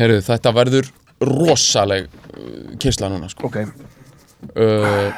Heyrðu, 0.00 0.20
þetta 0.26 0.52
verður 0.56 0.90
rosaleg 1.20 2.08
uh, 2.08 2.74
kynsla 2.80 3.10
núna 3.12 3.30
sko. 3.32 3.50
ok 3.50 3.60
uh, 3.62 5.10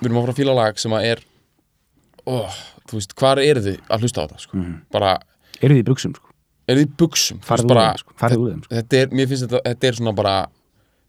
Við 0.00 0.08
erum 0.08 0.18
að 0.18 0.24
fara 0.24 0.34
að 0.34 0.40
fíla 0.40 0.56
lag 0.56 0.80
sem 0.80 0.94
að 0.96 1.08
er 1.12 1.24
oh, 2.28 2.60
Þú 2.84 2.98
veist, 2.98 3.16
hvar 3.20 3.40
eru 3.40 3.62
þið 3.64 3.92
að 3.92 4.04
hlusta 4.04 4.24
á 4.24 4.24
þetta 4.24 4.44
sko? 4.44 4.62
Bara, 4.92 5.14
Eru 5.60 5.76
þið 5.76 5.82
í 5.84 5.88
buksum, 5.88 6.14
sko? 6.18 6.32
eru 6.68 6.82
þið 6.82 6.86
í 6.88 6.94
buksum? 7.00 7.40
Úr 7.40 7.64
þeim, 7.64 8.00
sko. 8.00 8.16
Úr 8.16 8.50
þeim, 8.50 8.62
sko. 8.64 8.74
Þetta 8.74 9.00
er, 9.00 9.14
mér 9.16 9.30
finnst 9.30 9.46
þetta, 9.46 9.62
þetta 9.68 9.90
er 9.90 10.00
svona 10.00 10.14
bara 10.16 10.34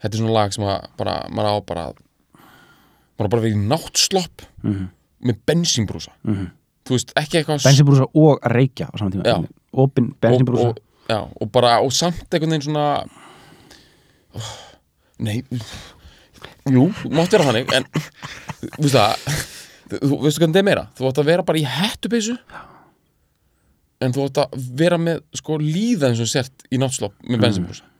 Þetta 0.03 0.11
er 0.11 0.21
svona 0.21 0.35
lag 0.35 0.53
sem 0.53 0.67
að 0.67 0.89
bara, 0.99 1.15
maður 1.31 1.49
á 1.49 1.55
bara 1.71 1.85
maður 3.15 3.27
á 3.27 3.31
bara 3.31 3.43
verið 3.45 3.61
náttslopp 3.71 4.45
með 5.25 5.41
bensínbrúsa 5.47 6.11
-hmm. 6.27 6.51
Þú 6.85 6.93
veist, 6.93 7.13
ekki 7.17 7.39
eitthvað 7.39 7.63
Bensinbrúsa 7.65 8.05
og 8.13 8.43
reykja 8.53 8.85
á 8.85 8.93
saman 8.99 9.15
tíma. 9.15 9.37
Opin 9.73 10.11
bensinbrúsa 10.21 10.67
og, 10.67 10.77
og, 10.77 10.83
já, 11.09 11.19
og 11.23 11.51
bara, 11.53 11.79
og 11.83 11.93
samt 11.95 12.25
einhvern 12.29 12.55
veginn 12.55 12.67
svona 12.67 12.85
oh, 14.35 14.53
nei 15.25 15.41
jú, 16.71 16.87
mátt 17.13 17.35
vera 17.35 17.49
þannig 17.49 17.73
en, 17.77 17.87
þú 18.77 18.87
veist 18.87 18.97
það 18.97 19.27
þú 20.01 20.21
veistu 20.23 20.41
hvernig 20.41 20.55
þetta 20.55 20.61
er 20.63 20.69
meira, 20.69 20.87
þú 20.97 21.09
átt 21.09 21.21
að 21.21 21.29
vera 21.31 21.45
bara 21.47 21.61
í 21.61 21.67
hettupeysu 21.69 22.37
en 24.03 24.15
þú 24.15 24.29
átt 24.29 24.41
að 24.45 24.69
vera 24.81 24.99
með 25.01 25.21
sko 25.39 25.59
líða 25.61 26.11
eins 26.11 26.23
og 26.23 26.31
sért 26.31 26.65
í 26.71 26.81
náttslopp 26.81 27.17
með 27.25 27.45
bensinbrúsa 27.47 27.91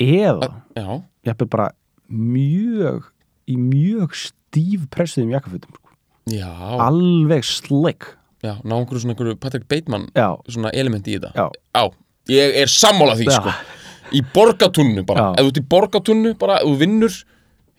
Eða, 0.00 0.46
já, 0.78 0.86
ég 1.28 1.42
bara 1.52 1.66
mjög 2.08 3.10
í 3.50 3.56
mjög 3.60 4.14
stíf 4.16 4.86
pressuðum 4.94 5.34
jakkafutum 5.34 5.74
sko. 5.76 5.92
já, 6.32 6.48
Alveg 6.80 7.44
slick 7.44 8.14
já 8.40 8.54
ná 8.64 8.76
einhverju 8.78 9.02
svona 9.02 9.14
einhverju 9.14 9.36
Patrick 9.40 9.68
Bateman 9.68 10.08
Já, 10.16 10.32
svona 10.48 10.72
elementi 10.72 11.14
í 11.14 11.18
þetta. 11.20 11.32
Já, 11.36 11.82
ég 12.30 12.58
er 12.62 12.70
sammála 12.72 13.16
því 13.18 13.26
Já. 13.30 13.38
sko 13.40 13.54
í 14.10 14.20
borgatunnu 14.34 15.04
bara, 15.06 15.30
Já. 15.30 15.40
ef 15.40 15.44
þú 15.46 15.50
ert 15.52 15.60
í 15.60 15.66
borgatunnu 15.74 16.32
bara, 16.38 16.60
ef 16.60 16.66
þú 16.70 16.76
vinnur 16.80 17.16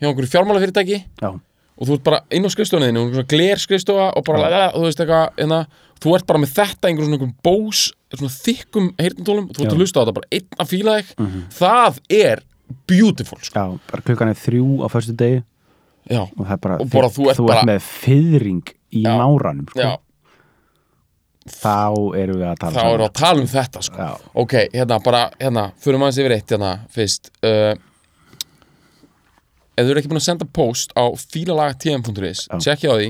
hjá 0.01 0.07
einhverju 0.09 0.31
fjármálafyrirtæki 0.31 1.00
já, 1.22 1.29
og 1.31 1.88
þú 1.88 1.95
ert 1.97 2.03
bara 2.07 2.19
inn 2.31 2.45
á 2.45 2.50
skrifstofunniðinu 2.53 3.01
og 3.03 3.16
svona 3.16 3.28
gler 3.34 3.59
skrifstofa 3.61 4.06
og 4.17 4.23
bara, 4.28 4.45
ja. 4.51 4.61
þú 4.75 4.85
veist 4.85 5.01
eitthvað 5.03 5.25
hérna, 5.41 5.59
þú 6.01 6.16
ert 6.17 6.28
bara 6.29 6.41
með 6.44 6.53
þetta 6.59 6.90
einhverjum 6.91 7.17
svona 7.17 7.35
bós 7.45 7.81
svona 8.11 8.34
þykkum 8.35 8.88
heyrnatólum 9.00 9.50
og 9.50 9.56
þú 9.57 9.66
ert 9.66 9.75
að 9.75 9.81
hlusta 9.84 10.00
á 10.00 10.01
þetta 10.06 10.16
bara 10.19 10.31
einn 10.38 10.59
að 10.63 10.72
fíla 10.72 10.95
þig 11.00 11.11
það 11.59 12.00
er 12.22 12.44
beautiful 12.88 13.40
sko. 13.44 13.59
já, 13.59 13.79
bara 13.91 14.06
klukkan 14.07 14.31
er 14.31 14.40
þrjú 14.40 14.67
á 14.84 14.88
föstu 14.91 15.16
degi 15.19 15.41
já, 16.09 16.22
og 16.23 16.45
það 16.47 16.53
er 16.56 16.61
bara, 16.66 16.79
Og 16.81 16.90
bara 16.95 17.09
þú 17.11 17.29
ert 17.31 17.44
bara- 17.47 17.67
með 17.67 17.81
fyrring 17.81 18.63
í 18.91 19.03
náranum 19.06 19.67
sko. 19.69 19.79
já, 19.84 19.91
þá 21.50 22.18
erum 22.19 22.38
við 22.38 22.47
að 22.52 22.59
tala 22.62 22.75
þá 22.75 22.81
erum 22.85 23.02
við 23.02 23.07
að 23.07 23.16
tala 23.22 23.41
um 23.41 23.50
þetta 23.50 23.84
sko. 23.88 24.09
Ok, 24.44 24.53
hérna 24.75 25.00
bara, 25.03 25.24
hérna, 25.40 25.63
fyrir 25.81 26.02
maður 26.02 26.22
yfir 26.22 26.35
eitt 26.38 26.53
hérna, 26.53 26.74
fyrst. 26.94 27.31
Uh, 27.41 27.74
ef 29.74 29.88
þú 29.88 29.94
eru 29.94 30.02
ekki 30.03 30.12
búin 30.12 30.22
að 30.22 30.28
senda 30.28 30.47
post 30.53 30.94
á 30.94 31.03
fílalag.tm.is 31.34 32.46
Já. 32.46 32.57
tjekkja 32.68 32.94
á 32.94 32.96
því. 33.00 33.09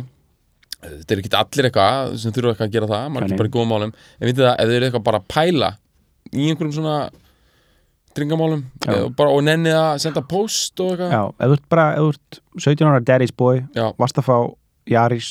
Þetta 0.82 1.14
er 1.14 1.20
ekki 1.22 1.34
allir 1.38 1.68
eitthvað 1.70 2.14
sem 2.22 2.34
þurfa 2.34 2.54
eitthvað 2.56 2.70
að 2.70 2.78
gera 2.78 2.90
það, 2.90 3.10
maður 3.14 3.28
er 3.28 3.42
bara 3.42 3.52
í 3.52 3.56
góðum 3.58 3.74
málum. 3.76 3.92
En 4.18 4.30
vitið 4.32 4.48
það, 4.48 4.56
ef 4.56 4.72
þið 4.72 4.78
eru 4.80 4.88
eitthvað 4.88 5.06
bara 5.10 5.22
að 5.22 5.28
pæla 5.36 5.74
í 6.32 6.48
einhverjum 6.48 6.74
svona 6.80 6.96
dringamálum 8.16 8.64
og, 8.88 9.14
bara, 9.16 9.32
og 9.32 9.44
nennið 9.46 9.78
að 9.78 9.94
senda 10.04 10.24
post 10.28 10.82
og 10.84 10.96
eitthvað? 10.96 11.14
Já, 11.14 11.22
ef 11.36 11.52
þú 11.52 11.58
ert 11.58 11.70
bara, 11.72 11.86
ef 11.94 12.02
þú 12.02 12.16
ert 12.16 12.42
17 12.66 12.90
ára 12.90 13.04
daddy's 13.08 13.36
boy, 13.36 13.62
já, 13.76 13.86
varst 14.00 14.20
að 14.20 14.28
fá 14.28 14.36
Jaris 14.92 15.30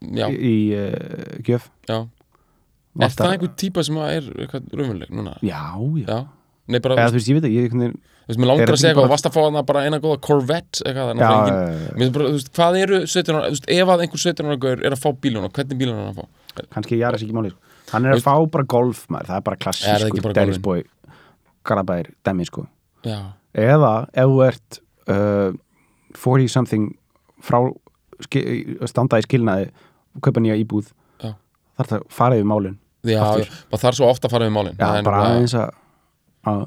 já, 0.00 0.26
í, 0.30 0.54
uh, 0.74 1.40
gjöf 1.46 1.68
já. 1.88 1.98
er 2.00 3.00
varst 3.04 3.18
það 3.20 3.26
að- 3.26 3.32
einhver 3.36 3.52
típa 3.60 3.84
sem 3.86 3.98
að 4.00 4.14
er 4.16 4.30
raunveruleg 4.50 5.10
núna? 5.10 5.36
Já, 5.42 5.60
já, 6.00 6.06
Já, 6.08 6.18
nei 6.68 6.80
bara, 6.80 6.96
eða 6.96 7.10
þú 7.12 7.18
veist, 7.18 7.28
ég 7.30 7.38
veit 7.40 7.48
ekki 7.50 7.60
ég, 7.60 7.94
veist, 8.28 8.40
mér 8.40 8.46
langar 8.50 8.70
að 8.74 8.80
segja 8.80 8.94
eitthvað, 8.94 9.10
varst 9.12 9.26
að 9.26 9.34
fá 9.36 9.40
hana 9.46 9.62
bara 9.66 9.84
eina 9.86 9.98
góða 10.00 10.20
Corvette 10.20 10.84
eitthvað, 10.86 11.18
Já, 11.20 11.30
engin 11.96 12.12
bara, 12.14 12.30
veist, 12.34 12.52
hvað 12.56 12.78
eru 12.82 13.00
17 13.06 13.34
ára, 13.36 13.50
ef 13.50 13.88
að 13.94 14.04
einhver 14.06 14.22
17 14.24 14.46
ára 14.50 14.56
gaur 14.66 14.84
er 14.86 14.92
að 14.96 15.02
fá 15.02 15.10
bíluna, 15.20 15.50
hvernig 15.50 15.78
bíluna 15.78 16.06
er 16.06 16.12
að 16.14 16.22
fá? 16.22 16.28
kannski 16.74 16.98
Jaris 16.98 17.22
ekki 17.22 17.32
máli 17.36 17.50
sko. 17.50 17.58
hann 17.92 18.04
er 18.06 18.10
að 18.12 18.20
Veist- 18.20 18.26
fá 18.26 18.50
bara 18.50 18.64
golf 18.64 19.06
maður, 19.08 19.26
það 19.30 19.36
er 19.36 19.44
bara 19.50 19.56
klassísku 19.56 20.62
boy 20.62 20.82
garabæðir, 21.64 22.10
dæmi 22.24 22.46
sko 22.46 22.66
eða 23.54 24.08
ef 24.14 24.26
þú 24.30 24.40
ert 24.46 24.80
uh, 25.08 25.52
40 26.14 26.48
something 26.48 26.90
frá 27.42 27.58
standa 28.90 29.18
í 29.20 29.24
skilnaði 29.26 29.70
kaupa 30.18 30.42
nýja 30.42 30.58
íbúð 30.60 30.90
Já. 31.22 31.34
þarf 31.78 31.92
það 31.92 31.98
að 32.00 32.06
fara 32.18 32.38
yfir 32.38 32.48
málin 32.50 32.78
já, 33.06 33.20
maður 33.70 33.82
þarf 33.84 33.98
svo 33.98 34.08
ofta 34.10 34.28
að 34.28 34.34
fara 34.34 34.48
við 34.48 34.54
málin. 34.56 34.76
Já, 34.76 35.02
bara 35.06 35.22
aðeins 35.28 35.54
að, 35.56 35.74
að 36.50 36.62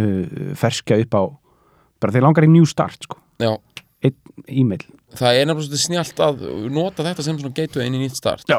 uh, 0.00 0.52
ferskja 0.58 1.00
upp 1.04 1.18
á 1.18 1.22
bara 2.02 2.14
þeir 2.14 2.26
langar 2.26 2.46
í 2.46 2.52
new 2.52 2.68
start 2.68 3.06
sko. 3.06 3.20
E-mail. 4.52 4.82
Það 5.16 5.38
er 5.40 5.46
nefnilega 5.48 5.78
snjált 5.80 6.18
að 6.20 6.42
nota 6.74 7.04
þetta 7.06 7.24
sem 7.24 7.38
svona 7.40 7.56
gateway 7.56 7.88
inn 7.88 7.96
í 7.96 8.02
nýtt 8.02 8.18
start. 8.18 8.50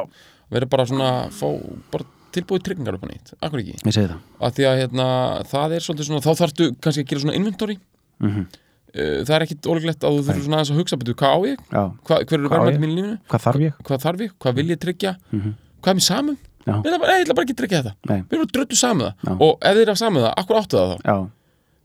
Verið 0.50 0.72
bara 0.72 0.86
svona, 0.90 1.10
fá 1.30 1.46
bara 1.94 2.08
tilbúið 2.34 2.64
tryggingar 2.66 2.98
upp 2.98 3.06
á 3.06 3.10
nýtt, 3.12 3.34
akkur 3.38 3.62
ekki? 3.62 3.76
Að 4.42 4.56
því 4.58 4.66
að 4.70 4.80
hérna, 4.82 5.06
það 5.52 5.76
er 5.78 5.86
svolítið 5.86 6.10
svona 6.10 6.24
þá 6.26 6.32
þarftu 6.42 6.70
kannski 6.82 7.04
að 7.04 7.12
gera 7.12 7.24
svona 7.26 7.38
inventory. 7.38 7.78
Mm 8.24 8.32
Uh, 8.34 8.67
það 8.98 9.34
er 9.38 9.46
ekkit 9.46 9.68
ólíklegt 9.72 10.04
að 10.08 10.18
þú 10.18 10.24
þurfur 10.28 10.44
svona 10.48 10.58
aðeins 10.58 10.72
að 10.74 10.80
hugsa 10.82 10.98
betur 11.02 11.16
hvað 11.20 11.32
á 11.34 11.40
ég, 11.48 11.58
Já. 11.72 11.84
Hva, 12.08 12.16
hver 12.26 12.38
eru 12.38 12.50
Hvað 12.50 12.58
verðmætti 12.58 12.78
ég? 12.78 12.84
mínu 12.84 12.96
lífinu 12.98 13.18
hvað 13.32 13.42
þarf 13.48 13.62
ég? 13.68 13.74
hvað 13.88 14.04
þarf 14.06 14.20
ég, 14.26 14.32
hvað 14.42 14.54
vil 14.58 14.68
ég 14.74 14.80
tryggja 14.84 15.14
Mhm. 15.32 15.54
hvað 15.82 15.92
er 15.92 15.96
mér 16.28 16.38
Já. 16.68 16.74
Ætla 16.84 16.98
bara, 17.00 17.12
nei, 17.14 17.20
ég 17.22 17.26
ætla 17.28 17.36
bara 17.38 17.46
ekki 17.48 17.54
að 17.56 17.60
tryggja 17.62 17.80
þetta 17.84 17.94
Nei. 18.10 18.22
Við 18.28 18.34
erum 18.38 18.48
dröldu 18.52 18.76
saman 18.76 19.06
Já. 19.08 19.14
það 19.24 19.42
Og 19.48 19.52
ef 19.64 19.76
þið 19.78 19.82
er 19.88 19.92
að 19.94 19.98
saman 20.02 20.24
það, 20.24 20.34
akkur 20.42 20.58
áttu 20.60 20.76
það 20.78 20.90
þá 20.92 20.98
Já, 21.08 21.18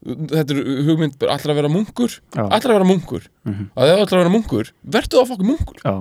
Þetta 0.03 0.51
er 0.51 0.59
hugmynd, 0.89 1.15
allra 1.31 1.53
að 1.53 1.59
vera 1.61 1.69
munkur 1.71 2.11
Já. 2.35 2.43
Allra 2.43 2.71
að 2.73 2.77
vera 2.79 2.89
munkur 2.91 3.23
Mhm. 3.47 3.69
Og 3.77 3.83
ef 3.87 3.93
þú 3.93 4.03
ætlar 4.03 4.19
að 4.19 4.23
vera 4.25 4.35
munkur, 4.35 4.73
verður 4.83 5.13
það 5.13 5.23
að 5.23 5.29
fokka 5.31 5.47
munkur 5.47 5.79
já, 5.85 5.93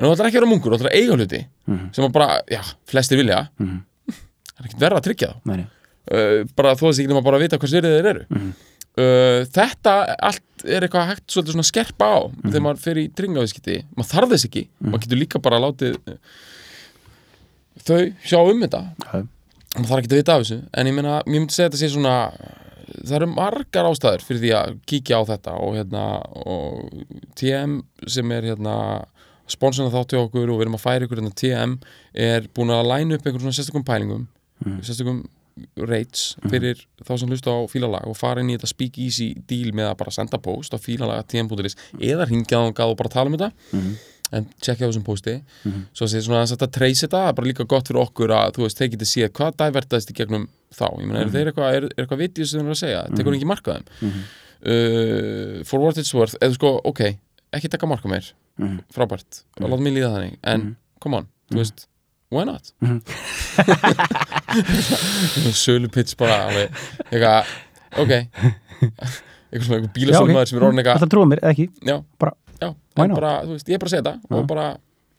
En 0.00 0.04
þú 0.06 0.12
ætlar 0.14 0.26
ekki 0.28 0.36
að 0.36 0.40
vera 0.40 0.50
munkur, 0.52 0.70
þú 0.70 0.76
ætlar 0.80 0.92
að 0.92 0.98
eiga 1.00 1.16
hluti 1.16 1.40
Mhm. 1.70 1.94
Sem 1.94 2.04
að 2.04 2.12
bara, 2.12 2.28
já, 2.50 2.60
flestir 2.86 3.16
vilja 3.16 3.48
Mhm. 3.58 3.80
Það 4.10 4.60
er 4.60 4.68
ekkert 4.68 4.80
verða 4.84 4.98
að 5.00 5.06
tryggja 5.08 5.30
þá 5.40 5.66
uh, 6.12 6.44
Bara 6.56 6.74
þó 6.76 6.84
þess 6.90 6.98
ekki 7.00 7.08
nema 7.08 7.22
bara 7.24 7.36
að 7.38 7.44
vita 7.46 7.56
hvað 7.56 7.72
sérið 7.72 7.96
þeir 7.96 8.08
eru 8.12 8.24
Mhm. 8.28 8.52
Uh, 8.98 9.42
Þetta 9.54 9.96
allt 10.30 10.64
er 10.66 10.84
eitthvað 10.86 11.10
hægt 11.12 11.26
svolítið 11.32 11.54
svona 11.56 11.64
að 11.66 11.70
skerpa 11.70 12.08
á. 12.10 12.18
Mhm. 12.28 12.46
Þegar 12.50 12.64
maður 12.66 12.80
fer 12.84 13.00
í 13.00 13.04
tryggingaviðskipti 13.16 13.76
Maður 13.96 14.10
þarf 14.14 14.32
þess 14.34 14.48
ekki, 14.50 14.64
maður 14.84 15.04
getur 15.06 15.22
líka 15.22 15.42
bara 15.42 15.60
látið 15.62 16.00
uh, 16.00 16.16
Þau 17.80 18.00
sjá 18.26 18.40
um 18.44 18.64
þetta. 18.66 18.82
Já. 19.06 19.20
maður 19.76 19.88
þarf 19.92 20.00
ekki 20.02 20.10
að 20.10 20.18
vita 20.18 20.34
af 20.34 20.42
þessu. 20.42 20.58
En 20.76 20.90
ég 20.90 20.96
meina, 20.96 21.20
ég 21.24 21.30
myndi 21.32 21.54
segja 21.54 21.70
þetta 21.70 21.80
sé 21.80 21.92
svona 21.94 22.16
það 22.90 23.16
eru 23.20 23.28
margar 23.30 23.86
ástæður 23.88 24.24
fyrir 24.26 24.42
því 24.42 24.50
að 24.58 24.76
kíkja 24.90 25.20
á 25.20 25.22
þetta 25.28 25.54
og 25.62 25.76
hérna 25.78 26.04
og 26.42 27.04
TM 27.38 27.76
sem 28.10 28.32
er 28.34 28.48
hérna 28.50 28.74
sponsorna 29.50 29.92
þátt 29.94 30.14
hjá 30.14 30.20
okkur 30.24 30.50
og 30.50 30.58
við 30.58 30.66
erum 30.66 30.76
að 30.78 30.84
færa 30.84 31.06
ykkur 31.06 31.20
hérna 31.22 31.36
TM 31.38 31.76
er 32.26 32.48
búin 32.56 32.72
að 32.74 32.88
læna 32.90 33.16
upp 33.18 33.26
einhvern 33.26 33.46
svona 33.46 33.56
sérstakum 33.58 33.86
pælingum 33.86 34.26
sérstakum 34.86 35.22
rates 35.76 36.36
fyrir 36.50 36.86
þá 37.04 37.18
sem 37.18 37.28
hlusta 37.28 37.50
á 37.50 37.58
fílalag 37.70 38.06
og 38.06 38.16
fara 38.16 38.40
inn 38.40 38.50
í 38.50 38.56
þetta 38.58 38.66
speak 38.72 38.98
easy 38.98 39.34
deal 39.48 39.72
með 39.72 39.90
að 39.92 39.96
bara 40.04 40.10
senda 40.10 40.38
post 40.38 40.72
á 40.74 40.78
fílalag.tm.is 40.78 41.76
eða 42.00 42.28
ringja 42.28 42.58
á 42.60 42.84
og 42.86 42.96
bara 42.96 43.08
tala 43.12 43.26
um 43.30 43.36
þetta 43.36 43.52
en 44.32 44.44
tjekkja 44.62 44.86
á 44.86 44.90
þessum 44.90 45.02
pósti 45.04 45.42
Mhm. 45.64 45.80
svo 45.92 46.06
að 46.06 46.22
svona 46.22 46.44
þess 46.46 46.54
að 46.54 46.70
treysi 46.70 47.06
þetta 47.08 47.18
það 47.18 47.28
er 47.28 47.32
bara 47.34 47.46
líka 47.50 47.64
gott 47.66 47.88
fyrir 47.88 48.02
okkur 48.04 48.30
að 48.30 48.52
þú 48.54 48.62
veist, 48.62 48.78
þeir 48.78 48.90
getið 48.94 49.10
séð 49.10 49.28
hvað 49.34 49.56
divertaðist 49.58 50.10
í 50.10 50.14
gegnum 50.14 50.44
þá. 50.72 50.86
Ég 51.00 51.06
meina, 51.06 51.18
Mhm. 51.18 51.26
er 51.26 51.30
þeir 51.34 51.46
eitthvað, 51.50 51.74
er, 51.74 51.84
er 51.84 52.04
eitthvað 52.06 52.20
vitið 52.22 52.46
sem 52.46 52.60
þeir 52.60 52.64
eru 52.66 52.76
að 52.76 52.82
segja? 52.84 53.02
Tekur 53.16 53.34
ekki 53.34 53.46
marka 53.50 53.72
á 53.72 53.74
þeim? 53.74 53.86
Mhm. 54.00 54.22
uh, 54.62 55.64
for 55.64 55.80
what 55.80 55.96
it's 55.98 56.14
worth, 56.14 56.36
eða 56.40 56.54
sko, 56.54 56.80
ok 56.84 57.00
ekki 57.52 57.68
taka 57.70 57.86
marka 57.86 58.06
mér, 58.08 58.32
Mhm. 58.58 58.78
frábært. 58.94 59.42
Láta 59.58 59.80
mig 59.80 59.94
líða 59.94 60.12
þannig, 60.14 60.36
en 60.44 60.60
Mhm. 60.60 60.76
come 61.00 61.14
on 61.16 61.26
veist, 61.50 61.86
why 62.30 62.44
not 62.44 62.70
Sölu 65.54 65.88
pitch 65.92 66.16
bara 66.20 66.36
alveg, 66.48 66.76
eitthvað, 67.10 67.50
ok. 68.02 68.12
Eitthvað 69.50 69.66
svona 69.66 69.80
eitthvað 69.80 69.94
bílasölmaður 69.96 70.50
sem 70.50 70.58
er 70.60 70.66
orðin 70.68 70.82
eitthvað 70.82 71.02
Það 71.04 71.12
trúa 71.14 71.28
mér, 71.30 71.40
eða 71.42 71.54
ekki? 71.56 71.66
Já, 71.90 71.96
Bara, 72.22 72.34
já, 72.60 72.68
bara, 73.00 73.32
þú 73.46 73.56
veist, 73.56 73.70
ég 73.70 73.76
er 73.78 73.82
bara 73.82 73.90
að 73.90 73.94
segja 73.96 74.04
þetta 74.06 74.36
og 74.40 74.46
bara, 74.50 74.66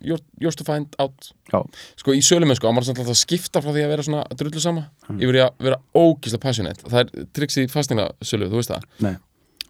you're, 0.02 0.22
yours 0.42 0.58
to 0.60 0.66
find 0.68 0.96
out. 1.02 1.32
Já. 1.52 1.60
sko, 2.00 2.16
í 2.18 2.22
sölum 2.26 2.54
sko, 2.58 2.72
maður 2.74 2.90
samt 2.92 3.02
alltaf 3.04 3.16
að 3.16 3.20
skipta 3.22 3.62
frá 3.64 3.74
því 3.76 3.84
að 3.86 3.92
vera 3.96 4.06
svona 4.08 4.24
drullu 4.40 4.64
sama. 4.64 4.86
Mm. 5.10 5.20
yfir 5.26 5.40
í 5.40 5.44
að 5.46 5.66
vera 5.68 5.80
ógislega 5.98 6.44
passionate. 6.46 6.86
Það 6.88 7.04
er 7.04 7.28
triks 7.38 7.60
í 7.62 7.68
fastegna 7.72 8.08
sölu, 8.26 8.48
þú 8.52 8.62
veist 8.62 8.74
það. 8.74 8.88
Nei. 9.08 9.14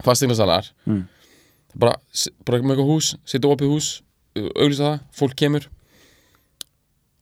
fastegna 0.05 0.35
salar 0.37 0.69
Mm. 0.89 1.03
bara, 1.77 1.95
bara 2.45 2.57
með 2.61 2.75
eitthvað 2.75 2.89
hús, 2.93 3.11
setja 3.25 3.49
opið 3.51 3.69
hús 3.75 3.89
auglýsa 4.35 4.85
það, 4.87 4.99
fólk 5.19 5.35
kemur. 5.41 5.67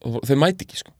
Og 0.06 0.20
þeir 0.24 0.38
mæti 0.40 0.64
ekki 0.66 0.78
sko. 0.80 0.92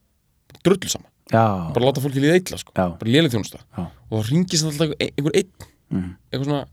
Drullu 0.67 0.91
sama, 0.93 1.09
Já, 1.31 1.71
bara 1.71 1.87
láta 1.87 2.03
fólki 2.03 2.23
líða 2.23 2.41
illa 2.41 2.59
sko, 2.59 2.75
bara 2.75 3.07
lélega 3.07 3.37
þjónusta. 3.37 3.61
Já. 3.77 3.85
og 3.87 4.15
það 4.17 4.31
ringist 4.33 4.67
alltaf 4.67 4.95
einhver, 4.97 5.13
einhver 5.15 5.37
einn. 5.39 5.69
Mm. 5.91 6.11
eitthvað 6.31 6.49
svona 6.49 6.65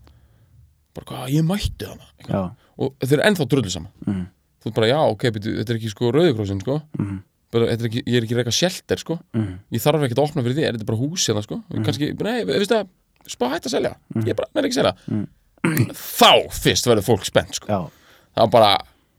bara 0.98 1.08
hvað, 1.08 1.24
ég 1.34 1.46
mætti 1.46 1.88
hana? 1.88 2.42
Og 2.78 2.94
þeir 3.02 3.18
eru 3.18 3.26
ennþá 3.28 3.46
drullu 3.50 3.72
sama 3.72 3.90
mm. 4.06 4.20
þú 4.62 4.70
ert 4.70 4.76
bara, 4.78 4.90
já, 4.90 4.98
ok, 5.14 5.26
byrju, 5.36 5.54
þetta 5.60 5.74
er 5.74 5.80
ekki 5.80 5.92
sko 5.92 6.12
rauðikrossin, 6.14 6.62
sko. 6.64 6.78
Mm. 6.98 7.16
bara, 7.54 7.70
er 7.72 7.88
ekki, 7.88 8.02
ég 8.04 8.18
er 8.18 8.26
ekki 8.26 8.38
reyka 8.38 8.54
shelter, 8.54 9.02
sko. 9.02 9.18
Mm. 9.36 9.56
ég 9.74 9.84
þarf 9.84 10.06
ekki 10.06 10.18
að 10.18 10.24
opna 10.24 10.44
fyrir 10.46 10.58
því, 10.58 10.66
er 10.66 10.78
þetta 10.78 10.88
bara 10.90 11.00
hús 11.00 11.26
hérna, 11.30 11.44
sko. 11.46 11.60
Mm. 11.70 11.86
kannski, 11.86 12.10
nei, 12.18 12.38
veistu 12.48 12.76
það, 12.76 12.92
spá 13.34 13.46
hætt 13.54 13.68
að 13.68 13.74
selja. 13.76 13.94
Ég 14.22 14.32
er 14.34 14.38
bara, 14.38 14.50
nei, 14.54 14.64
ekki 14.64 14.74
að 14.74 14.80
selja 14.82 15.26
þá 16.18 16.32
fyrst 16.54 16.86
verður 16.86 17.08
fólk 17.08 17.26
spennt, 17.28 17.58
sko. 17.58 17.70
Já, 17.70 18.12
það 18.38 18.44
er 18.46 18.52
bara, 18.54 18.74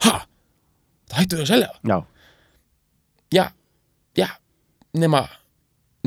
ha? 0.08 0.16
Það 1.10 1.24
hættu 1.24 1.40
þau 1.40 1.44
að 1.44 1.52
selja, 1.52 1.72
já, 1.90 1.98
já, 3.36 3.46
já 4.20 4.30
nema, 4.98 5.26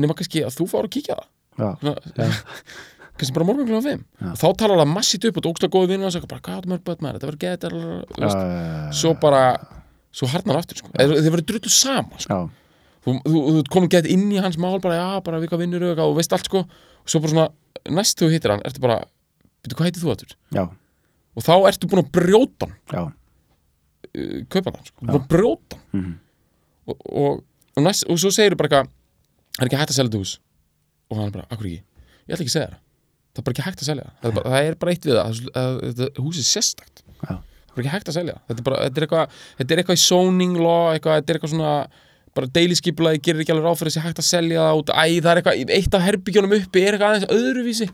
nema 0.01 0.17
kannski 0.17 0.43
að 0.43 0.57
þú 0.57 0.67
fáur 0.71 0.89
að 0.89 0.95
kíkja 0.97 1.19
það. 1.19 1.29
Já. 1.63 2.27
kannski 3.17 3.35
bara 3.35 3.45
morgun 3.45 3.67
klokkan 3.69 3.85
5 3.85 4.03
Já. 4.23 4.31
og 4.31 4.39
þá 4.41 4.47
talar 4.57 4.81
það 4.81 4.89
massít 4.89 5.27
upp 5.29 5.37
og 5.37 5.47
ógsta 5.51 5.69
góði 5.71 5.91
vinnur 5.93 6.09
og 6.09 6.15
sagði 6.15 6.29
bara, 6.31 6.43
hvað 6.47 6.67
mörg 6.71 6.83
börn 6.87 7.05
maður, 7.05 7.19
þetta 7.19 7.29
verður 7.29 7.43
gett 7.43 7.65
já, 8.23 8.29
svo 8.97 9.13
bara, 9.21 9.41
svo 10.13 10.29
harnar 10.33 10.59
aftur, 10.59 10.81
sko. 10.81 10.89
Þið 10.97 11.29
verður 11.29 11.47
drullu 11.51 11.73
sama, 11.73 12.21
sko. 12.23 12.39
Þú, 13.03 13.15
þú, 13.27 13.39
þú 13.57 13.63
komið 13.73 13.93
gett 13.97 14.09
inn 14.13 14.29
í 14.31 14.39
hans 14.41 14.57
mál 14.61 14.79
bara, 14.81 14.97
já, 14.97 15.07
bara 15.25 15.41
hvað 15.43 15.61
vinnur 15.65 15.85
og 15.91 15.99
þú 16.01 16.17
veist 16.17 16.33
allt 16.35 16.49
sko. 16.49 16.63
Og 17.03 17.11
svo 17.11 17.21
bara 17.23 17.33
svona, 17.33 17.47
næst 17.99 18.21
þú 18.21 18.31
hittir 18.31 18.53
hann 18.53 18.63
ertu 18.65 18.83
bara, 18.83 19.01
veitu 19.61 19.77
hvað 19.77 19.89
heitir 19.89 20.05
þú 20.05 20.13
aftur? 20.15 20.35
Já, 20.55 20.63
og 21.33 21.45
þá 21.45 21.53
ertu 21.69 21.89
búin 21.91 22.03
að 22.03 22.11
brjóta 22.17 22.69
hann. 22.69 23.09
Uh, 24.13 24.37
kaupa 24.53 24.73
hann, 24.73 24.87
sko, 24.89 25.05
búin 25.05 25.19
að 25.19 25.27
brjóta 25.35 25.79
hann. 25.79 25.99
Mhm. 25.99 26.13
og, 26.89 27.09
og, 27.11 27.43
og, 27.77 27.83
næst, 27.87 28.05
og 28.09 28.19
svo 28.21 28.31
segir 28.33 28.53
þú 28.55 28.59
bara 28.61 28.69
eitthvað 28.69 28.91
það 29.57 29.63
er 29.63 29.69
ekki 29.69 29.79
hægt 29.81 29.93
að 29.93 29.97
selja 29.99 30.09
þetta 30.11 30.21
hús? 30.23 30.33
Og 31.11 31.17
hann 31.19 31.27
er 31.29 31.35
bara, 31.37 31.47
akkur 31.53 31.69
ekki, 31.69 31.81
ég 32.27 32.33
ætla 32.35 32.43
ekki 32.43 32.51
að 32.53 32.57
segja 32.57 32.69
það. 32.71 32.79
Það 33.33 33.41
er 33.41 33.45
bara 33.47 33.53
ekki 33.55 33.65
hægt 33.67 33.81
að 33.83 33.89
selja 33.89 34.05
það. 34.05 34.13
Það 34.21 34.29
er 34.29 34.37
bara, 34.37 34.53
það 34.53 34.69
er 34.69 34.77
bara 34.83 34.93
eitt 34.93 35.05
við 35.09 35.17
það, 35.17 35.25
að, 35.25 35.51
að, 35.63 36.01
að 36.07 36.21
húsið 36.23 36.43
er 36.43 36.49
sérstakt. 36.53 37.03
Það 37.23 37.33
er 37.33 37.75
bara 37.75 37.83
ekki 37.83 37.93
hægt 37.93 38.09
að 38.11 38.17
selja 38.17 38.33
það. 38.33 38.43
Þetta 38.49 38.61
er, 38.61 38.65
bara, 38.69 38.79
þetta 38.87 38.99
er 39.01 39.05
eitthvað, 39.07 39.37
þetta 39.59 39.73
er 39.77 39.81
eitthvað 39.83 39.99
í 39.99 40.03
zoning 40.03 40.57
law 40.61 40.81
eitthvað, 40.93 41.19
þetta 41.19 41.33
er 41.33 41.39
eitthvað 41.39 41.53
svona 41.53 41.73
bara 42.33 42.49
deiliskyplaði 42.49 43.21
gerir 43.25 43.43
ekki 43.43 43.53
alveg 43.53 43.67
ráð 43.67 43.79
fyrir 43.81 43.93
þessi 43.93 44.03
hægt 44.07 44.21
að 44.23 44.27
selja 44.29 44.63
það 44.63 44.79
út. 44.79 44.89
Æ, 44.93 45.05
það 45.21 45.31
er 45.33 45.41
eitthvað, 45.41 45.73
eitt 45.77 45.97
af 45.97 46.05
herbyggjónum 46.07 46.55
uppi 46.57 46.81
er 46.81 46.95
eitthvað 46.97 47.11
aðeins 47.13 47.33
öðruvísi. 47.33 47.87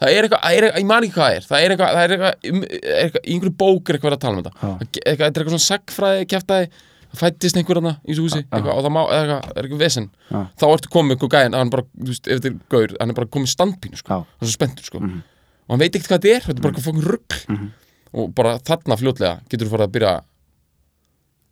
Það 0.00 0.14
er 0.14 0.26
eitthvað, 0.26 0.44
það 0.44 0.58
er 0.60 0.66
ég 0.80 0.86
man 0.90 1.06
ekki 1.06 1.16
hvað 1.16 1.26
það 1.26 1.38
er. 1.40 1.48
Það 1.50 1.64
er 1.64 1.74
eitthvað, 1.74 1.96
það 1.96 2.04
er 2.04 2.14
eitthvað, 2.14 2.50
um- 2.50 2.68
eitthvað 3.00 3.24
í 3.26 3.34
einhverju 3.34 3.54
bók 3.62 3.90
er 3.90 3.98
eitthvað 3.98 4.14
að 4.16 4.22
tala 4.22 4.38
um 4.38 4.44
þetta. 4.46 4.52
Það 4.60 4.84
þetta 4.94 5.26
er 5.26 5.30
eitthvað 5.30 5.50
svona 5.56 5.66
sagfræði 5.66 6.28
kæftæði 6.30 6.70
það 7.10 7.20
fættist 7.24 7.56
einhver 7.60 7.80
hana 7.80 7.92
í 8.06 8.12
þessu 8.12 8.24
húsi 8.26 8.40
eitthvað, 8.44 8.70
og 8.76 8.84
það 8.86 8.94
má, 8.96 9.00
eitthvað, 9.10 9.50
er 9.56 9.62
eitthvað 9.68 9.82
vesen. 9.84 10.08
Já. 10.30 10.40
þá 10.60 10.64
ertu 10.70 10.92
komið 10.94 11.16
einhver 11.16 11.32
gæðin, 11.34 11.58
hann 11.58 11.70
bara, 11.74 11.86
þú 11.98 12.08
veist, 12.12 12.26
ef 12.30 12.40
þetta 12.40 12.50
er 12.52 12.58
gaur 12.76 12.96
hann 13.00 13.10
er 13.14 13.18
bara 13.20 13.30
komið 13.36 13.52
standpínu, 13.56 14.00
sko, 14.00 14.20
hann 14.22 14.40
er 14.40 14.50
svo 14.50 14.56
spenntur, 14.56 14.84
sko. 14.90 15.00
Mhm. 15.04 15.20
og 15.66 15.74
hann 15.76 15.82
veit 15.84 15.94
ekkert 15.94 16.10
hvað 16.14 16.20
þetta 16.24 16.34
er, 16.36 16.42
þetta 16.48 16.58
er 16.58 16.62
bara 16.66 16.72
eitthvað 16.74 16.88
fókin 16.90 17.08
rugg 17.10 17.38
Mhm. 17.50 17.70
og 18.14 18.34
bara 18.34 18.58
þarna 18.58 18.96
fljótlega 18.98 19.40
getur 19.48 19.66
þú 19.68 19.74
farið 19.76 19.88
að 19.88 19.94
byrja 19.98 20.20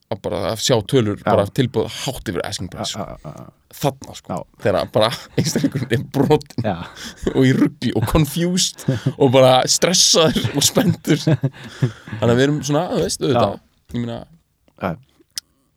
að 0.08 0.22
bara 0.24 0.38
að 0.54 0.60
sjá 0.64 0.76
tölur 0.88 1.18
bara 1.22 1.44
tilbúð 1.52 1.88
hátt 2.06 2.28
yfir 2.32 2.40
asking 2.48 2.70
price, 2.72 2.94
sko. 2.94 3.04
Þarna, 3.78 4.14
sko, 4.16 4.38
þegar 4.64 4.86
bara 4.94 5.10
einstaklingurinn 5.36 5.92
er 5.92 6.04
brotin 6.08 6.64
og 7.36 7.42
í 7.44 7.52
ruggli 7.52 7.92
og 7.94 8.06
confused 8.08 8.86
og 9.18 9.30
bara 9.34 9.58
stressaður 9.68 10.56
og 10.56 10.64
spenntur. 10.64 11.20
Þannig 12.18 12.32
að 12.32 12.36
við 12.40 12.46
erum 12.46 12.62
svona, 12.64 12.86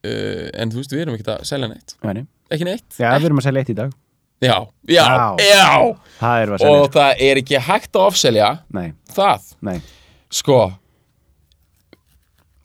uh, 0.06 0.50
en 0.62 0.72
þú 0.72 0.82
veist, 0.82 0.92
við 0.96 1.02
erum 1.06 1.16
ekkert 1.18 1.34
að 1.36 1.44
selja 1.50 1.68
neitt. 1.72 1.96
Nei. 2.04 2.26
ekki 2.52 2.66
neitt? 2.68 2.88
Já, 3.00 3.12
við 3.20 3.26
erum 3.30 3.40
að 3.42 3.48
selja 3.50 3.62
eitt 3.64 3.70
í 3.74 3.78
dag. 3.82 3.92
Já, 4.42 4.56
já, 4.90 5.04
Já. 5.06 5.36
já, 5.38 5.66
Það 6.18 6.64
og 6.66 6.88
það 6.96 7.20
er 7.22 7.38
ekki 7.44 7.60
hægt 7.62 7.94
að 7.94 8.06
ofselja 8.10 8.48
Nei, 8.74 8.88
það, 9.14 9.44
nei, 9.62 9.76
sko 10.34 10.56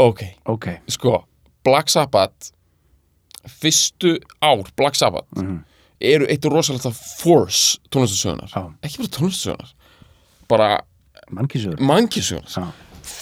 ok, 0.00 0.23
ok. 0.44 0.67
Sko 0.88 1.19
Black 1.65 1.88
Sabbath 1.93 2.53
fyrstu 3.61 4.17
ár 4.43 4.65
Black 4.77 4.97
Sabbath 4.97 5.29
Mhm. 5.37 5.59
eru 6.00 6.27
eitt 6.29 6.44
rosalega 6.44 6.91
force 6.93 7.79
tónlistasögunar 7.91 8.49
Já. 8.53 8.73
ekki 8.83 8.99
bara 8.99 9.09
tónlistasögunar 9.19 9.75
bara 10.49 10.81
Já, 12.56 12.67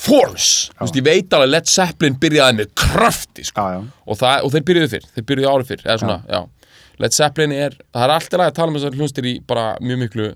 force, 0.04 0.70
þú 0.74 0.84
veist, 0.86 0.98
ég 1.00 1.06
veit 1.06 1.36
alveg 1.36 1.50
Led 1.54 1.70
Zeppelin 1.70 2.18
byrjaði 2.20 2.58
með 2.60 2.72
krafti 2.84 3.44
sko. 3.48 3.60
já, 3.64 3.78
já, 3.78 3.84
og, 4.06 4.18
það, 4.20 4.42
og 4.44 4.52
þeir 4.54 4.66
byrjuðu 4.70 4.90
fyrr, 4.94 5.06
þeir 5.16 5.26
byrjuðu 5.30 5.52
árið 5.54 5.70
fyrr 5.72 5.86
eða 5.88 5.98
svona, 6.02 6.18
já. 6.28 6.42
Led 7.02 7.16
Zeppelin 7.16 7.52
er 7.56 7.72
það 7.90 8.04
er 8.06 8.12
alltaf 8.14 8.42
að 8.44 8.52
tala 8.58 8.70
um 8.70 8.76
þessar 8.78 8.98
hljónstir 8.98 9.26
í 9.26 9.32
bara 9.50 9.64
mjög 9.82 9.98
miklu 10.04 10.28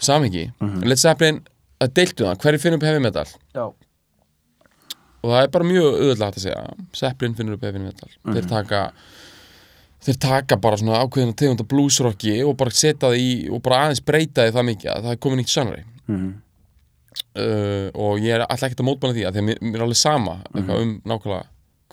samhengi. 0.00 0.42
Led 0.84 1.00
Zeppelin, 1.00 1.38
það 1.80 1.94
deiltu 2.00 2.26
það, 2.26 2.40
hverju 2.42 2.60
finnum 2.66 2.80
upp 2.80 2.88
heavy 2.88 3.00
metal? 3.06 3.24
Já. 3.56 3.64
og 5.20 5.28
það 5.34 5.42
er 5.44 5.50
bara 5.52 5.66
mjög 5.68 5.86
auðvitað 6.00 6.28
að 6.28 6.44
segja 6.44 6.60
Zeppelin 6.96 7.34
finnur 7.36 7.56
upp 7.58 7.64
heavy 7.68 7.80
metal. 7.82 8.08
Þeir 8.24 8.46
taka 8.48 8.82
þeir 10.00 10.16
taka 10.24 10.56
bara 10.56 10.78
svona 10.80 11.00
ákveðina 11.04 11.34
tegunda 11.36 11.66
bluesrocki 11.68 12.38
og 12.48 12.54
bara 12.60 12.72
setja 12.72 13.10
það 13.10 13.18
í 13.20 13.26
og 13.52 13.60
bara 13.66 13.82
aðeins 13.86 14.00
breyta 14.08 14.46
því 14.46 14.54
það 14.56 14.68
mikið 14.70 14.92
að 14.94 15.02
það 15.04 15.12
er 15.12 15.20
komin 15.26 15.42
nýtt 15.42 15.52
sannari. 15.52 15.82
Mhm. 16.08 16.30
Uh, 17.36 17.88
og 17.94 18.20
ég 18.22 18.34
er 18.36 18.44
alltaf 18.46 18.68
ekkert 18.68 18.82
að 18.84 18.88
mótbæna 18.90 19.16
því 19.16 19.24
að 19.28 19.36
því 19.36 19.42
að 19.42 19.46
mér, 19.48 19.58
mér 19.66 19.80
er 19.80 19.86
alveg 19.86 20.00
sama 20.00 20.34
eitthvað 20.54 20.84
um 20.84 20.92
nákvæmlega 21.10 21.46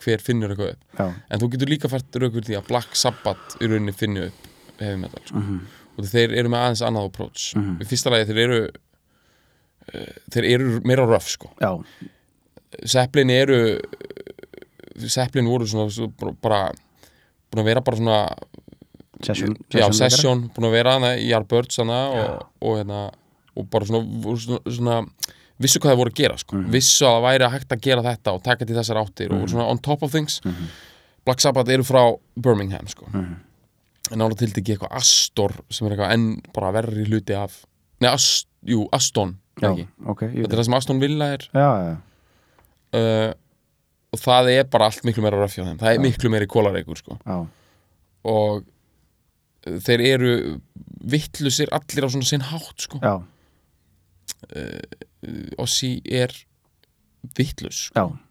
hver 0.04 0.22
finnur 0.22 0.52
eitthvað 0.54 0.72
upp 0.74 1.00
já, 1.02 1.06
en 1.34 1.40
þú 1.42 1.48
getur 1.54 1.72
líka 1.72 1.90
fært 1.90 2.18
raukur 2.22 2.44
því 2.46 2.58
að 2.60 2.68
Black 2.68 2.94
Sabbath 3.00 3.56
í 3.58 3.66
rauninni 3.70 3.94
finnur 3.98 4.28
upp 4.30 4.46
heavy 4.78 5.00
metal 5.02 5.24
sko. 5.26 5.38
Mhm. 5.42 5.58
og 5.98 6.04
þeir 6.06 6.36
eru 6.38 6.52
með 6.52 6.62
aðeins 6.66 6.84
annað 6.86 7.08
approach 7.10 7.48
Mhm. 7.58 7.80
í 7.82 7.88
fyrsta 7.90 8.10
lagi 8.14 8.28
þeir 8.30 8.42
eru 8.44 8.60
uh, 8.68 10.12
þeir 10.30 10.44
eru 10.54 10.80
meira 10.86 11.06
röf 11.10 11.28
sko 11.34 11.50
já, 11.60 11.72
Zeppelin 12.86 13.30
eru 13.30 13.80
Zeppelin 14.98 15.46
voru 15.48 15.66
svona 15.66 15.90
svo, 15.90 16.08
bara, 16.18 16.32
bara 16.42 16.62
búin 17.50 17.62
að 17.62 17.68
vera 17.70 17.80
bara 17.80 17.96
svona 17.96 18.18
session, 19.24 19.54
já, 19.70 19.80
leikara. 19.88 19.92
session, 19.98 20.42
búin 20.54 20.68
að 20.68 20.74
vera 20.76 20.92
hana 20.98 21.12
í 21.18 21.30
hana 21.32 21.98
og, 22.10 22.46
og, 22.60 22.76
hérna, 22.78 23.00
og 23.58 23.68
bara 23.70 23.84
svona, 23.88 24.36
svona, 24.38 24.60
svona 24.78 24.98
vissu 25.58 25.80
hvað 25.82 25.90
það 25.92 25.98
voru 26.02 26.12
að 26.12 26.20
gera 26.22 26.36
sko. 26.38 26.56
Mhm. 26.56 26.70
vissu 26.70 27.04
að 27.08 27.16
það 27.16 27.24
væri 27.28 27.50
hægt 27.56 27.72
að 27.74 27.80
gera 27.88 28.02
þetta 28.06 28.34
og 28.36 28.42
taka 28.46 28.64
til 28.68 28.76
þessar 28.78 29.00
áttir 29.02 29.32
og 29.34 29.40
voru 29.42 29.52
svona 29.56 29.68
on 29.72 29.78
top 29.78 30.02
of 30.06 30.12
things 30.14 30.40
Mhm. 30.44 30.68
Black 31.26 31.40
Sabbath 31.44 31.68
eru 31.68 31.82
frá 31.84 32.02
Birmingham 32.40 32.86
sko. 32.88 33.06
Mhm. 33.12 33.34
en 34.10 34.18
nála 34.18 34.36
til 34.38 34.48
ekki 34.48 34.72
eitthvað 34.76 34.94
Astor 34.96 35.52
sem 35.70 35.86
er 35.86 35.92
eitthvað 35.96 36.12
enn 36.14 36.40
bara 36.54 36.70
verri 36.72 37.04
hluti 37.04 37.34
af 37.36 37.64
nei, 38.00 38.08
Ast, 38.08 38.46
jú, 38.64 38.86
Aston 38.92 39.36
já, 39.60 39.68
ekki. 39.74 39.86
ok 40.06 40.22
ég, 40.22 40.44
þetta 40.46 40.52
er 40.54 40.58
það 40.62 40.64
sem 40.64 40.74
Aston 40.78 41.00
Villa 41.00 41.24
er 41.34 41.38
já, 41.52 41.68
já, 41.84 41.96
uh, 42.94 43.34
og 44.14 44.18
það 44.22 44.48
er 44.54 44.64
bara 44.64 44.86
allt 44.88 45.02
miklu 45.04 45.20
meira 45.26 45.36
röfja 45.36 45.66
þeim, 45.66 45.76
það 45.82 45.92
er 45.94 45.98
miklu 46.00 46.30
meiri 46.32 46.46
kólareikur 46.48 46.96
sko. 46.96 47.18
já, 47.26 47.46
og 48.24 48.62
uh, 49.66 49.78
þeir 49.84 50.00
eru 50.14 50.32
vittlusir 51.04 51.68
allir 51.74 52.06
á 52.06 52.08
svona 52.08 52.24
sinn 52.24 52.40
hátt 52.48 52.80
sko. 52.86 53.00
já, 53.02 53.18
Ossi 55.58 55.90
er 56.04 56.32
vittlus 57.36 57.88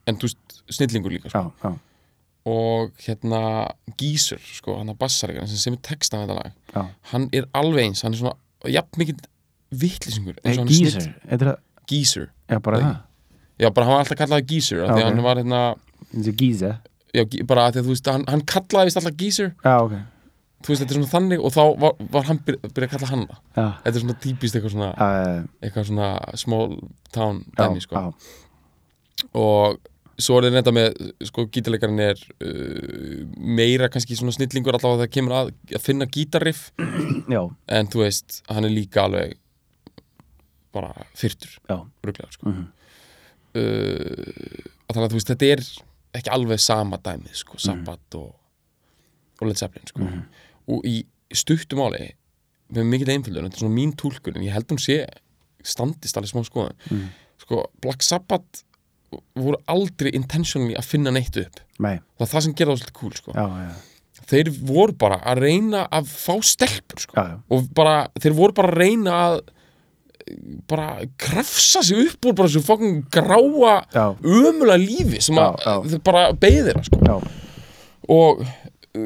en 0.08 0.16
þú 0.18 0.30
veist, 0.30 0.58
snillingur 0.72 1.12
líka 1.12 1.30
sko. 1.30 1.42
já, 1.62 1.68
já, 1.68 1.74
og 2.48 2.94
hérna 3.04 3.42
Gísur, 4.00 4.40
sko, 4.40 4.78
hann 4.80 4.94
að 4.94 5.00
bassarikana 5.02 5.50
sem 5.52 5.60
semur 5.60 5.82
texta 5.84 6.18
með 6.22 6.30
þetta 6.30 6.38
lag, 6.40 6.54
já. 6.74 6.86
hann 7.12 7.28
er 7.36 7.48
alveg 7.60 7.90
eins, 7.90 8.04
hann 8.08 8.16
er 8.16 8.22
svona 8.22 8.72
jafn 8.72 9.02
mikið 9.02 9.26
vittlisingur 9.76 10.38
Hey, 10.44 10.56
þetta 10.56 11.36
er 11.36 11.50
það, 11.52 11.58
Gísur, 11.92 12.30
já, 12.48 12.60
bara 12.64 12.80
Það. 12.84 12.96
Já, 13.58 13.70
bara 13.74 13.86
hann 13.88 13.96
var 13.98 14.04
alltaf 14.06 14.20
kallaði 14.22 14.48
Gísur 14.54 14.84
af 14.86 14.88
Já, 14.88 14.94
því 14.94 15.02
að 15.02 15.08
ok. 15.08 15.14
hann 15.16 15.24
var 15.28 15.42
hérna 15.42 15.62
er 16.14 16.38
gíze 16.40 16.72
já, 17.18 17.24
bara 17.50 17.66
að 17.68 17.74
því 17.74 17.80
að 17.82 17.88
þú 17.88 17.94
veist, 17.96 18.10
hann, 18.14 18.26
hann 18.32 18.44
kallaði 18.48 18.90
vist 18.92 19.00
alltaf 19.02 19.18
Geezer 19.20 19.52
Já, 19.66 19.76
ok 19.82 19.96
þú 20.64 20.72
veist, 20.74 20.82
þetta 20.82 20.94
er 20.96 20.98
svona 21.02 21.12
þannig 21.14 21.44
og 21.46 21.54
þá 21.54 21.62
var, 21.84 21.94
var 22.16 22.24
hann 22.30 22.40
byrja, 22.48 22.72
byrja 22.74 22.88
að 22.88 22.94
kalla 22.96 23.12
hann 23.12 23.26
það 23.28 23.38
Já, 23.62 23.68
þetta 23.84 23.94
er 24.00 24.04
svona 24.06 24.20
típist 24.26 24.56
eitthvað 24.58 24.74
svona, 24.78 24.90
uh, 24.98 25.44
eitthvað 25.62 25.86
svona 25.92 26.10
small 26.44 26.74
town 27.14 27.44
dæmi, 27.60 27.84
sko. 27.86 28.02
og 29.38 29.78
svo 30.18 30.40
er 30.42 30.48
þetta 30.56 30.74
með 30.74 30.96
sko 31.30 31.44
gítarleikarinn 31.54 32.02
er 32.08 32.22
uh, 32.42 33.20
meira 33.38 33.90
kannski 33.94 34.18
svona 34.18 34.34
snillingur 34.34 34.74
allavega 34.80 35.04
þegar 35.06 35.14
kemur 35.14 35.36
að, 35.38 35.52
að 35.78 35.84
finna 35.86 36.08
gítarriff. 36.10 36.72
En 37.78 37.90
þú 37.94 38.02
veist, 38.02 38.40
hann 38.50 38.66
er 38.66 38.74
líka 38.74 39.04
alveg 39.06 39.36
bara 40.74 40.90
fyrtur 41.18 41.54
já, 41.70 41.78
bruglega 42.02 42.32
sko. 42.34 42.50
Mhm. 42.50 42.66
uh, 43.58 44.74
og 44.88 44.96
þannig 44.96 45.06
að 45.08 45.14
þú 45.14 45.20
veist, 45.20 45.32
þetta 45.34 45.48
er 45.54 45.64
ekki 46.18 46.34
alveg 46.34 46.60
sama 46.64 46.98
dæmið 47.04 47.34
Mhm. 47.34 47.40
sko, 47.44 47.58
Sabbath 47.62 48.16
og, 48.18 48.34
og 49.42 49.48
Led 49.52 49.58
Zeppelin 49.60 49.88
sko. 49.92 50.08
Og 50.68 50.86
í 50.88 51.06
stuttum 51.34 51.80
áli 51.86 52.14
með 52.74 52.84
mikið 52.92 53.12
einföldun, 53.14 53.48
þetta 53.48 53.56
er 53.56 53.64
svona 53.64 53.76
mín 53.78 53.94
túlkun 53.96 54.36
en 54.38 54.44
ég 54.48 54.52
held 54.56 54.68
hún 54.74 54.82
sé 54.84 55.06
standist 55.64 56.18
alveg 56.20 56.32
smá 56.34 56.44
skoðan 56.48 56.76
Mhm. 56.92 57.06
sko, 57.44 57.66
Black 57.82 58.02
Sabbath 58.04 58.64
voru 59.36 59.56
aldrei 59.72 60.12
intentionally 60.14 60.76
að 60.76 60.84
finna 60.84 61.12
neitt 61.12 61.38
upp 61.38 61.62
nei, 61.80 62.00
það 62.20 62.26
er 62.28 62.32
það 62.34 62.42
sem 62.44 62.54
gerða 62.54 62.74
það 62.76 62.82
svolítið 62.82 62.94
cool 63.00 63.12
sko. 63.16 63.32
já, 63.32 63.46
já, 63.64 64.24
þeir 64.28 64.50
voru 64.68 64.94
bara 64.98 65.20
að 65.24 65.40
reyna 65.46 65.88
að 65.92 66.10
fá 66.12 66.34
stelpur 66.44 67.00
sko. 67.00 67.14
já, 67.16 67.40
og 67.50 67.70
bara, 67.74 68.08
þeir 68.20 68.34
voru 68.36 68.54
bara 68.54 68.72
að 68.74 68.78
reyna 68.84 69.12
að 69.30 69.40
bara 70.68 71.06
krafsa 71.18 71.80
sig 71.88 71.98
upp 72.10 72.26
úr 72.28 72.34
bara 72.36 72.50
þessu 72.50 72.64
fokkin 72.68 72.98
gráa 73.10 73.86
ömulega 74.24 74.76
lífi 74.82 75.22
sem 75.24 75.36
að 75.40 75.88
þeir 75.94 76.04
bara 76.04 76.34
beðir 76.34 76.84
sko. 76.84 77.00
og 78.10 78.44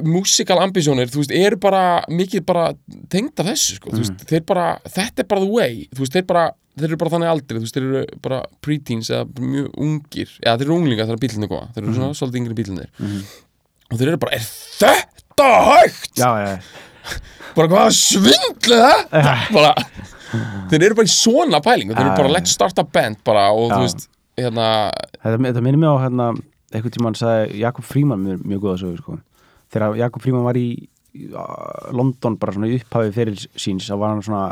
musical 0.07 0.59
ambisjónir, 0.63 1.09
þú 1.11 1.21
veist, 1.21 1.33
eru 1.35 1.59
bara 1.61 1.83
mikið 2.11 2.43
bara 2.47 2.65
tengd 3.11 3.39
af 3.41 3.49
þessu 3.51 3.77
sko. 3.77 3.91
mm. 3.91 4.01
veist, 4.01 4.25
þeir 4.29 4.43
bara, 4.49 4.65
þetta 4.87 5.23
er 5.23 5.29
bara 5.31 5.43
the 5.45 5.51
way 5.51 5.77
þú 5.91 6.03
veist, 6.03 6.15
þeir 6.17 6.27
bara, 6.29 6.45
þeir 6.79 6.89
eru 6.89 6.99
bara 7.03 7.13
þannig 7.15 7.31
aldrei 7.31 7.57
þú 7.57 7.63
veist, 7.65 7.77
þeir 7.77 7.87
eru 7.89 8.21
bara 8.27 8.41
preteens 8.65 9.11
eða 9.11 9.47
mjög 9.53 9.81
ungir, 9.87 10.35
eða 10.43 10.55
þeir 10.61 10.67
eru 10.67 10.77
unglingar 10.77 11.09
þegar 11.09 11.23
bílinni 11.25 11.51
koma 11.51 11.71
þeir 11.75 11.83
eru 11.85 11.97
svona 11.97 12.19
svolítið 12.21 12.41
yngri 12.43 12.57
bílinir 12.61 13.09
og 13.91 13.99
þeir 13.99 14.13
eru 14.13 14.21
bara, 14.23 14.39
er 14.39 14.47
þetta 14.79 15.49
hægt? 15.71 16.13
já, 16.21 16.29
já, 16.45 16.53
bara 17.57 17.71
hvað 17.75 17.91
svindlega 17.99 19.35
bara, 19.51 19.73
þeir 20.71 20.87
eru 20.89 21.01
bara 21.01 21.09
í 21.09 21.13
svona 21.13 21.61
pæling 21.65 21.91
þeir 21.91 22.05
eru 22.05 22.15
bara 22.23 22.33
let's 22.37 22.55
start 22.55 22.79
a 22.79 22.87
band 22.87 23.19
bara, 23.27 23.49
og 23.51 23.69
Já. 23.71 23.75
þú 23.75 23.83
veist, 23.87 24.07
hérna 24.39 24.67
Þetta, 25.21 25.37
þetta 25.37 25.61
minnir 25.61 25.81
mig 25.81 25.91
á 25.91 25.95
hérna, 26.01 26.27
einhvern 26.73 26.93
tímann 26.95 27.17
sagði 27.19 27.59
Jakob 27.61 27.85
Fríman 27.85 28.23
mjög, 28.23 28.39
mjög 28.47 28.63
góða 28.63 28.77
sögur 28.81 29.01
sko. 29.03 29.17
Þegar 29.71 29.97
Jakob 29.99 30.23
Fríman 30.23 30.45
var 30.47 30.59
í 30.59 30.67
London 31.91 32.37
bara 32.39 32.55
svona 32.55 32.69
í 32.71 32.77
upphafi 32.79 33.11
fyrir 33.15 33.39
síns 33.59 33.89
þá 33.89 33.95
var 33.99 34.13
hann 34.13 34.23
svona 34.23 34.45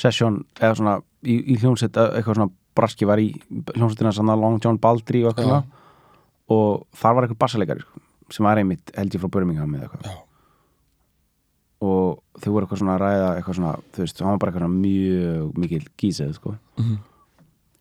session 0.00 0.40
eða 0.58 0.76
svona 0.78 0.94
í, 1.28 1.36
í 1.52 1.58
hljónsett 1.60 1.96
uh, 2.00 2.14
eitthvað 2.16 2.38
svona 2.40 2.52
braski 2.76 3.08
var 3.08 3.20
í 3.20 3.28
hljónsettina 3.76 4.14
svona 4.16 4.36
Long 4.40 4.56
John 4.64 4.78
Baldry 4.80 5.24
og 5.26 5.32
eitthvað 5.32 5.48
svona. 5.50 5.80
Og 6.52 6.86
þar 6.96 7.16
var 7.16 7.26
eitthvað 7.26 7.40
bassalegari 7.44 7.84
sko, 7.84 8.00
sem 8.32 8.46
var 8.48 8.60
einmitt 8.60 8.92
held 8.96 9.14
ég 9.14 9.22
frá 9.22 9.30
Birmingham 9.32 9.74
eða 9.76 9.88
eitthvað. 9.88 10.08
Já. 10.08 10.20
og 11.82 12.22
þau 12.38 12.50
voru 12.54 12.64
eitthvað 12.64 12.80
svona 12.80 12.94
að 12.94 13.02
ræða 13.02 13.28
eitthvað 13.36 13.56
svona, 13.58 13.72
þú 13.92 14.02
veist, 14.04 14.20
hann 14.22 14.30
var 14.30 14.40
bara 14.42 14.52
eitthvað 14.52 14.74
mjög 14.78 15.56
mikil 15.58 15.86
gísið 15.98 16.34
sko. 16.38 16.54
Mhm. 16.78 16.98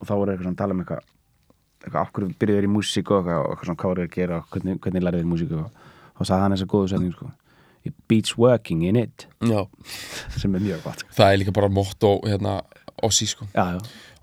og 0.02 0.08
þá 0.10 0.14
voru 0.16 0.32
eitthvað 0.32 0.48
svona 0.48 0.56
að 0.58 0.62
tala 0.64 0.74
um 0.76 0.82
eitthvað 0.84 1.04
eitthvað, 1.82 2.02
af 2.02 2.12
hverju 2.16 2.36
byrjuðu 2.42 2.60
þér 2.62 2.68
í 2.68 2.72
músík 2.76 3.12
og 3.12 3.20
eitthvað, 3.22 3.46
eitthvað 3.52 3.68
svona 3.70 3.82
hvað 3.82 3.92
voru 3.92 4.04
að 4.06 4.16
gera 4.16 4.38
og 4.40 4.50
hvernig, 4.54 4.80
hvernig 4.82 5.06
lærið 5.06 5.22
þér 5.22 5.32
músík 5.32 5.54
og 5.58 5.91
þá 6.22 6.30
sagði 6.30 6.46
hann 6.46 6.56
þessa 6.58 6.70
góðu 6.76 6.92
setning 6.94 7.16
sko. 7.18 7.32
It 7.84 7.96
beats 8.08 8.36
working 8.38 8.84
in 8.86 8.96
it. 9.02 9.26
Já. 9.42 9.64
sem 10.38 10.54
er 10.56 10.62
mjög 10.62 10.84
gott 10.86 11.02
sko. 11.02 11.10
það 11.18 11.32
er 11.34 11.40
líka 11.42 11.54
bara 11.58 11.70
motto 11.74 12.14
hérna, 12.28 12.60
Ossi 13.02 13.26
sko. 13.26 13.48
Já, 13.56 13.64
já, 13.74 13.80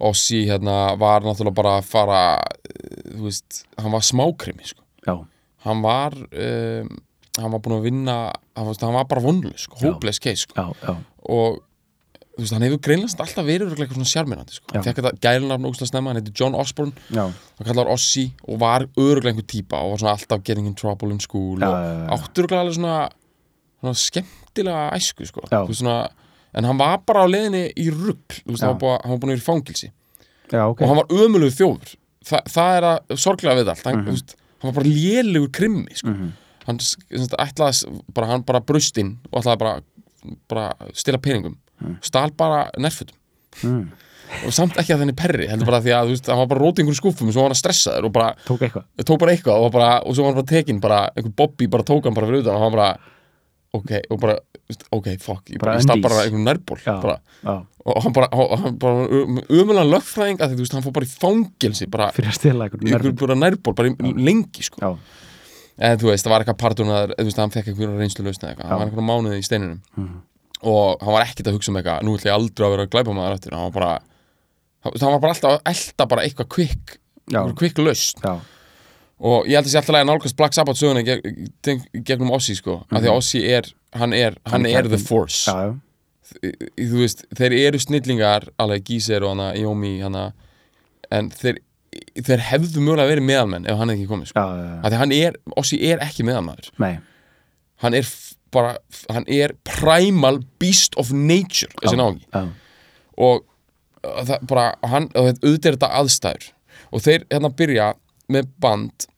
Ossi 0.06 0.44
hérna 0.46 0.94
var 1.00 1.24
náttúrulega 1.26 1.56
bara 1.58 1.72
að 1.80 1.88
fara 1.90 2.20
eh, 2.38 3.16
þú 3.16 3.24
veist, 3.26 3.64
hann 3.82 3.90
var 3.96 4.04
smákrimi 4.06 4.68
sko. 4.70 4.84
Já, 5.08 5.16
hann 5.66 5.82
var 5.82 6.14
um, 6.14 6.92
hann 7.38 7.50
var 7.56 7.62
búin 7.64 7.78
að 7.80 7.88
vinna 7.88 8.18
hann, 8.54 8.66
var- 8.68 8.78
hann 8.84 8.94
var 8.94 9.08
bara 9.10 9.24
vonlus, 9.24 9.64
sko, 9.66 9.80
hopeless 9.82 10.22
case 10.22 10.46
sko. 10.46 10.68
og 11.28 11.58
þú 12.38 12.44
veist, 12.44 12.52
hann 12.54 12.62
hefur 12.62 12.78
greinlega 12.86 13.24
alltaf 13.24 13.46
verið 13.48 13.72
eitthvað 13.74 13.96
svona 13.98 14.08
sjarmirandi 14.12 14.54
sko. 14.54 14.70
Hann 14.72 14.84
fekk 14.86 15.00
þetta 15.02 15.10
gælunafn 15.26 15.66
ógustlega 15.66 15.90
snemma, 15.90 16.12
hann 16.12 16.20
heitir 16.20 16.34
John 16.38 16.54
Osborne. 16.54 16.92
Já, 17.10 17.24
hann 17.58 17.66
kallar 17.66 17.90
Ossi 17.90 18.28
og 18.46 18.60
var 18.62 18.86
öruglega 18.94 19.32
einhver 19.34 19.48
típa 19.50 19.80
og 19.82 19.90
var 19.96 20.02
svona 20.04 20.14
alltaf 20.14 20.44
getting 20.46 20.66
in 20.70 20.76
trouble 20.78 21.10
in 21.10 21.18
school 21.20 21.58
Já, 21.58 21.66
og 21.66 22.14
áttur 22.14 22.44
öruglega 22.46 22.62
alveg 22.62 22.78
svona, 22.78 22.96
svona 23.82 23.94
skemmtilega 24.06 24.84
æsku 24.96 25.26
sko. 25.26 25.42
Veist, 25.66 25.82
svona, 25.82 25.98
en 26.54 26.64
hann 26.70 26.78
var 26.78 26.98
bara 27.06 27.26
á 27.26 27.28
leiðinni 27.28 27.64
í 27.76 27.88
rugg 27.90 28.38
hann, 28.70 28.78
var 28.80 29.02
hann 29.04 29.18
búin 29.20 29.34
að 29.34 29.36
vera 29.36 29.42
í 29.42 29.48
fangilsi 29.50 29.90
já, 30.52 30.62
ok. 30.70 30.80
Og 30.80 30.88
hann 30.88 30.96
var 31.02 31.10
ömulegu 31.12 31.52
þjófur. 31.58 31.96
Þa, 32.28 32.38
það 32.48 32.76
er 32.78 32.84
að 32.88 33.16
sorglega 33.20 33.58
við 33.60 33.68
allt. 33.74 33.84
Hann, 33.88 33.98
mm 34.04 34.12
veist, 34.14 34.36
hann 34.62 34.70
var 34.72 34.76
bara 34.82 34.90
lélugur 34.94 35.50
krimmi 35.54 35.94
sko. 35.96 36.14
Hann 36.68 36.78
s- 36.80 36.96
sem 37.10 37.24
sagt, 37.26 37.36
ætlaði 37.40 37.84
að- 37.88 38.02
bara, 38.14 38.26
hann 38.26 38.42
bara 38.44 38.60
brustinn 38.60 39.16
og 39.32 39.42
ætlaði 39.42 39.58
bara, 39.58 39.80
bara 40.48 40.64
stila 40.94 41.18
peningum 41.18 41.56
stál 42.02 42.30
bara 42.36 42.70
nærfötum. 42.78 43.14
Mm. 43.64 43.90
og 44.46 44.52
samt 44.52 44.76
ekki 44.78 44.92
að 44.94 45.00
þenni 45.02 45.14
perri 45.16 45.46
heldur 45.48 45.66
bara 45.66 45.80
því 45.80 45.92
að 45.96 46.10
veist, 46.12 46.26
hann 46.28 46.38
var 46.38 46.46
bara 46.50 46.60
rótið 46.60 46.82
einhverjum 46.84 46.98
skúfum 47.00 47.28
og 47.30 47.32
svo 47.34 47.42
var 47.46 47.54
hann 47.54 47.58
stressaður 47.62 48.04
og 48.08 48.12
bara 48.12 48.34
tók 48.44 48.60
eitthvað. 48.66 48.84
Tók 49.08 49.18
bara 49.22 49.32
eitthvað 49.32 49.62
og, 49.64 49.70
bara, 49.72 49.88
og 50.04 50.14
svo 50.14 50.26
var 50.26 50.34
hann 50.34 50.40
bara 50.42 50.50
tekin 50.52 50.80
bara, 50.84 50.98
einhver 51.16 51.32
Bobby 51.34 51.66
bara 51.66 51.82
tók 51.88 52.04
hann 52.04 52.14
bara 52.14 52.28
fyrir 52.28 52.44
utan 52.44 52.58
og 52.58 52.62
hann 52.66 52.74
bara 52.76 52.90
ok, 53.72 53.90
og 54.10 54.20
bara, 54.20 54.36
ok, 54.96 55.08
fuck 55.20 55.50
ég, 55.52 55.58
ég 55.60 55.82
stað 55.84 56.04
bara 56.04 56.22
einhvern 56.24 56.44
nærból 56.46 56.78
bara, 56.84 57.16
já, 57.44 57.54
og 57.88 58.02
hann 58.04 58.14
bara, 58.16 58.28
bara 58.80 59.08
umulega 59.48 59.84
lögfræðing 59.88 60.40
að 60.40 60.52
því, 60.52 60.58
þú 60.60 60.64
veist, 60.64 60.76
hann 60.76 60.84
fór 60.86 60.94
bara 60.96 61.08
í 61.08 61.12
fangilsi 61.24 61.88
bara, 61.92 62.10
fyrir 62.16 62.32
að 62.32 62.38
stila 62.38 62.68
eitthvað 62.68 62.84
í 62.88 62.94
einhver 62.94 63.16
bara 63.24 63.36
nærból, 63.38 63.74
bara 63.76 63.92
í, 63.92 64.14
lengi, 64.28 64.64
sko. 64.64 64.80
Já, 64.80 64.92
eða 65.78 66.00
þú 66.00 66.10
veist, 66.12 66.24
það 66.26 66.34
var 66.34 66.44
eitthvað 66.44 66.60
partunar, 66.64 67.12
þú 67.16 67.28
veist, 67.28 67.42
hann 67.42 67.54
fekk 67.54 67.72
einhverja 67.72 68.00
reynslu 68.00 68.24
lausna 68.28 68.52
eitthvað, 68.52 68.70
hann 68.72 68.80
var 68.82 68.88
einhverja 68.88 69.08
mánuði 69.12 69.40
í 69.40 69.46
steininum. 69.48 69.80
Mhm. 69.96 70.18
Og 70.62 71.00
hann 71.02 71.14
var 71.14 71.24
ekkert 71.26 71.46
að 71.50 71.56
hugsa 71.58 71.70
um 71.72 71.76
eitthvað 71.80 72.02
nú 72.06 72.16
ætla 72.18 72.30
ég 72.32 72.36
aldrei 72.38 72.66
að 72.66 72.72
vera 72.74 72.86
að 72.86 72.92
glæpa 72.94 73.14
maður 73.14 73.36
eftir 73.38 73.54
hann 73.54 73.68
var 73.68 73.74
bara, 73.80 73.90
hann 74.84 75.12
var 75.12 75.20
bara 75.22 75.32
alltaf 75.34 75.52
að 75.56 75.60
elta 75.72 76.06
bara 76.10 76.22
eitthvað 76.26 76.48
einhver 77.28 77.58
quick 77.60 77.78
lausn 77.78 78.22
já, 78.24 78.32
og 79.20 79.46
ég 79.50 79.58
held 79.58 79.66
að 79.66 79.72
sé 79.74 79.78
alltaf 79.82 79.98
að 79.98 80.06
nálgast 80.08 80.36
Black 80.38 80.54
Sabbath 80.56 80.78
söguna 80.80 81.02
geg, 81.06 81.22
geg, 81.66 81.84
gegnum 82.06 82.30
Ossi 82.36 82.54
sko. 82.54 82.80
Af 82.90 83.02
því 83.02 83.08
að 83.10 83.16
Ossi 83.18 83.40
er, 83.50 83.66
hann 83.98 84.12
er, 84.14 84.36
hann 84.46 84.62
Mhm. 84.62 84.74
Hann 84.74 84.84
er 84.86 84.88
the 84.88 84.98
force. 84.98 85.46
Já, 85.50 85.74
þú 86.78 87.00
veist, 87.02 87.24
þeir 87.34 87.52
eru 87.66 87.78
snillingar 87.82 88.48
alveg 88.60 88.84
Gíser 88.84 89.22
og 89.26 89.34
hana, 89.36 89.52
Jómi 89.58 90.00
hana, 90.02 90.32
en 91.10 91.30
þeir, 91.30 91.58
þeir 92.20 92.38
hefðu 92.52 92.82
mögulega 92.84 93.10
verið 93.10 93.26
meðalmenn 93.26 93.66
ef 93.66 93.76
hann 93.80 93.88
hefði 93.88 94.02
ekki 94.04 94.10
komið 94.12 94.26
sko. 94.30 94.40
af 94.84 94.92
því 94.92 94.98
hann 95.02 95.12
er, 95.18 95.32
Ossi 95.56 95.78
er 95.90 95.98
ekki 96.04 96.22
meðalmaður. 96.28 96.70
Hann 97.82 97.94
er 97.94 98.06
bara, 98.54 98.76
hann 99.12 99.26
er 99.28 99.54
primal 99.66 100.40
beast 100.60 100.96
of 101.00 101.12
nature 101.12 101.70
þessi 101.82 101.98
náungi. 102.00 102.24
Já, 102.32 102.46
og 103.18 103.44
uh, 104.04 104.22
það 104.24 104.48
bara, 104.50 104.66
hann, 104.92 105.10
og 105.14 105.30
auðvitað 105.34 105.70
er 105.72 105.78
þetta 105.78 105.92
aðstæður. 106.00 106.48
Og 106.92 107.04
þeir 107.04 107.24
hérna 107.32 107.52
byrja 107.58 107.92
með 108.32 108.50
band. 108.62 109.08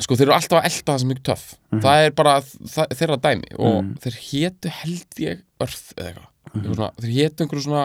Sko 0.00 0.16
þeir 0.16 0.30
eru 0.30 0.36
alltaf 0.38 0.60
að 0.62 0.68
elta 0.70 0.92
það 0.94 1.00
sem 1.02 1.10
mjög 1.12 1.22
töff. 1.28 1.46
Það 1.84 2.04
er 2.06 2.14
bara 2.16 2.34
það, 2.46 2.94
þeirra 3.00 3.18
dæmi. 3.26 3.50
Og 3.60 3.80
þeir 4.04 4.20
hétu 4.30 4.72
held 4.80 5.20
ég 5.26 5.42
örð 5.60 5.82
eða 5.98 6.06
eitthvað. 6.08 6.26
Mm 6.26 6.28
svona, 6.74 6.88
þeir 6.98 7.12
hétu 7.14 7.44
einhverju 7.44 7.62
svona 7.62 7.82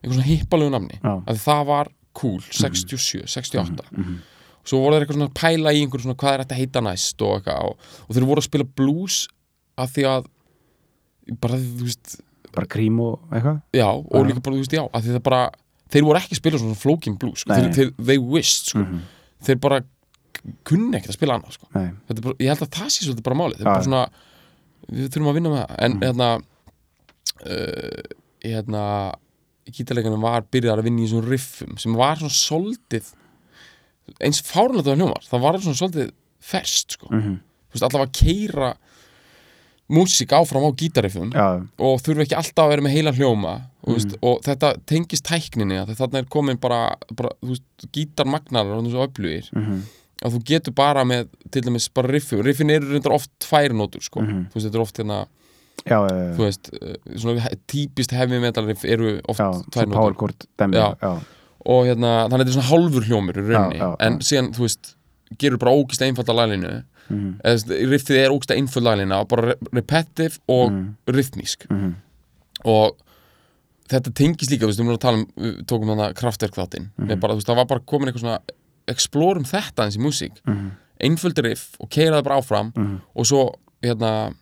einhverju 0.00 0.16
svona 0.16 0.26
hippalegu 0.30 0.70
namni 0.74 0.96
að 1.30 1.36
það 1.44 1.60
var 1.68 1.90
cool 2.18 2.40
67, 2.42 3.20
68 3.30 3.84
svo 4.66 4.80
voru 4.82 4.96
þeir 4.96 5.04
eitthvað 5.04 5.18
svona 5.18 5.28
að 5.30 5.36
pæla 5.38 5.72
í 5.76 5.82
einhverju 5.84 6.02
svona 6.08 6.18
hvað 6.18 6.32
er 6.34 6.42
þetta 6.42 6.58
heita 6.58 6.80
næst 6.88 7.22
og 7.22 7.36
eitthvað 7.36 7.68
og, 7.68 7.76
og 8.08 8.16
þeir 8.16 8.26
voru 8.30 8.42
að 8.42 8.48
spila 8.48 8.66
blues 8.80 9.20
af 9.78 9.92
því 9.94 10.06
að 10.10 10.28
bara 11.40 11.58
þú 11.60 11.86
veist 11.86 12.16
bara 12.54 12.66
krím 12.70 12.98
og 13.04 13.20
eitthvað? 13.30 13.60
Já, 13.78 13.86
og 13.90 14.26
líka 14.26 14.42
bara, 14.42 14.56
þú 14.56 14.64
veist, 14.64 14.74
já, 14.74 14.82
að 14.90 15.06
því 15.06 15.14
það 15.14 15.24
bara 15.28 15.40
þeir 15.90 16.06
voru 16.06 16.20
ekki 16.20 16.34
að 16.34 16.40
spila 16.40 16.60
svona 16.62 16.78
flókin 16.80 17.16
blues 17.20 17.44
sko. 17.44 17.54
Þeir, 17.54 17.70
þeir, 17.76 17.92
they 18.10 18.18
wished, 18.18 18.70
sko. 18.72 18.84
Þeir 19.46 19.60
bara 19.62 19.80
kunni 20.66 20.96
ekkert 20.98 21.14
að 21.14 21.18
spila 21.18 21.36
annað, 21.38 21.56
sko. 21.58 21.70
Bara, 21.74 22.34
ég 22.42 22.50
held 22.50 22.64
að 22.66 22.72
það 22.78 22.92
sé 22.94 23.06
svolítið 23.06 23.26
bara 23.28 23.38
málið. 23.38 23.60
Þeir 23.60 23.66
Já, 23.66 23.70
bara 23.70 23.86
svona, 23.86 24.02
við 24.90 25.08
þurfum 25.14 25.30
að 25.30 25.38
vinna 25.38 25.52
með 25.54 25.62
það. 25.62 25.76
En 25.86 25.96
hérna 26.04 26.30
uh, 27.46 28.04
hérna 28.44 28.84
gítarleikanum 29.70 30.24
var 30.24 30.46
byrjar 30.50 30.80
að 30.80 30.88
vinna 30.88 31.02
í 31.02 31.06
þessum 31.06 31.26
riffum 31.28 31.76
sem 31.78 31.94
var 31.98 32.18
svona 32.18 32.34
soldið 32.34 33.10
eins 34.26 34.40
fárunlega 34.42 34.88
það 34.88 34.98
hljómar 34.98 35.26
það 35.28 35.44
var 35.44 35.58
svona 35.62 35.78
soldið 35.78 36.08
ferst, 36.50 36.96
sko. 36.96 37.10
Mhm, 37.12 37.36
þú 37.70 37.76
veist, 37.76 37.84
allavega 37.86 38.08
að 38.08 38.16
keira 38.18 38.70
músík 39.90 40.32
áfram 40.36 40.64
á 40.66 40.70
gítarriffum 40.78 41.32
já, 41.34 41.46
og 41.82 42.02
þurfi 42.04 42.26
ekki 42.26 42.36
alltaf 42.38 42.64
að 42.66 42.72
vera 42.74 42.84
með 42.86 42.94
heila 42.96 43.12
hljóma 43.16 43.54
mm. 43.58 43.94
veist, 43.94 44.14
og 44.22 44.42
þetta 44.46 44.74
tengist 44.88 45.26
tækninni 45.26 45.80
þarna 45.98 46.22
er 46.22 46.28
komin 46.30 46.60
bara, 46.62 46.82
bara 47.16 47.32
þú 47.40 47.54
veist, 47.56 47.88
gítarmagnar 47.96 48.70
og 48.76 48.84
þessu 48.86 49.02
öflugir. 49.06 49.50
Mhm, 49.56 49.80
að 50.20 50.36
þú 50.36 50.40
getur 50.50 50.76
bara 50.76 51.04
með 51.08 51.28
til 51.50 51.62
dæmis 51.64 51.88
bara 51.96 52.12
riffi, 52.12 52.38
riffin 52.44 52.70
eru 52.70 52.90
reyndar 52.92 53.14
oft 53.16 53.30
tvær 53.40 53.72
nótur 53.72 54.02
sko, 54.04 54.20
Mhm. 54.22 54.46
þú 54.52 54.58
veist, 54.58 54.66
þetta 54.68 54.78
er 54.80 54.86
oft 54.86 54.96
hérna 55.00 55.18
já, 55.86 55.98
þú 56.36 56.44
veist, 56.44 56.70
eh, 56.76 56.96
svona 57.16 57.48
típist 57.66 58.10
heavy 58.12 58.38
metal 58.38 58.66
riff 58.66 58.84
eru 58.84 59.20
oft 59.28 59.40
já, 59.40 59.50
tvær 59.70 59.86
svo 59.86 59.92
power 59.92 60.12
nótur 60.12 60.16
chord 60.16 60.46
dæmi, 60.58 60.74
Já. 60.76 60.94
já, 61.00 61.12
og 61.66 61.84
hérna, 61.86 62.28
þannig 62.28 62.32
að 62.32 62.44
þetta 62.44 62.48
er 62.48 62.58
svona 62.58 62.70
hálfur 62.70 63.04
hljómur 63.08 63.34
í 63.34 63.46
rauninni, 63.48 63.78
Já, 63.78 63.88
já, 63.88 63.96
en 64.06 64.18
síðan, 64.20 64.52
þú 64.54 64.60
veist 64.68 64.94
gerur 65.38 65.58
bara 65.58 65.70
ógist 65.76 66.02
einfalda 66.02 66.32
laglinu 66.34 66.82
veist, 67.42 67.68
riffið 67.68 68.16
er 68.24 68.30
ógist 68.30 68.50
einföld 68.54 68.84
laglina 68.86 69.24
bara 69.28 69.42
re 69.50 69.54
repetitive 69.72 70.38
og 70.48 70.70
Mhm. 70.72 70.96
rhythmísk 71.08 71.66
Mhm. 71.70 71.94
og 72.64 72.96
þetta 73.88 74.12
tengist 74.14 74.50
líka, 74.50 74.62
þú 74.64 74.70
veist, 74.70 74.78
við 74.80 74.86
erum 74.86 74.96
að 74.96 75.00
tala 75.00 75.16
um 75.18 75.26
við 75.36 75.64
tókum 75.66 75.88
þannig 75.90 76.14
kraftverk 76.14 76.54
Mhm. 76.98 77.08
mm 77.20 77.20
það 77.46 77.56
var 77.56 77.64
bara 77.66 77.80
komin 77.80 78.08
eitthvað 78.08 78.20
svona 78.20 78.38
explorum 78.88 79.44
þetta 79.44 79.84
eins 79.84 79.96
í 79.96 80.00
músík 80.00 80.36
Mhm. 80.46 80.70
einföldi 81.00 81.42
riff 81.44 81.76
og 81.80 81.88
keiraði 81.90 82.24
bara 82.24 82.40
áfram 82.40 82.72
Mhm. 82.76 83.00
og 83.16 83.24
svo, 83.26 83.54
hérna 83.82 84.34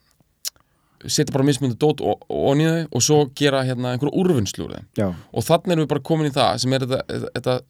setja 1.06 1.32
bara 1.32 1.44
mismunandi 1.44 1.78
dót 1.78 2.00
og, 2.00 2.24
og 2.28 2.56
nýðu 2.56 2.88
og 2.92 3.00
svo 3.02 3.30
gera 3.34 3.62
hérna 3.62 3.92
einhverju 3.96 4.12
úrvinnslu 4.18 4.66
úr 4.66 4.72
þeim 4.74 4.84
já, 4.96 5.14
og 5.32 5.44
þannig 5.44 5.72
erum 5.72 5.84
við 5.84 5.88
bara 5.88 6.00
komin 6.00 6.26
í 6.30 6.34
það 6.34 6.58
sem 6.58 6.72
er 6.72 6.80
þetta, 6.80 7.30
þetta 7.36 7.60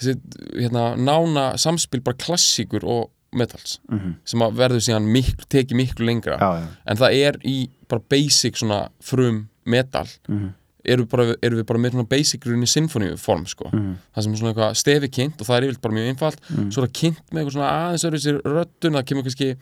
þessi, 0.00 0.16
hérna, 0.56 0.84
nána 0.96 1.50
samspil 1.60 2.00
bara 2.04 2.16
klassíkur 2.16 2.84
og 2.84 3.10
metals 3.32 3.78
Mhm. 3.90 4.14
sem 4.24 4.40
að 4.40 4.54
verður 4.58 4.80
síðan 4.82 5.06
miklu, 5.06 5.44
tekið 5.48 5.76
miklu 5.76 6.06
lengra 6.06 6.38
já, 6.38 6.48
já, 6.60 6.66
en 6.86 6.96
það 6.96 7.12
er 7.14 7.36
í 7.44 7.68
bara 7.88 8.02
basic 8.10 8.56
svona 8.56 8.88
frum 9.00 9.48
metal 9.66 10.06
Mhm. 10.28 10.48
erum, 10.84 11.06
bara, 11.08 11.34
erum 11.42 11.58
við 11.60 11.66
bara 11.66 11.78
með 11.78 11.92
svona 11.92 12.08
basic 12.08 12.40
runni 12.46 12.66
sinfoníu 12.66 13.18
form 13.18 13.44
sko 13.46 13.70
Mhm. 13.70 13.94
það 14.16 14.22
sem 14.22 14.32
er 14.32 14.36
svona 14.38 14.54
eitthvað 14.54 14.76
stefi 14.76 15.08
kynnt 15.10 15.40
og 15.40 15.46
það 15.46 15.56
er 15.58 15.62
yfirleitt 15.68 15.80
bara 15.82 15.94
mjög 15.94 16.08
einfalt 16.16 16.40
Mhm. 16.50 16.70
svo 16.72 16.82
er 16.82 16.86
það 16.88 16.92
kynnt 16.92 17.30
með 17.30 17.38
eitthvað 17.44 17.52
svona 17.52 17.70
aðeins 17.70 18.04
öðru 18.08 18.20
sér 18.24 18.42
röddun 18.42 18.96
það 18.96 19.04
kemur 19.06 19.22
kannski 19.22 19.56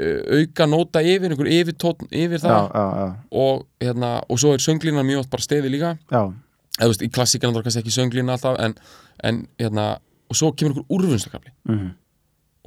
uh, 0.00 0.40
auka 0.40 0.66
nóta 0.66 1.00
yfir, 1.04 1.30
einhver 1.30 1.46
yfir 1.46 1.76
tótn 1.78 2.08
yfir 2.10 2.40
það 2.42 2.72
já, 2.72 2.84
já, 2.98 3.16
og, 3.30 3.66
hérna, 3.80 4.22
og 4.28 4.38
svo 4.38 4.52
er 4.54 4.58
sönglína 4.58 5.04
mjög 5.06 5.20
oft 5.20 5.30
bara 5.30 5.42
stefi 5.42 5.68
líka 5.70 5.98
já, 6.10 6.32
eða 6.80 6.86
þú 6.86 6.92
veist, 6.92 7.02
í 7.02 7.10
klassíkana 7.14 7.58
er 7.58 7.62
kannski 7.62 7.82
ekki 7.84 7.94
sönglína 7.94 8.32
alltaf 8.36 8.58
en, 8.60 8.74
en 9.22 9.46
hérna, 9.58 9.98
og 10.30 10.36
svo 10.36 10.52
kemur 10.52 10.72
einhver 10.74 10.86
úrvinnslakafli 10.90 11.52
Mhm. 11.68 11.90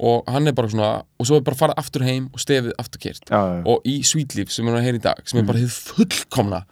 og 0.00 0.24
hann 0.30 0.46
er 0.48 0.52
bara 0.52 0.68
svona, 0.68 1.02
og 1.18 1.26
svo 1.26 1.36
er 1.36 1.40
bara 1.42 1.56
farið 1.56 1.74
aftur 1.76 2.02
heim 2.06 2.28
og 2.32 2.38
stefið 2.40 2.72
aftur 2.78 2.98
kert 3.00 3.24
já, 3.30 3.40
já, 3.58 3.62
og 3.66 3.82
í 3.84 4.02
Sweet 4.04 4.34
Leaf 4.36 4.50
sem 4.50 4.64
við 4.64 4.68
erum 4.70 4.80
að 4.80 4.84
heyra 4.86 4.98
í 4.98 5.02
dag 5.02 5.16
Mhm. 5.18 5.26
sem 5.26 5.38
er 5.40 5.46
bara 5.46 5.58
hefur 5.58 5.94
fullkomna 5.94 6.64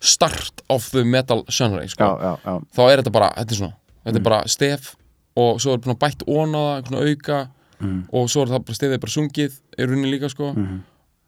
start 0.00 0.62
of 0.68 0.90
the 0.90 1.04
metal 1.04 1.44
genre 1.50 1.86
sko. 1.88 2.04
já, 2.04 2.38
þá 2.74 2.80
er 2.90 3.02
þetta 3.02 3.12
bara, 3.12 3.30
þetta 3.36 3.52
er 3.52 3.56
svona 3.56 3.74
þetta 4.06 4.16
er 4.16 4.22
bara 4.22 4.42
stef 4.48 4.96
og 5.36 5.60
svo 5.60 5.74
er 5.74 5.78
bara 5.78 5.94
bætt 5.94 6.24
ónaða, 6.26 6.82
einhvern 6.82 7.08
auka 7.08 7.48
Mhm. 7.80 8.08
og 8.12 8.28
svo 8.28 8.42
er 8.42 8.46
það 8.46 8.64
bara 8.64 8.74
stefið 8.74 9.00
bara 9.00 9.10
sungið 9.10 9.52
er 9.78 9.86
runni 9.86 10.10
líka 10.10 10.28
sko 10.30 10.52
Mhm. 10.54 10.80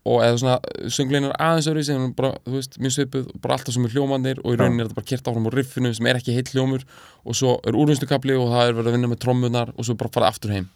Og 0.04 0.20
eða 0.20 0.38
svona 0.40 0.54
söngleinar 0.92 1.34
aðeins 1.40 1.68
öðru 1.70 1.82
sem 1.86 2.02
er 2.04 2.14
bara, 2.16 2.34
þú 2.44 2.56
veist, 2.58 2.74
mjög 2.82 2.94
svipuð 2.98 3.28
og 3.30 3.42
bara 3.44 3.56
alltaf 3.56 3.76
sem 3.76 3.86
er 3.88 3.94
hljómanir 3.94 4.40
og 4.42 4.52
í 4.52 4.58
rauninni 4.60 4.84
er 4.84 4.90
þetta 4.90 4.98
bara 4.98 5.08
kert 5.10 5.30
áfram 5.30 5.48
á 5.48 5.52
riffinu 5.54 5.92
sem 5.96 6.08
er 6.10 6.18
ekki 6.20 6.34
heill 6.36 6.50
hljómur 6.52 6.84
og 7.24 7.38
svo 7.38 7.54
er 7.64 7.78
úrvinnslukapli 7.80 8.36
og 8.36 8.50
það 8.52 8.66
er 8.66 8.76
verið 8.76 8.90
að 8.90 8.98
vinna 8.98 9.12
með 9.14 9.22
trommunar 9.24 9.72
og 9.72 9.88
svo 9.88 9.96
bara 10.00 10.12
farið 10.16 10.28
aftur 10.28 10.52
heim. 10.52 10.68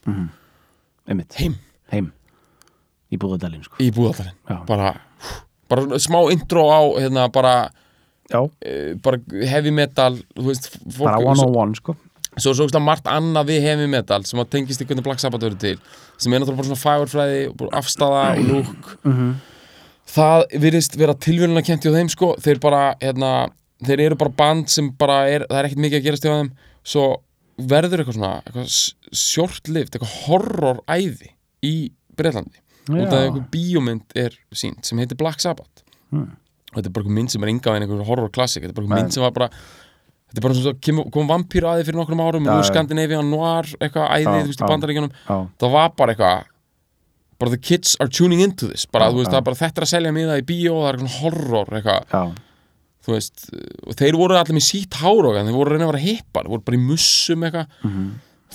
Einmitt, 1.08 1.37
heim. 1.42 1.58
Heim. 1.92 2.08
Í 3.12 3.20
búðadalinn, 3.20 3.66
sko. 3.68 3.76
Í 3.85 3.90
búðallarinn 3.97 4.37
Já. 4.49 4.56
bara, 4.68 4.94
bara 5.68 6.00
smá 6.00 6.18
intro 6.32 6.64
á 6.73 6.80
hérna 6.97 7.28
bara 7.32 7.54
eh, 8.32 8.97
bara 9.04 9.20
heavy 9.49 9.73
metal 9.73 10.18
veist, 10.37 10.73
fólk, 10.73 11.04
bara 11.04 11.20
one 11.20 11.44
on 11.44 11.56
one, 11.56 11.76
sko 11.76 11.97
svo, 12.38 12.54
svo, 12.54 12.68
svo 12.71 12.80
margt 12.80 13.04
annað 13.11 13.47
við 13.52 13.61
heavy 13.66 13.87
metal 13.90 14.23
sem 14.25 14.40
að 14.42 14.50
tengist 14.54 14.80
í 14.83 14.87
hvernig 14.88 15.04
Black 15.07 15.21
Sabbath 15.23 15.42
verður 15.45 15.59
til 15.61 15.76
sem 16.18 16.33
er 16.33 16.40
náttúrulega 16.40 16.57
bara 16.61 16.68
svona 16.71 16.83
fagurfræði 16.85 17.40
og 17.52 17.73
afstafa 17.73 18.25
og 18.35 18.45
lúk 18.49 18.90
Mhm. 19.04 19.30
það 20.08 20.45
virðist 20.65 20.97
vera 20.99 21.15
tilvíluna 21.15 21.63
kent 21.65 21.82
hjá 21.84 21.93
þeim 21.93 22.08
sko, 22.10 22.34
þeir 22.41 22.60
bara 22.60 22.95
hérna, 23.00 23.50
þeir 23.84 24.00
eru 24.06 24.17
bara 24.17 24.30
band 24.30 24.69
sem 24.73 24.91
bara 24.91 25.19
er 25.28 25.47
það 25.50 25.58
er 25.58 25.69
ekkert 25.69 25.82
mikið 25.84 26.00
að 26.00 26.06
gerast 26.08 26.25
hjá 26.25 26.32
þeim 26.39 26.50
svo 26.84 27.06
verður 27.58 28.00
eitthvað 28.04 28.15
svona 28.17 28.43
eitthvað 28.47 28.69
short-lived, 29.13 29.91
eitthvað 29.99 30.15
horror-æði 30.28 31.30
í 31.67 31.75
Breitlandi 32.19 32.60
út 32.89 33.13
af 33.13 33.19
Já. 33.19 33.25
einhver 33.28 33.49
bíómynd 33.52 34.15
er 34.17 34.32
sínt 34.56 34.86
sem 34.89 34.99
heitir 34.99 35.19
Black 35.21 35.41
Sabbath 35.45 35.84
Hmm. 36.10 36.36
og 36.73 36.78
þetta 36.78 36.86
er 36.86 36.95
bara 36.97 37.04
einhver 37.04 37.15
mynd 37.19 37.30
sem 37.30 37.43
er 37.45 37.49
enga 37.52 37.75
en 37.76 37.82
einhver 37.84 38.04
horror 38.08 38.30
klassik 38.32 38.63
þetta 38.65 38.71
er 38.73 38.80
bara 38.80 38.89
Nei. 38.89 39.02
mynd 39.02 39.13
sem 39.13 39.23
var 39.23 39.30
bara 39.36 39.50
þetta 40.28 40.38
er 40.41 40.45
bara 40.45 40.54
svona 40.58 40.67
svo 40.69 40.75
kom, 40.84 41.00
kom 41.14 41.30
vampíru 41.30 41.69
aði 41.71 41.86
fyrir 41.88 41.99
nokkrum 42.00 42.21
árum 42.25 42.45
nú 42.47 42.56
já. 42.58 42.67
Skandinavian 42.69 43.30
Noir 43.32 43.69
eitthvað 43.80 44.10
æði, 44.12 44.25
Já, 44.28 44.43
þú 44.45 44.50
veist, 44.52 44.60
í 44.62 44.71
bandaríkjunum. 44.73 45.14
það 45.58 45.75
var 45.75 45.91
bara 45.97 46.14
eitthvað 46.14 46.45
bara 47.38 47.50
the 47.54 47.60
kids 47.62 47.97
are 48.02 48.10
tuning 48.10 48.41
into 48.43 48.67
this 48.69 48.84
bara, 48.86 49.10
veist, 49.14 49.30
það 49.30 49.41
er 49.41 49.47
bara 49.47 49.60
þetta 49.62 49.84
að 49.86 49.93
selja 49.95 50.12
miða 50.12 50.38
í 50.41 50.45
bíó 50.45 50.78
það 50.82 50.88
er 50.91 50.97
eitthvað 50.99 51.19
horror 51.23 51.76
eitthvað, 51.78 52.38
þú 53.08 53.14
veist 53.14 53.45
og 53.86 53.99
þeir 54.02 54.19
voru 54.19 54.38
allir 54.41 54.58
með 54.58 54.67
sítt 54.69 54.99
hár 55.00 55.28
og 55.30 55.36
þeir 55.38 55.52
voru 55.54 55.71
reyna 55.75 55.86
að 55.86 55.93
vera 55.95 56.06
hippar, 56.06 56.49
voru 56.50 56.67
bara 56.67 56.76
í 56.76 56.82
mussum 56.82 57.47
eitthvað. 57.47 57.69
Mhm. 57.86 58.08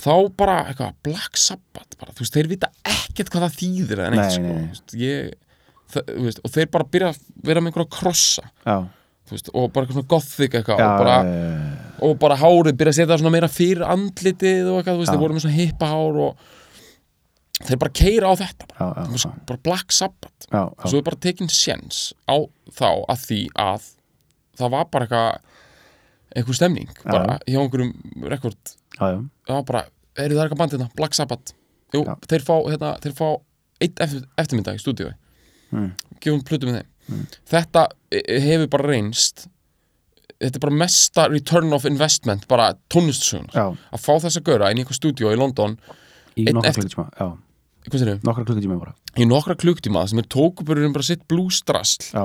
þá 0.04 0.14
bara 0.36 0.56
eitthvað 0.68 0.94
Black 1.06 1.36
Sabbath, 1.40 1.96
bara, 1.98 2.12
þú 2.12 2.22
veist, 2.26 2.34
þeir 2.34 2.48
vita 2.50 2.68
ekkert 2.84 3.30
hvað 3.32 3.46
það 3.48 3.58
þýðir 3.62 4.02
eða 4.04 4.10
neitt, 4.14 4.38
Nei, 4.42 4.70
sko 4.74 5.40
og 5.94 6.50
þeir 6.50 6.68
bara 6.72 6.86
byrja 6.90 7.10
að 7.12 7.18
vera 7.46 7.60
með 7.62 7.70
einhverja 7.72 7.92
krossa. 7.94 8.42
Já, 8.66 8.76
veist, 9.30 9.48
og 9.54 9.70
bara 9.72 9.86
eitthvað 9.86 9.98
svona 10.00 10.10
gothic 10.12 10.54
eitthvað 10.58 10.82
já, 10.82 10.88
og, 10.90 10.98
bara, 11.00 11.14
eh, 11.24 12.02
og 12.08 12.18
bara 12.20 12.36
hárið 12.36 12.76
byrja 12.80 12.92
að 12.92 12.98
setja 12.98 13.18
svona 13.22 13.32
meira 13.32 13.48
fyrir 13.48 13.84
andlitið 13.88 14.68
og 14.72 14.80
eitthvað, 14.82 15.06
þeir 15.08 15.22
voru 15.22 15.34
með 15.38 15.44
svona 15.46 15.56
hippa 15.60 15.88
hár 15.92 16.18
og 16.26 16.44
þeir 17.64 17.80
bara 17.80 17.94
keira 17.94 18.28
á 18.28 18.34
þetta. 18.36 18.66
Bara, 18.78 19.06
veist, 19.14 19.28
bara 19.48 19.62
Black 19.64 19.92
Sabbath. 19.94 20.48
Já, 20.50 20.62
og 20.68 20.84
svo 20.90 20.98
er 21.00 21.06
bara 21.06 21.20
tekin 21.24 21.48
séns 21.52 22.12
á 22.28 22.36
þá 22.74 22.88
að 23.08 23.24
því 23.28 23.40
að 23.64 23.88
það 24.58 24.74
var 24.76 24.88
bara 24.92 25.06
eitthvað 25.08 25.50
eitthvað 26.34 26.56
stemning 26.58 26.88
bara 27.06 27.36
hjá 27.46 27.58
einhverjum 27.62 27.92
rekord 28.32 28.72
það 29.46 29.54
var 29.54 29.66
bara, 29.68 29.82
eru 30.18 30.34
það 30.36 30.44
eitthvað 30.48 30.60
bandið 30.64 30.80
hérna, 30.82 30.94
Black 30.98 31.14
Sabbath. 31.14 31.54
Jú, 31.94 32.02
þeir 32.26 32.42
fá, 32.46 32.54
hérna, 32.72 32.90
þeir 33.04 33.14
fá 33.18 33.28
eitt 33.84 34.00
eftir, 34.02 34.24
eftirmyndag 34.38 34.80
í 34.80 34.82
stúdíu 34.82 35.12
Mm. 35.74 35.88
gefum 36.22 36.42
plötu 36.46 36.68
með 36.68 36.76
þeim 36.76 36.88
þetta 37.50 37.88
e- 38.10 38.40
hefur 38.40 38.68
bara 38.72 38.88
reynst 38.88 39.46
þetta 40.40 40.56
er 40.58 40.64
bara 40.66 40.78
mesta 40.84 41.28
return 41.28 41.72
of 41.72 41.84
investment 41.88 42.46
bara 42.48 42.74
tónlistsögunar 42.92 43.54
að 43.92 44.00
fá 44.02 44.12
þess 44.24 44.40
að 44.40 44.48
göra 44.50 44.70
inn 44.70 44.78
í 44.78 44.84
eitthvað 44.84 45.00
stúdíu 45.00 45.32
í 45.32 45.38
London 45.38 45.76
í 46.36 46.48
nokkra 46.50 46.72
klukkutíma, 46.74 47.06
já, 47.20 47.28
hvað 47.88 48.00
sér 48.02 48.24
nokkra 48.26 48.44
klukkutíma 48.48 48.78
bara, 48.80 48.94
í 49.16 49.28
nokkra 49.28 49.54
klukktíma 49.54 50.06
sem 50.10 50.18
er 50.18 50.26
tókuburinn 50.32 50.92
bara 50.96 51.06
sitt 51.06 51.22
blústrasl. 51.30 52.08
Já, 52.10 52.24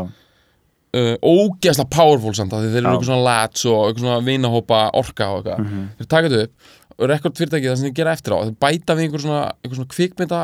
uh, 0.97 1.15
ógeðslega 1.21 1.89
powerful 1.93 2.33
samt 2.33 2.55
að 2.55 2.65
þeir 2.69 2.79
eru 2.81 2.89
eitthvað 2.93 3.09
svona 3.11 3.27
lads 3.27 3.65
og 3.69 3.83
eitthvað 3.89 4.05
svona 4.07 4.25
vinahópa 4.25 4.79
orka 4.97 5.29
og 5.29 5.43
eitthvað. 5.43 5.59
Mhm. 5.65 5.83
þeir 5.99 6.09
taka 6.15 6.29
þetta 6.29 6.43
upp 6.47 6.99
og 6.99 7.07
rekordfyrirtæki 7.13 7.69
það 7.69 7.77
sem 7.77 7.87
þeir 7.89 7.97
gera 8.01 8.15
eftir 8.17 8.33
á 8.33 8.37
þeir 8.43 8.57
bæta 8.65 8.95
við 8.97 9.05
einhver 9.05 9.23
svona, 9.23 9.43
einhver 9.63 9.77
svona 9.79 9.93
kvikmynda 9.93 10.41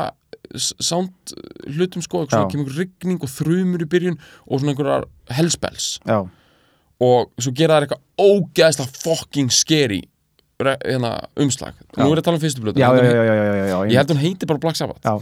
sound 0.54 1.10
uh, 1.34 1.70
hlutum 1.76 2.02
sko 2.04 2.24
svona 2.26 2.44
Já. 2.46 2.50
kemur 2.52 2.72
rigning 2.78 3.22
og 3.22 3.30
þrumur 3.32 3.82
í 3.84 3.88
byrjun 3.92 4.18
og 4.46 4.60
svona 4.60 4.74
einhverjar 4.74 5.06
hellspells 5.38 5.88
já, 6.06 6.20
og 7.00 7.32
svo 7.42 7.52
gera 7.56 7.80
þær 7.80 7.86
eitthvað 7.88 8.30
ógeðslega 8.30 9.02
fucking 9.02 9.50
scary 9.52 10.02
hérna, 10.60 11.10
umslag 11.36 11.74
nú 11.96 11.98
Já. 11.98 12.06
er 12.06 12.14
ég 12.14 12.22
að 12.22 12.24
tala 12.30 12.38
um 12.38 12.44
fyrstu 12.46 12.62
blötu 12.64 12.80
já, 12.80 12.88
já, 12.96 13.02
já, 13.04 13.12
já, 13.12 13.34
já, 13.34 13.44
já, 13.44 13.66
já, 13.74 13.78
ég 13.90 13.98
held 14.00 14.14
hún 14.14 14.22
heiti 14.24 14.46
bara 14.48 14.62
Black 14.62 14.78
Sabbath 14.80 15.04
Já. 15.04 15.12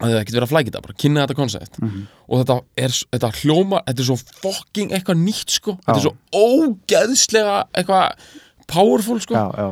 að 0.00 0.14
það 0.14 0.22
getur 0.24 0.38
verið 0.38 0.46
að 0.46 0.52
flækja 0.54 0.70
þetta, 0.70 0.80
bara 0.86 0.98
kynna 1.02 1.24
þetta 1.26 1.36
koncept 1.42 1.74
Mhm. 1.82 2.06
og 2.30 2.40
þetta 2.40 2.56
er, 2.86 2.94
þetta 3.12 3.30
hljóma 3.42 3.82
þetta 3.84 4.00
er 4.00 4.08
svo 4.08 4.16
fucking 4.40 4.94
eitthvað 4.96 5.20
nýtt 5.26 5.50
sko 5.58 5.74
þetta 5.76 5.98
er 5.98 6.00
Já. 6.00 6.06
svo 6.06 6.14
ógeðslega 6.40 7.58
eitthvað 7.76 8.32
powerful 8.70 9.20
sko 9.20 9.34
já, 9.34 9.44
já, 9.60 9.68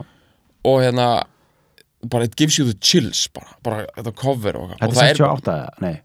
og 0.68 0.80
hérna 0.84 1.08
bara 2.06 2.24
it 2.24 2.36
gives 2.36 2.58
you 2.58 2.64
the 2.68 2.76
chills 2.80 3.26
bara, 3.34 3.56
bara 3.62 3.86
þetta 3.96 4.12
cover 4.14 4.56
og, 4.56 4.70
og 4.80 4.94
það 4.94 5.08
er 5.10 5.18
68, 5.18 5.54
eða? 5.56 5.72
nei, 5.82 5.96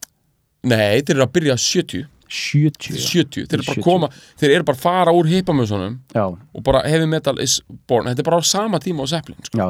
nei, 0.63 1.01
þeir 1.05 1.15
eru 1.17 1.25
að 1.27 1.33
byrja 1.37 1.57
70 1.57 2.07
70, 2.33 2.95
70, 2.97 3.43
þeir 3.45 3.59
eru 3.59 3.65
bara 3.67 3.75
að 3.75 3.77
70. 3.77 3.83
koma 3.85 4.07
þeir 4.41 4.53
eru 4.55 4.63
bara 4.65 4.77
að 4.79 4.81
fara 4.81 5.11
úr 5.13 5.27
hippamössunum 5.29 5.99
já, 6.15 6.23
og 6.25 6.63
bara 6.65 6.81
heavy 6.89 7.05
metal 7.05 7.37
is 7.43 7.59
born 7.87 8.07
þetta 8.09 8.23
er 8.23 8.29
bara 8.31 8.39
á 8.41 8.43
sama 8.47 8.79
tíma 8.81 9.05
á 9.05 9.07
Zeppelin 9.11 9.43
sko. 9.45 9.67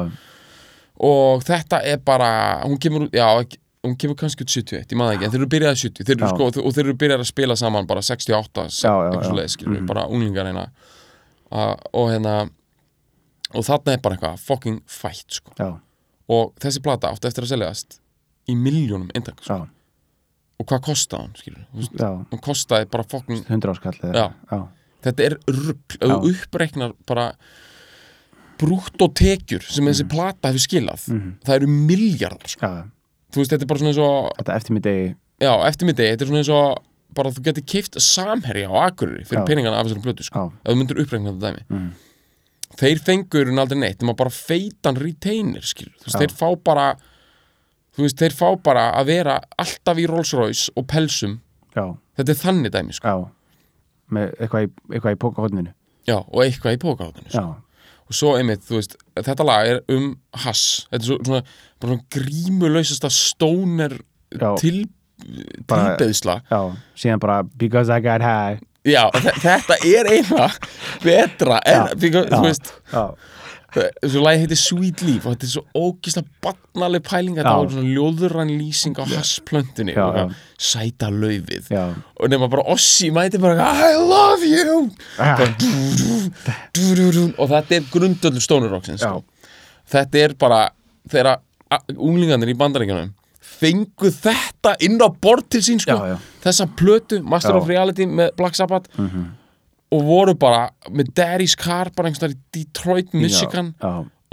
og 1.04 1.44
þetta 1.44 1.82
er 1.84 2.00
bara 2.00 2.30
hún 2.64 2.78
kemur, 2.80 3.08
já, 3.12 3.26
hún 3.84 3.96
kemur 4.00 4.16
kannski 4.16 4.46
út 4.46 4.54
71, 4.54 4.86
ég 4.94 4.96
maður 4.96 5.18
ekki, 5.18 5.26
en 5.28 5.34
þeir 5.34 5.42
eru 5.42 5.50
byrjað 5.52 5.76
70 5.82 6.08
þeir 6.08 6.16
eru, 6.16 6.28
sko, 6.32 6.48
og 6.64 6.72
þeir 6.78 6.84
eru 6.86 6.96
byrjað 7.04 7.20
að 7.26 7.28
spila 7.34 7.56
saman 7.60 7.86
bara 7.90 8.00
68, 8.00 8.64
Já, 8.80 8.88
já, 8.88 8.92
eitthvað 9.10 9.20
já. 9.20 9.28
svo 9.28 9.36
leið 9.42 9.52
skilur, 9.58 9.76
Mhm. 9.82 9.86
bara 9.92 10.06
unglingar 10.08 10.46
hérna 10.48 10.68
og 11.92 12.08
hérna 12.10 12.36
og 13.54 13.62
þarna 13.68 13.92
er 13.92 14.00
bara 14.02 14.16
eitthvað 14.16 14.40
fucking 14.40 14.80
fætt 14.88 15.36
sko. 15.42 15.52
Og 16.28 16.54
þessi 16.62 16.82
plata 16.84 17.10
átti 17.12 17.28
eftir 17.28 17.44
að 17.46 17.52
seljast 17.54 17.98
í 18.48 18.54
miljónum 18.56 19.10
eintak 19.14 19.42
sko. 19.44 19.66
og 20.60 20.66
hvað 20.70 20.82
kostaði 20.88 21.22
hún, 21.26 21.36
skilur 21.36 21.64
hún 22.32 22.40
kostaði 22.44 22.88
bara 22.92 23.04
fucking 23.10 23.44
100 23.48 23.74
áskall 23.74 23.98
þetta 25.04 25.22
er 25.26 25.38
rugg, 25.48 25.98
þú 26.00 26.30
uppreiknar 26.32 26.94
bara 27.08 27.34
brúttótekjur 28.60 29.64
sem 29.66 29.84
þessi 29.90 30.06
plata 30.08 30.48
hefur 30.52 30.62
skilað 30.62 31.04
það 31.44 31.54
eru 31.58 31.66
miljardar 31.68 32.48
sko. 32.52 32.70
þú 33.34 33.42
veist, 33.42 33.50
þetta 33.52 33.64
er 33.66 33.70
bara 33.72 33.82
svona 33.82 33.92
eins 33.92 34.02
og 34.04 34.32
þetta 34.38 34.56
eftir 34.60 34.76
mig 34.76 34.82
degi 34.86 35.06
já, 35.42 35.52
eftir 35.68 35.86
mitt 35.88 35.96
þetta 36.00 36.24
er 36.24 36.30
svona 36.30 36.42
eins 36.44 36.52
og 36.54 36.82
bara 37.14 37.30
þú 37.30 37.44
getur 37.46 37.64
keift 37.70 37.98
samherja 38.02 38.70
á 38.70 38.74
Akureyri 38.88 39.24
fyrir 39.28 39.46
peningana 39.46 39.78
af 39.78 39.86
þessari 39.86 40.02
blötu 40.02 40.24
sko. 40.26 40.48
Ef 40.64 40.72
þú 40.72 40.78
myndir 40.80 41.00
uppregna 41.02 41.34
þetta 41.34 41.50
dæmi 41.50 41.90
þeir 42.80 43.02
fengur 43.06 43.50
hún 43.50 43.62
aldrei 43.62 43.80
neitt 43.80 44.02
nema 44.02 44.16
bara 44.18 44.32
feitan 44.34 44.98
retainer 45.00 45.64
skilur. 45.64 45.94
þú 46.00 46.08
veist, 46.10 46.20
þeir 46.22 46.34
fá 46.34 46.48
bara 46.64 46.88
þú 47.94 48.06
veist, 48.06 48.18
þeir 48.18 48.34
fá 48.34 48.48
bara 48.62 48.88
að 48.98 49.12
vera 49.12 49.38
alltaf 49.60 50.00
í 50.02 50.06
Rolls 50.10 50.34
Royce 50.34 50.72
og 50.74 50.86
pelsum. 50.90 51.38
Já, 51.74 51.94
þetta 52.18 52.34
er 52.34 52.42
þannig 52.42 52.74
dæmi 52.74 52.96
sko. 52.96 53.08
já. 53.08 53.30
Með 54.14 54.34
eitthvað 54.38 54.66
í, 54.66 54.72
eitthvað 54.92 55.14
í 55.16 55.20
pókahotninu 55.22 55.72
já, 56.08 56.18
og 56.20 56.40
eitthvað 56.44 56.76
í 56.76 56.80
pókáðinu 56.82 57.30
sko. 57.30 57.40
já, 57.40 57.88
og 58.04 58.18
svo 58.18 58.34
einmitt, 58.38 58.64
þú 58.66 58.78
veist, 58.78 58.98
þetta 59.16 59.46
lag 59.48 59.70
er 59.70 59.80
um 59.94 60.10
hass, 60.44 60.84
þetta 60.90 61.00
er 61.00 61.08
svo, 61.08 61.18
svona 61.24 61.40
bara 61.80 61.94
svona 61.94 62.06
grímulausasta 62.16 63.10
stóner 63.14 63.96
til, 64.60 64.84
tilbeðsla 65.70 66.38
já, 66.50 66.60
síðan 67.00 67.22
bara 67.22 67.40
because 67.56 67.88
I 67.88 68.00
got 68.04 68.24
high 68.24 68.60
já, 68.84 69.04
þe- 69.14 69.38
þetta 69.44 69.76
er 69.88 70.10
eina 70.12 70.48
betra 71.04 71.60
en, 71.64 71.86
Já. 71.88 71.94
fyrir, 72.00 72.28
Já. 72.28 72.36
þú 72.36 72.42
veist 72.44 72.74
þessu 73.74 74.20
lagi 74.22 74.38
heitir 74.44 74.58
Sweet 74.60 75.00
Leaf 75.02 75.24
og 75.26 75.32
þetta 75.34 75.46
er 75.48 75.50
svo 75.50 75.62
ógislega 75.74 76.28
barnaleg 76.44 77.02
pæling 77.08 77.34
þetta 77.40 77.54
var 77.58 77.72
svona 77.72 77.94
ljóðurann 77.96 78.52
lýsing 78.54 78.94
á 79.00 79.04
hassplöntunni 79.10 79.96
sæta 80.58 81.08
laufið. 81.10 81.72
Og 82.20 82.30
nema 82.30 82.46
bara 82.52 82.62
Ossi 82.70 83.10
mæti 83.10 83.40
bara 83.42 83.66
I 83.90 83.96
love 83.98 84.46
you! 84.46 84.90
Bara, 85.18 85.48
dú, 85.58 85.72
dú, 85.98 87.10
dú, 87.10 87.24
og 87.38 87.50
þetta 87.50 87.80
er 87.80 87.88
grundöldur 87.90 88.44
stónurroksins 88.46 89.02
sko. 89.02 89.24
þetta 89.90 90.22
er 90.28 90.34
bara 90.38 90.68
þegar 91.10 91.40
unglingarnir 91.98 92.54
í 92.54 92.58
bandaríkjunum 92.60 93.10
fengu 93.60 94.10
þetta 94.14 94.74
inn 94.86 94.98
á 95.02 95.08
bord 95.08 95.46
til 95.50 95.60
sín 95.64 95.80
sko. 95.82 95.96
Já, 95.96 96.14
já. 96.14 96.18
þessa 96.44 96.66
plötu, 96.76 97.20
Master 97.22 97.54
Já. 97.54 97.60
Of 97.60 97.68
Reality 97.70 98.06
með 98.06 98.34
Black 98.36 98.54
Sabbath. 98.58 98.90
Og 99.94 100.02
voru 100.02 100.34
bara 100.34 100.70
með 100.90 101.12
Daddy's 101.14 101.54
Car 101.56 101.90
bara 101.94 102.08
einhvers 102.10 102.22
þar 102.24 102.32
í 102.34 102.40
Detroit, 102.56 103.12
Michigan. 103.14 103.74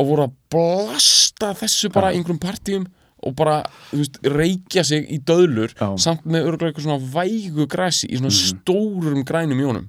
og 0.02 0.08
voru 0.08 0.24
að 0.26 0.34
blasta 0.50 1.52
þessu 1.60 1.92
bara 1.94 2.10
einhverjum 2.16 2.40
partíum 2.42 2.88
og 3.22 3.36
bara, 3.38 3.60
þú 3.92 4.00
veist, 4.00 4.16
reykja 4.26 4.82
sig 4.84 5.06
í 5.14 5.20
döðlur 5.22 5.76
samt 6.02 6.24
með 6.26 6.48
örgulega 6.50 6.72
eitthvað 6.72 6.88
svona 6.88 7.12
vægu 7.14 7.68
græsi 7.70 8.08
í 8.10 8.18
svona 8.18 8.34
stórum 8.34 9.22
grænum 9.24 9.62
jónum. 9.62 9.86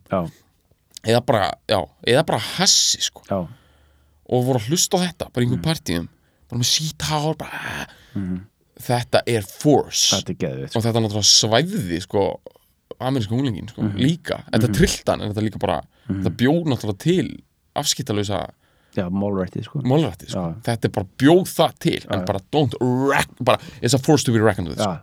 Eða 1.03 1.23
bara, 1.27 1.47
já, 1.67 1.79
eða 2.07 2.27
bara 2.29 2.39
hassi 2.59 3.01
sko. 3.01 3.25
Og 4.29 4.45
voru 4.47 4.61
að 4.61 4.69
hlusta 4.69 5.01
á 5.01 5.05
þetta 5.09 5.31
bara 5.33 5.45
í 5.45 5.49
Mm. 5.49 5.55
einhverjum 5.55 5.65
partíum. 5.65 6.09
Bara 6.51 6.61
með 6.61 6.69
síthár 6.69 7.37
bara, 7.39 7.89
þetta 8.83 9.23
er 9.27 9.43
force 9.47 10.17
þetta 10.17 10.35
er 10.35 10.41
geðvið 10.45 10.77
og 10.77 10.83
þetta 10.87 11.03
náttúrulega 11.05 11.31
svæfði 11.31 12.01
sko 12.05 12.25
ameríska 13.03 13.35
unglingin 13.35 13.69
sko, 13.73 13.83
Mhm. 13.83 13.97
líka 13.99 14.43
þetta 14.53 14.73
trilltan 14.77 15.23
en 15.23 15.33
þetta 15.33 15.43
líka 15.47 15.59
bara 15.59 15.81
þetta 16.09 16.31
bjóð 16.43 16.65
náttúrulega 16.71 16.99
til 16.99 17.31
sko 19.65 19.81
málrætti 19.89 20.29
sko. 20.29 20.39
Já. 20.39 20.63
þetta 20.63 20.85
er 20.85 20.93
bara 20.99 21.07
bjóð 21.19 21.47
það 21.49 21.79
til 21.81 22.01
en 22.11 22.25
bara 22.29 22.41
don't 22.53 22.75
wreck 22.81 23.31
bara, 23.41 23.59
it's 23.81 23.95
a 23.95 23.99
force 23.99 24.23
to 24.25 24.33
be 24.33 24.39
reckoned 24.39 24.69
with 24.69 24.79
sko. 24.79 24.99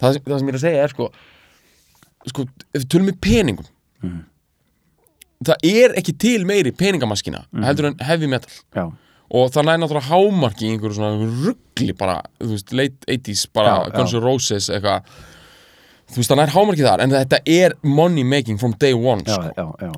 það, 0.00 0.12
sem- 0.14 0.22
það 0.22 0.38
sem 0.38 0.46
ég 0.48 0.54
er 0.54 0.56
að 0.56 0.64
segja 0.64 0.82
er 0.84 0.88
sko 0.88 1.10
sko, 2.26 2.42
ef 2.74 2.80
við 2.82 2.88
tölum 2.88 3.10
með 3.10 3.20
peningum 3.20 3.66
Mhm. 4.02 4.24
það 5.44 5.56
er 5.64 5.94
ekki 6.00 6.16
til 6.18 6.44
meiri 6.48 6.72
peningamaskina 6.72 7.44
Mhm. 7.52 7.64
heldur 7.64 7.86
en 7.86 7.98
heavy 8.00 8.26
metal 8.26 8.50
já, 8.74 8.92
og 9.30 9.50
það 9.50 9.64
næði 9.66 9.80
náttúrulega 9.82 10.10
hámarki 10.10 10.66
í 10.68 10.72
einhverju 10.74 10.96
svona 10.98 11.30
ruggli 11.46 11.92
bara, 11.98 12.20
þú 12.40 12.50
veist, 12.54 12.72
late 12.72 13.06
80s 13.16 13.46
bara 13.52 13.72
Já. 13.86 13.90
Guns 13.96 14.14
N' 14.14 14.22
Roses 14.22 14.68
eitthvað. 14.70 15.02
Þú 16.06 16.20
veist, 16.20 16.30
það 16.30 16.38
næði 16.38 16.52
hámarki 16.54 16.84
þar 16.86 17.00
en 17.02 17.10
þetta 17.10 17.38
er 17.50 17.72
money 17.82 18.22
making 18.22 18.58
from 18.60 18.72
day 18.78 18.92
one 18.94 19.24
sko. 19.26 19.50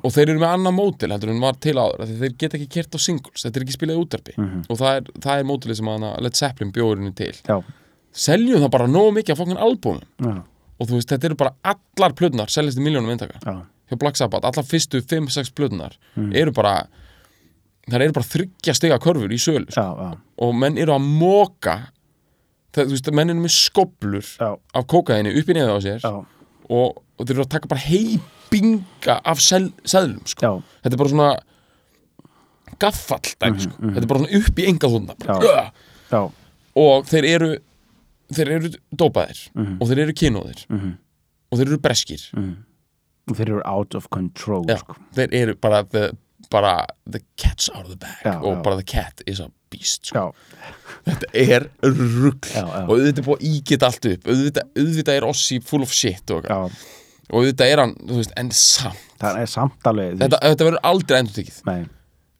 og 0.03 0.11
þeir 0.15 0.29
eru 0.33 0.39
með 0.41 0.53
annað 0.55 0.73
mótil 0.79 1.11
heldur 1.13 1.29
en 1.29 1.39
var 1.43 1.53
til 1.61 1.75
áður 1.77 2.07
þeir 2.17 2.33
geta 2.41 2.57
ekki 2.57 2.69
kert 2.69 2.95
á 2.95 2.99
singles, 2.99 3.43
þetta 3.45 3.59
er 3.61 3.65
ekki 3.67 3.75
spilað 3.77 3.99
í 3.99 4.01
útarpi 4.07 4.33
Mhm. 4.37 4.63
og 4.69 4.77
það 4.79 4.95
er, 4.97 5.03
það 5.21 5.39
er 5.39 5.43
mótilið 5.51 5.75
sem 5.77 5.85
hana 5.87 6.15
Led 6.19 6.33
Zeppelin 6.35 6.71
bjóðurinn 6.73 7.13
til. 7.15 7.33
Já, 7.45 7.61
seljum 8.11 8.61
það 8.65 8.71
bara 8.71 8.87
nóg 8.87 9.13
mikið 9.13 9.29
af 9.35 9.37
fokkin 9.37 9.61
albúmum. 9.61 10.01
Já, 10.19 10.43
og 10.81 10.87
þú 10.87 10.93
veist, 10.97 11.09
þetta 11.13 11.25
eru 11.29 11.35
bara 11.35 11.53
allar 11.63 12.13
plötunar 12.17 12.49
seljast 12.49 12.79
í 12.79 12.81
miljónum 12.81 13.11
eintaka. 13.13 13.37
Já, 13.45 13.61
hjá 13.91 13.99
Black 13.99 14.15
Sabbath, 14.17 14.45
allar 14.49 14.65
fyrstu 14.65 15.01
5-6 15.05 15.51
plötunar 15.53 15.93
Mhm. 16.17 16.35
eru 16.35 16.51
bara 16.51 16.87
það 17.89 18.01
eru 18.05 18.13
bara 18.19 18.29
þryggja 18.33 18.75
stiga 18.77 18.99
körfur 19.03 19.31
í 19.33 19.39
sölu 19.41 19.65
sko. 19.71 20.17
og 20.45 20.55
menn 20.55 20.77
eru 20.77 20.93
að 20.95 21.05
móka 21.19 21.75
það, 22.73 22.85
þú 22.85 22.89
veist, 22.95 23.11
menn 23.17 23.29
eru 23.33 23.39
með 23.43 23.55
skoblur 23.55 24.25
já, 24.39 24.49
af 24.75 24.87
kókaini 24.87 25.33
upp 25.39 25.49
í 25.49 25.53
neðu 25.57 25.75
á 25.75 25.79
sér 25.81 26.05
og, 26.09 26.23
og 26.69 27.25
þeir 27.25 27.35
eru 27.35 27.45
að 27.47 27.49
taka 27.55 27.67
bara 27.71 27.81
heibinga 27.87 29.19
af 29.25 29.39
sel, 29.41 29.71
seðlum 29.83 30.25
sko. 30.29 30.61
þetta 30.83 30.93
er 30.93 31.01
bara 31.03 31.09
svona 31.15 31.31
gaffall 32.79 33.33
dæmi, 33.41 33.63
sko. 33.65 33.75
þetta 33.81 34.03
er 34.05 34.09
bara 34.11 34.21
svona 34.23 34.39
upp 34.43 34.59
í 34.61 34.67
enga 34.69 34.91
þúnda 34.93 35.15
Mhm, 36.09 36.31
og 36.79 37.05
þeir 37.09 37.25
eru 37.35 37.49
þeir 38.33 38.49
eru 38.55 38.69
dópaðir 38.95 39.39
Mhm. 39.55 39.77
og 39.81 39.87
þeir 39.89 39.99
eru 40.05 40.13
kynóðir 40.13 40.65
og 41.51 41.57
þeir 41.57 41.67
eru 41.67 41.77
breskir. 41.81 42.21
Og 43.29 43.35
þeir 43.37 43.49
eru 43.49 43.61
out 43.65 43.93
of 43.95 44.07
control 44.09 44.63
Já, 44.65 44.77
sko. 44.79 44.95
þeir 45.13 45.33
eru 45.33 45.55
bara 45.55 45.83
the, 45.83 46.11
bara 46.49 46.73
the 47.09 47.21
cat's 47.37 47.69
out 47.73 47.85
of 47.85 47.91
the 47.93 47.99
bag 48.01 48.23
Já, 48.25 48.37
og 48.41 48.57
já. 48.57 48.61
bara 48.65 48.79
the 48.79 48.85
cat 48.87 49.21
is 49.27 49.39
a 49.43 49.49
beast 49.69 50.09
sko. 50.09 50.31
þetta 51.05 51.29
er 51.33 51.67
rugg 51.83 52.47
Já, 52.49 52.63
já. 52.63 52.85
og 52.87 52.95
auðvitað 52.95 53.21
er 53.21 53.27
búið 53.27 53.37
að 53.37 53.45
ígita 53.51 53.89
allt 53.89 54.07
upp. 54.13 54.31
Auðvitað, 54.33 54.71
auðvitað 54.81 55.19
er 55.19 55.27
Ossi 55.29 55.59
full 55.61 55.85
of 55.85 55.93
shit 55.93 56.33
og, 56.33 56.49
og 56.49 57.37
auðvitað 57.37 57.73
er 57.75 57.83
hann, 57.83 57.95
veist, 58.09 58.33
en 58.39 58.49
samt. 58.55 59.05
Er 59.19 59.49
samt 59.51 59.87
alveg 59.89 60.17
þetta, 60.21 60.39
þetta 60.47 60.67
verður 60.69 60.83
aldrei 60.87 61.17
endur 61.19 61.35
tekið 61.35 61.57
nei, 61.67 61.79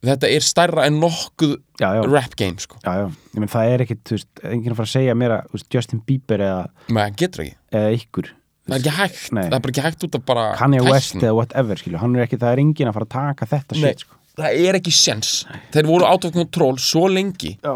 þetta 0.07 0.29
er 0.31 0.45
stærra 0.47 0.85
en 0.87 0.99
nokkuð 1.01 1.57
já, 1.81 1.89
rap 2.07 2.35
game 2.39 2.61
sko, 2.63 2.79
já, 2.85 2.93
já, 3.01 3.07
ég 3.35 3.41
menn 3.43 3.51
það 3.51 3.71
er 3.73 3.83
ekkit, 3.83 4.03
þú 4.07 4.15
veist, 4.15 4.29
enginn 4.47 4.71
að 4.73 4.79
fara 4.79 4.87
að 4.89 4.93
segja 4.93 5.15
mér 5.19 5.35
að, 5.35 5.65
Justin 5.75 6.03
Bieber 6.07 6.43
eða, 6.45 6.61
ekki. 7.03 7.49
eða 7.75 7.89
ykkur 7.97 8.31
það 8.69 8.77
er 8.77 8.81
ekki 8.83 8.95
hægt, 8.99 9.31
Nei. 9.35 9.43
það 9.49 9.57
er 9.57 9.63
bara 9.65 9.73
ekki 9.73 9.85
hægt 9.87 10.05
út 10.07 10.15
af 10.19 10.25
bara 10.29 10.45
Kanye 10.59 10.81
West 10.85 11.13
tækni. 11.15 11.25
eða 11.27 11.35
whatever, 11.39 11.75
skilju, 11.81 11.99
hann 12.03 12.15
er 12.15 12.25
ekki, 12.27 12.39
það 12.41 12.53
er 12.55 12.61
enginn 12.63 12.91
að 12.91 12.97
fara 12.99 13.07
að 13.09 13.13
taka 13.17 13.49
þetta 13.53 13.75
Nei, 13.79 13.81
shit, 13.93 14.03
sko. 14.05 14.19
það 14.39 14.59
er 14.69 14.79
ekki 14.79 14.93
sjens 14.95 15.31
þeir 15.73 15.89
voru 15.89 16.07
out 16.09 16.25
of 16.29 16.33
control 16.37 16.77
svo 16.79 17.07
lengi 17.11 17.55
já, 17.63 17.73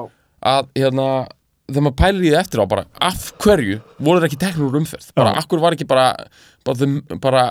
að 0.54 0.70
hérna 0.80 1.08
þegar 1.70 1.86
maður 1.88 1.98
pælir 2.04 2.26
í 2.28 2.32
það 2.34 2.42
eftir 2.44 2.62
á 2.62 2.66
bara 2.74 2.86
af 3.10 3.28
hverju 3.44 3.78
voru 4.04 4.20
þeir 4.24 4.30
ekki 4.30 4.40
teknur 4.46 4.68
úr 4.70 4.80
umferð? 4.82 5.06
Bara 5.16 5.32
af 5.40 5.46
hverju 5.48 5.64
var 5.64 5.76
ekki 5.78 5.88
bara 5.88 6.08
bara, 6.68 6.76
the, 6.78 7.18
bara 7.24 7.44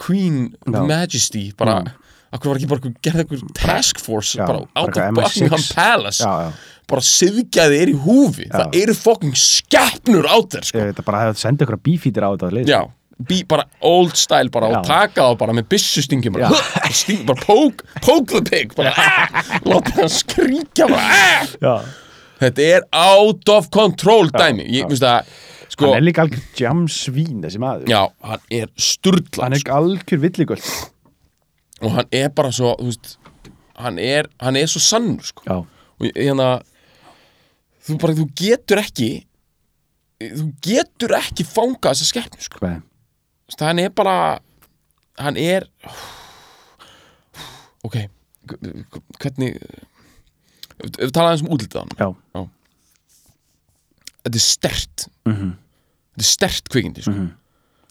Queen 0.00 0.54
Já. 0.66 0.80
Majesty 0.86 1.50
bara 1.58 1.74
af 2.32 2.40
hverju 2.40 2.52
var 2.54 2.60
ekki 2.60 2.70
bara 2.70 2.92
gerði 3.04 3.24
einhver 3.26 3.54
task 3.58 4.00
force 4.00 4.38
Já, 4.38 4.46
bara 4.48 4.64
out 4.78 4.88
of 4.88 4.96
eitthvað 4.96 5.20
Buckingham 5.20 5.60
MI6. 5.60 5.74
Palace? 5.76 6.24
Já, 6.24 6.32
já, 6.48 6.52
bara 6.90 7.04
siðgæði 7.06 7.82
er 7.84 7.92
í 7.92 7.98
húfi. 8.04 8.46
Það 8.52 8.78
eru 8.82 8.94
fucking 8.98 9.36
skeppnur 9.38 10.26
á 10.26 10.36
þér 10.42 10.64
sko. 10.68 10.78
ég 10.82 10.90
veit 10.90 11.02
að 11.02 11.06
bara 11.10 11.22
hefði 11.26 11.42
sendið 11.44 11.66
ykkur 11.68 11.80
bífítir 11.88 12.26
á 12.26 12.30
þetta 12.34 12.50
lið, 12.58 12.72
já 12.74 12.80
Bí, 13.20 13.42
bara 13.44 13.66
old 13.84 14.14
style 14.16 14.48
bara 14.48 14.70
og 14.70 14.78
Já. 14.78 14.82
taka 14.86 15.24
það 15.26 15.34
bara 15.42 15.52
með 15.58 15.66
byssustingjum 15.74 16.32
bara, 16.38 16.48
Já. 16.48 16.92
sting, 16.96 17.26
bara 17.28 17.42
poke, 17.44 17.84
poke 18.00 18.32
the 18.32 18.40
pig 18.48 18.72
bara, 18.78 18.94
ah, 18.96 19.42
láta 19.68 19.92
það 19.98 20.08
skríkja 20.14 20.86
bara, 20.88 21.02
ah. 21.04 21.50
já, 21.60 21.74
Þetta 22.40 22.64
er 22.64 22.86
out 22.96 23.50
of 23.52 23.68
control 23.68 24.30
dæmi. 24.32 24.64
Ég 24.72 24.88
veist 24.88 25.04
að 25.04 25.28
sko, 25.74 25.90
hann 25.90 25.98
er 25.98 26.06
líka 26.06 26.24
algjör 26.24 26.46
jam 26.62 26.86
svín 26.88 27.42
þessi 27.44 27.60
maður, 27.60 27.90
Já, 27.92 28.06
hann 28.24 28.40
er 28.56 28.70
sturla 28.80 29.44
hann 29.44 29.58
er 29.58 29.68
algjör 29.76 30.22
villigöld. 30.24 30.70
Og 31.84 31.92
hann 31.98 32.08
er 32.16 32.32
bara 32.32 32.48
svo 32.56 32.72
þú 32.80 32.88
veist, 32.88 33.18
hann, 33.76 34.00
er, 34.00 34.30
hann 34.40 34.56
er 34.56 34.72
svo 34.72 34.80
sannur 34.80 35.28
sko. 35.28 35.44
já, 35.44 35.58
og 35.60 36.08
ég- 36.08 36.16
hérna 36.16 36.48
þú 37.86 37.96
bara, 38.02 38.14
þú 38.18 38.26
getur 38.36 38.80
ekki 38.82 39.10
þú 40.20 40.46
getur 40.64 41.14
ekki 41.16 41.46
fangað 41.48 41.94
þessa 41.94 42.08
skeppnu 42.10 42.44
sko. 42.44 42.60
veist, 42.66 43.60
hann 43.64 43.78
er 43.82 43.90
bara 43.96 44.16
hann 45.20 45.36
er 45.40 45.66
ok 47.84 47.96
hvernig 49.20 49.56
við 51.00 51.12
talaðum 51.12 51.50
um 51.50 51.58
já, 51.96 52.08
þetta 54.24 54.36
er 54.36 54.44
stert 54.44 55.06
þetta 55.24 56.24
er 56.24 56.28
stert 56.28 56.68
kvikindi 56.72 57.04
sko. 57.04 57.12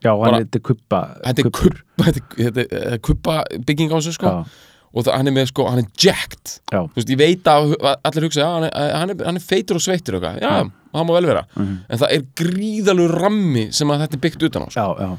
já, 0.06 0.12
hann 0.14 0.22
Bara- 0.22 0.38
er 0.40 0.46
þetta 0.46 0.60
er 0.62 0.66
kubba 0.70 1.02
þetta 1.26 2.66
er- 2.94 3.00
kubba 3.02 3.44
bygging 3.66 3.92
á 3.94 3.98
þessu 4.00 4.14
sko. 4.16 4.28
Já, 4.30 4.46
og 4.94 5.06
það, 5.06 5.12
hann 5.20 5.30
er 5.30 5.36
með 5.36 5.50
sko, 5.52 5.66
hann 5.70 5.82
er 5.84 5.90
jacked. 6.02 6.56
Já, 6.74 6.80
þú 6.82 6.98
veist, 6.98 7.12
ég 7.14 7.20
veit 7.22 7.50
að 7.52 7.76
allir 8.10 8.26
hugsa, 8.28 8.42
já, 8.42 8.50
hann 8.56 8.68
er, 8.70 8.96
hann 8.98 9.14
er, 9.14 9.26
hann 9.28 9.38
er 9.42 9.46
feitur 9.46 9.78
og 9.80 9.84
sveittur 9.86 10.18
og 10.18 10.26
eitthvað, 10.26 10.42
já, 10.42 10.72
það 10.96 11.06
má 11.10 11.14
vel 11.18 11.30
vera. 11.30 11.44
En 11.60 12.00
það 12.02 12.16
er 12.16 12.24
gríðalur 12.42 13.14
rammi 13.22 13.68
sem 13.76 13.92
að 13.94 14.06
þetta 14.06 14.18
er 14.20 14.24
byggt 14.26 14.48
utan 14.50 14.66
á, 14.66 14.68
sko. 14.74 14.82
já, 14.82 15.06
já, 15.06 15.12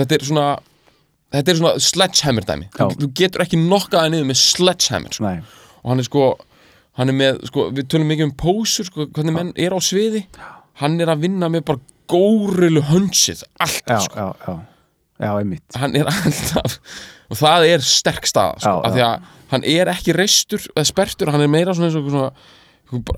þetta 0.00 0.16
er 0.18 0.26
svona 0.30 0.46
þetta 1.36 1.52
er 1.52 1.58
svona 1.60 1.82
sledgehammer 1.82 2.44
dæmi. 2.48 2.68
Þú, 2.72 2.84
Já. 2.86 2.96
þú 3.02 3.08
getur 3.20 3.42
ekki 3.44 3.58
nokkaða 3.60 4.12
niður 4.14 4.28
með 4.30 4.38
sledgehammer 4.40 5.16
sko. 5.16 5.32
og 5.82 5.90
hann 5.90 6.00
er 6.00 6.06
sko, 6.06 6.22
hann 7.00 7.12
er 7.12 7.16
með, 7.18 7.42
sko, 7.50 7.66
við 7.76 7.88
tölum 7.92 8.08
mikið 8.12 8.28
um 8.30 8.32
pósur 8.40 8.88
sko, 8.88 9.08
hvernig 9.12 9.34
menn 9.36 9.52
er 9.60 9.74
á 9.76 9.78
sviði. 9.82 10.22
Hann 10.80 10.96
er 11.00 11.12
að 11.12 11.26
vinna 11.26 11.48
með 11.52 11.64
bara 11.68 11.82
górilu 12.08 12.82
hönsið, 12.86 13.42
já, 13.42 13.66
alltaf 13.66 14.06
sko. 14.06 14.56
Já, 15.18 15.24
já, 15.24 15.30
já, 15.30 15.38
einmitt. 15.40 15.64
Hann 15.76 15.96
er 15.96 16.06
alltaf 16.12 16.78
og 17.30 17.36
það 17.40 17.64
er 17.72 17.80
sterk 17.82 18.26
staða 18.28 18.60
sko, 18.62 18.70
Já, 18.70 18.86
af 18.86 18.92
því 18.94 19.02
að 19.06 19.32
hann 19.50 19.64
er 19.64 19.88
ekki 19.90 20.14
reistur 20.14 20.62
eða 20.76 20.84
spertur, 20.86 21.30
hann 21.34 21.42
er 21.42 21.48
meira 21.50 21.74
svona 21.74 21.88
eins 21.90 21.96
og 21.98 22.10
svona 22.10 22.30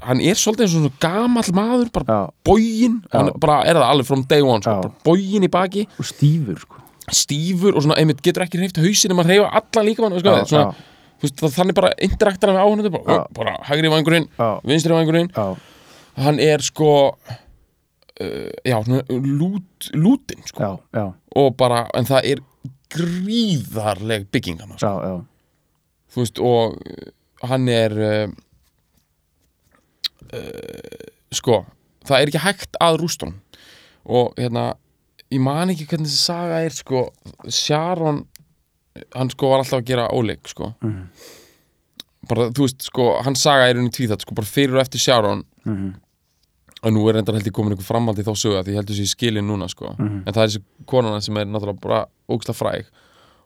hann 0.08 0.20
er 0.24 0.38
svolítið 0.40 0.64
eins 0.64 0.74
og 0.74 0.80
svona 0.80 0.92
gamall 1.02 1.50
maður 1.58 1.90
bara 1.92 2.06
já, 2.08 2.20
bógin, 2.48 2.94
hann 3.12 3.30
bara 3.40 3.58
er 3.68 3.76
það 3.76 3.88
alveg 3.92 4.06
from 4.08 4.22
day 4.30 4.40
one, 4.44 4.62
sko, 4.64 4.70
Já. 4.78 4.80
bara 4.86 4.94
bógin 5.04 5.44
í 5.44 5.50
baki. 5.52 5.84
Og 6.00 6.08
stífur 6.08 6.62
sko. 6.62 6.80
Stífur 7.12 7.76
og 7.76 7.84
svona, 7.84 7.98
einmitt 8.00 8.22
getur 8.24 8.44
ekki 8.46 8.60
reyft 8.62 8.80
hausin 8.80 9.12
um 9.12 9.20
að 9.24 9.34
reyfa 9.34 9.50
allan 9.60 9.86
líka 9.90 10.04
mann, 10.06 10.16
sko, 10.22 10.36
Já, 10.38 10.48
svona, 10.48 10.72
þú 11.20 11.26
veist, 11.28 11.36
það- 11.42 11.54
þannig 11.58 11.76
bara 11.82 11.92
interaktar 12.08 12.48
hann 12.52 12.56
við 12.58 12.64
áhunandi, 12.64 12.94
bara, 12.96 13.18
Já. 13.18 13.26
bara 13.36 13.54
hægri 13.68 13.92
vangurinn, 13.92 14.28
Já. 14.38 14.48
vinstri 14.64 14.96
vangurinn. 14.96 15.28
Já, 15.36 15.46
hann 16.24 16.40
er 16.40 16.64
sko 16.64 16.90
uh, 18.22 18.50
já, 18.64 18.76
svona 18.84 19.02
lút, 19.10 19.90
lútin, 19.94 20.42
sko, 20.50 20.62
já, 20.62 21.00
já, 21.00 21.06
og 21.42 21.56
bara, 21.60 21.84
en 21.98 22.08
það 22.08 22.30
er 22.32 22.42
gríðarleg 22.94 24.28
bygging 24.34 24.60
hann, 24.62 24.76
sko, 24.78 24.92
já, 24.92 25.12
já, 25.12 25.16
þú 26.14 26.24
veist, 26.24 26.42
og 26.50 26.78
uh, 26.78 27.12
hann 27.48 27.68
er 27.72 27.96
uh, 27.98 28.36
uh, 30.32 31.06
sko, 31.34 31.62
það 32.08 32.20
er 32.22 32.32
ekki 32.32 32.44
hægt 32.46 32.80
að 32.82 33.02
hann 33.22 33.38
og 34.08 34.32
hérna 34.38 34.70
ég 35.28 35.40
man 35.44 35.68
ekki 35.72 35.84
hvernig 35.90 36.08
þessi 36.08 36.24
saga 36.30 36.62
er 36.64 36.72
sko, 36.72 37.02
Sharon 37.52 38.22
hann 39.14 39.30
sko 39.32 39.50
var 39.52 39.62
alltaf 39.62 39.82
að 39.82 39.90
gera 39.90 40.08
óleik 40.14 40.48
sko. 40.50 40.72
Mhm. 40.82 41.02
bara, 42.28 42.48
þú 42.52 42.64
veist, 42.66 42.82
sko, 42.84 43.04
hann 43.24 43.36
saga 43.38 43.68
er 43.70 43.78
unni 43.80 43.92
tvíþat 43.94 44.20
sko, 44.24 44.34
bara 44.36 44.48
fyrir 44.48 44.74
og 44.76 44.82
eftir 44.82 45.00
Sharon. 45.00 45.44
Mhm, 45.64 45.94
og 46.82 46.92
nú 46.94 47.08
er 47.08 47.14
reyndar 47.18 47.34
held 47.34 47.46
ég 47.50 47.52
komin 47.56 47.72
einhver 47.74 47.86
framhaldi 47.88 48.22
þá 48.26 48.32
sögu 48.38 48.58
að 48.58 48.64
því 48.68 48.72
ég 48.74 48.80
heldur 48.82 48.94
sér 48.98 49.08
skilin 49.12 49.46
núna 49.48 49.68
sko. 49.68 49.94
Mhm. 49.98 50.22
en 50.26 50.32
það 50.34 50.42
er 50.42 50.48
þessi 50.48 50.62
konana 50.86 51.20
sem 51.20 51.36
er 51.36 51.44
náttúrulega 51.46 51.80
bara 51.80 52.04
ógsta 52.30 52.54
fræg 52.54 52.86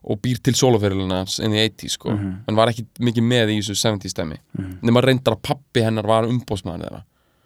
og 0.05 0.19
býr 0.21 0.41
til 0.43 0.55
soloferilina 0.55 1.21
hans 1.23 1.39
inn 1.41 1.53
í 1.55 1.63
80 1.69 1.89
sko. 1.89 2.11
Mhm. 2.11 2.35
en 2.49 2.55
var 2.57 2.69
ekki 2.69 2.85
mikið 3.01 3.23
með 3.23 3.53
í 3.55 3.59
þessu 3.63 3.77
70 3.79 4.09
stemmi 4.11 4.37
Mhm. 4.59 4.79
nema 4.83 5.01
reyndar 5.03 5.35
að 5.37 5.43
pappi 5.43 5.81
hennar 5.83 6.07
var 6.07 6.25
umbóðsmaður 6.25 6.83
þeirra. 6.85 7.03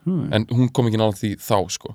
Mhm. 0.06 0.32
en 0.32 0.46
hún 0.46 0.72
kom 0.72 0.86
ekki 0.86 0.96
nála 0.98 1.12
því 1.12 1.36
þá 1.36 1.70
sko. 1.70 1.94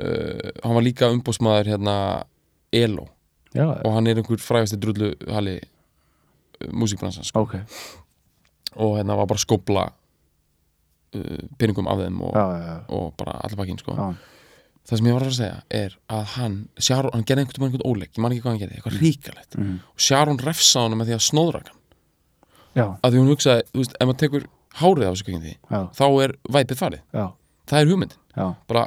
Uh, 0.00 0.50
hann 0.64 0.74
var 0.74 0.82
líka 0.82 1.10
umbóðsmaður 1.12 1.66
hérna 1.66 2.24
Elo. 2.72 3.08
Já, 3.52 3.66
og 3.84 3.92
hann 3.92 4.06
er 4.06 4.14
einhver 4.16 4.38
frægasti 4.38 4.78
drullu 4.78 5.14
hali 5.28 5.56
uh, 5.60 6.68
músíkbransan 6.72 7.24
sko. 7.26 7.40
Ok, 7.42 7.56
og 8.76 8.96
hérna 8.96 9.16
var 9.18 9.26
bara 9.26 9.36
að 9.36 9.42
uh, 9.44 9.88
peningum 11.58 11.88
af 11.90 11.98
þeim 12.04 12.20
og, 12.22 12.34
já, 12.34 12.44
já, 12.54 12.60
já, 12.66 12.76
og 12.98 13.14
bara 13.18 13.32
allir 13.44 13.56
bakinn 13.60 13.78
sko. 13.82 13.96
Það 14.90 14.96
sem 15.00 15.06
ég 15.10 15.14
var 15.18 15.22
að 15.26 15.34
segja 15.36 15.56
er 15.70 15.96
að 16.10 16.22
hann 16.36 16.54
Sharon, 16.80 17.10
hann 17.14 17.24
gerði 17.28 17.42
einhvern 17.44 17.66
einhvern 17.66 17.84
óleik, 17.90 18.12
ég 18.16 18.22
man 18.24 18.32
ekki 18.32 18.42
hvað 18.44 18.54
hann 18.54 18.60
gerði 18.62 18.78
eitthvað 18.78 19.00
ríkalegt 19.02 19.56
Mhm. 19.58 19.74
og 19.92 20.00
Sharon 20.00 20.38
refsa 20.38 20.80
hann 20.86 20.96
með 20.98 21.10
því 21.10 21.14
að 21.18 21.26
snóðra 21.26 21.60
hann. 21.60 21.76
Já, 22.74 22.86
að 23.02 23.10
því 23.12 23.18
hún 23.20 23.30
hugsaði, 23.34 23.62
þú 23.74 23.78
veist, 23.82 23.94
ef 24.00 24.06
maður 24.08 24.20
tekur 24.22 24.46
hárið 24.80 25.06
á 25.06 25.10
þessu 25.12 25.26
kveikindi, 25.26 25.54
já, 25.70 25.80
þá 25.98 26.04
er 26.24 26.32
væpið 26.56 26.78
farið, 26.80 27.02
já, 27.12 27.26
það 27.66 27.80
er 27.80 27.90
hugmyndin. 27.90 28.18
Bara, 28.70 28.84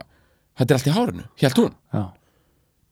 þetta 0.58 0.72
er 0.72 0.78
allt 0.80 0.88
í 0.88 0.96
hárinu, 0.98 1.26
hélt 1.44 1.58
hún. 1.60 1.74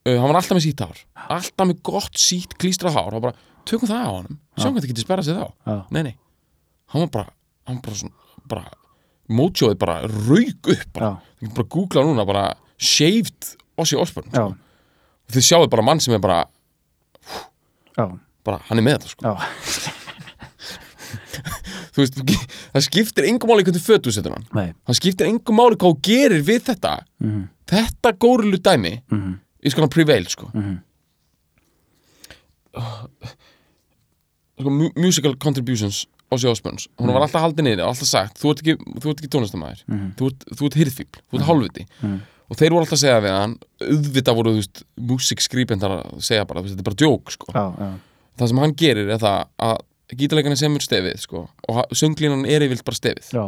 Uh, 0.01 0.17
hann 0.17 0.27
var 0.31 0.35
alltaf 0.41 0.57
með 0.57 0.63
sítt 0.65 0.79
hár 0.81 0.97
alltaf 1.29 1.67
með 1.69 1.81
gott 1.85 2.15
sítt 2.17 2.55
klístrað 2.57 2.95
hár 2.97 3.13
og 3.13 3.21
bara, 3.21 3.35
tökum 3.69 3.87
það 3.87 4.01
á 4.01 4.11
honum, 4.11 4.37
sjáum 4.57 4.73
hvað 4.73 4.81
það 4.81 4.91
getur 4.91 5.05
sperrað 5.05 5.25
sig 5.27 5.35
þá. 5.37 5.47
Nei, 5.91 6.01
nei, 6.03 6.15
hann 6.93 7.01
var 7.05 7.11
bara 7.13 7.33
hann 7.69 7.81
bara 7.85 7.95
svona, 7.95 8.13
bara 8.49 8.63
mótjóðið 9.37 9.79
bara 9.81 9.95
rauk 10.07 10.71
upp 10.75 10.89
bara, 10.95 11.11
þú 11.39 11.47
getur 11.47 11.55
bara 11.57 11.65
að 11.67 11.71
googla 11.75 12.03
núna 12.07 12.25
bara 12.27 12.43
shaved 12.81 13.53
Ossi 13.81 13.97
Osbourne 13.97 14.31
já, 14.33 14.43
sko. 14.43 14.55
og 15.27 15.35
þið 15.35 15.47
sjáu 15.47 15.69
bara 15.71 15.85
mann 15.87 16.01
sem 16.03 16.13
er 16.17 16.21
bara, 16.23 16.39
já, 17.97 18.05
bara 18.45 18.59
hann 18.69 18.81
er 18.81 18.85
með 18.85 18.99
þetta 18.99 19.09
sko. 19.15 19.35
þú 21.91 22.03
veist, 22.03 22.19
það 22.75 22.85
skiptir 22.85 23.27
engum 23.29 23.49
máli 23.51 23.65
hvernig 23.67 23.83
fötu 23.83 24.11
setur 24.15 24.35
hann. 24.37 24.45
Það 24.87 24.97
skiptir 24.99 25.27
engum 25.27 25.57
máli 25.59 25.75
hvað 25.79 25.95
þú 25.95 26.01
gerir 26.07 26.43
við 26.47 26.61
þetta. 26.69 26.93
Mhm, 27.23 27.41
þetta 27.71 28.13
górilu 28.21 28.59
dæmi 28.63 28.93
mhm, 29.11 29.33
is 29.63 29.75
gonna 29.77 29.91
prevail 29.91 30.25
sko, 30.31 30.47
mhm, 30.53 30.77
sko 34.59 34.69
mu- 34.71 34.91
musical 34.95 35.35
contributions 35.37 36.05
Ossi 36.31 36.47
Osbournes, 36.47 36.87
hún 36.99 37.11
var 37.11 37.25
alltaf 37.25 37.41
haldið 37.43 37.65
niður 37.67 37.87
alltaf 37.89 38.07
sagt, 38.07 38.37
þú 38.39 38.51
ert 38.53 38.61
ekki, 38.63 38.75
þú 39.03 39.09
ert 39.11 39.19
ekki 39.23 39.31
tónlistamæður 39.35 39.81
Mhm. 39.87 40.11
þú 40.19 40.29
ert, 40.31 40.45
þú 40.55 40.65
ert 40.69 40.77
hirðfíbl, 40.79 41.19
þú 41.31 41.39
ert 41.39 41.47
hálfviti. 41.49 41.85
Mhm, 42.01 42.19
og 42.51 42.57
þeir 42.57 42.69
voru 42.71 42.83
alltaf 42.85 42.97
að 42.97 43.03
segja 43.03 43.21
við 43.25 43.35
hann 43.35 43.55
auðvitað 43.81 44.35
voru, 44.39 44.51
þú 44.51 44.61
veist, 44.61 44.83
músikskrýpendar 45.11 45.91
að 45.97 46.21
segja 46.21 46.45
bara, 46.47 46.61
veist, 46.61 46.75
þetta 46.75 46.85
er 46.85 46.89
bara 46.91 47.01
djók, 47.03 47.31
sko. 47.31 47.47
Já, 47.51 47.65
já, 47.79 47.91
það 48.39 48.47
sem 48.47 48.57
hann 48.63 48.73
gerir 48.75 49.09
er 49.11 49.17
það 49.17 49.45
að 49.59 49.77
gítarleikarinn 50.15 50.57
semur 50.59 50.79
stefið, 50.83 51.19
sko 51.19 51.49
og 51.69 51.85
sönglínan 51.91 52.45
er 52.47 52.61
yfirlt 52.67 52.83
bara 52.85 52.95
stefið. 52.95 53.31
Já, 53.31 53.43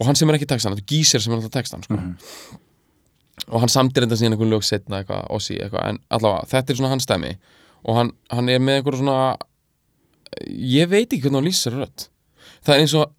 og 0.00 0.06
hann 0.06 0.14
semur 0.14 0.34
ekki 0.34 0.46
textan, 0.46 0.74
þetta 0.74 0.82
er 0.86 0.90
gísir 0.96 1.20
sem 1.22 1.32
er 1.32 1.38
alltaf 1.40 1.50
textan, 1.54 1.82
sko. 1.82 1.94
Mhm. 1.94 2.16
og 3.48 3.60
hann 3.60 3.68
samtir 3.70 4.02
þetta 4.04 4.16
síðan 4.18 4.34
einhvern 4.34 4.50
lög 4.50 4.64
setna 4.66 4.98
eitthvað, 5.04 5.26
Ossi, 5.30 5.56
eitthvað, 5.58 5.84
en 5.88 5.98
allavega, 6.10 6.48
þetta 6.50 6.70
er 6.70 6.74
svona 6.76 6.88
hans 6.90 7.04
stæmi 7.06 7.36
og 7.86 7.94
hann, 7.96 8.10
hann 8.30 8.48
er 8.48 8.58
með 8.58 8.82
einhver 8.82 8.98
svona 8.98 9.36
ég 10.48 10.90
veit 10.90 11.06
ekki 11.06 11.22
hvernig 11.24 11.40
hann 11.40 11.48
lýsir 11.48 11.76
rödd. 11.76 12.08
Það 12.66 12.74
er 12.74 12.84
eins 12.84 12.96
og 12.98 13.14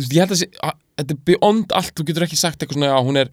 ég 0.00 0.20
held 0.22 0.34
að 0.34 0.42
sé, 0.42 0.50
að, 0.62 0.76
þetta 1.00 1.16
er 1.16 1.24
beyond 1.30 1.74
allt, 1.76 1.94
þú 1.96 2.06
getur 2.10 2.26
ekki 2.26 2.38
sagt 2.38 2.62
eitthvað 2.62 2.78
svona, 2.78 2.92
já, 2.92 3.00
hún 3.06 3.20
er 3.20 3.32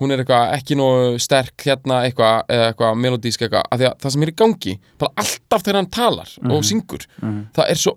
hún 0.00 0.14
er 0.14 0.22
eitthvað 0.22 0.54
ekki 0.56 0.76
nógu 0.80 1.20
sterk 1.20 1.66
hérna 1.66 2.00
eitthvað, 2.06 2.44
eða 2.48 2.68
eitthvað 2.70 3.00
melodísk 3.04 3.42
eitthvað 3.44 3.66
af 3.66 3.80
því 3.80 3.88
að 3.90 3.96
það 4.00 4.14
sem 4.14 4.24
er 4.24 4.32
í 4.32 4.36
gangi, 4.42 4.76
bara 5.02 5.24
alltaf 5.24 5.64
þegar 5.66 5.78
hann 5.80 5.90
talar 5.92 6.30
og 6.48 6.66
syngur, 6.66 7.04
mhm, 7.20 7.40
það 7.56 7.72
er 7.74 7.80
svo 7.82 7.96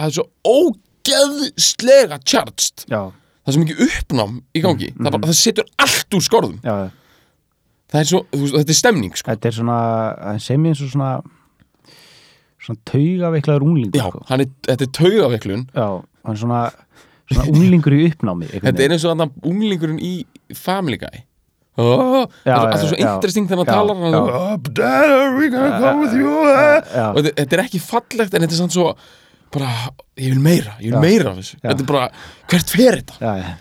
það 0.00 0.08
er 0.08 0.16
svo 0.16 0.24
ógeðslega 0.54 2.18
charged, 2.24 2.86
já, 2.90 3.02
það 3.10 3.52
er 3.52 3.56
svo 3.56 3.62
mikið 3.62 3.84
uppnám 3.86 4.40
í 4.40 4.64
gangi, 4.64 4.90
það, 4.96 5.10
bara, 5.12 5.30
það 5.30 5.38
setur 5.44 5.70
allt 5.86 6.18
úr 6.18 6.26
skorðum, 6.26 6.58
já, 6.66 6.74
það 7.94 8.02
er 8.02 8.10
svo, 8.10 8.22
veist, 8.34 8.56
þetta 8.58 8.74
er 8.74 8.80
stemning 8.80 9.14
sko. 9.14 9.30
þetta 9.30 9.52
er 9.52 9.58
svona, 9.60 9.78
það 10.24 10.42
sem 10.48 10.66
ég 10.66 10.74
eins 10.74 10.82
og 10.82 10.94
svona, 10.96 11.12
svona 12.60 12.80
taugaveiklaður 12.90 13.64
unglingur, 13.66 13.96
já, 14.00 14.06
sko. 14.10 14.22
hann 14.28 14.44
er, 14.44 14.50
þetta 14.68 14.86
er 14.86 14.92
taugaveiklun. 15.00 15.64
Já, 15.74 15.86
hann 16.26 16.36
er 16.36 16.40
svona, 16.42 16.60
svona 17.30 17.46
unglingur 17.54 17.96
í 17.96 18.02
uppnámi, 18.10 18.50
þetta 18.52 18.84
er 18.86 18.94
eins 18.96 19.06
og 19.08 19.14
þannig 19.14 19.50
unglingurinn 19.52 20.00
í 20.04 20.12
Family 20.58 20.98
Guy. 21.00 21.22
Oh, 21.80 22.26
Já, 22.44 22.56
alltaf 22.58 22.82
svo 22.90 22.96
interesting 22.98 23.46
þegar 23.48 23.64
Já, 23.64 23.70
talar 23.72 23.96
hann 24.02 24.12
er, 24.12 24.18
oh, 24.20 24.56
Dad, 24.68 25.12
are 25.14 25.30
we 25.38 25.46
gonna 25.48 25.78
go 25.80 25.92
with 26.02 26.12
you? 26.18 26.32
eh?" 26.50 26.82
já, 26.92 27.06
og 27.14 27.20
þetta, 27.22 27.32
þetta 27.38 27.56
er 27.56 27.62
ekki 27.64 27.80
fallegt 27.80 28.34
en 28.36 28.44
þetta 28.44 28.56
er 28.56 28.58
samt 28.58 28.74
svo 28.74 28.88
bara, 29.54 29.70
ég 30.20 30.34
vil 30.34 30.42
meira, 30.44 30.74
ég 30.82 30.92
vil 30.92 31.00
meira 31.00 31.30
af 31.32 31.38
þessu, 31.40 31.60
þetta 31.62 31.86
er 31.86 31.88
bara, 31.88 32.10
hvert 32.52 32.74
fer 32.74 32.98
þetta? 33.00 33.16
Já, 33.22 33.32
já, 33.40 33.54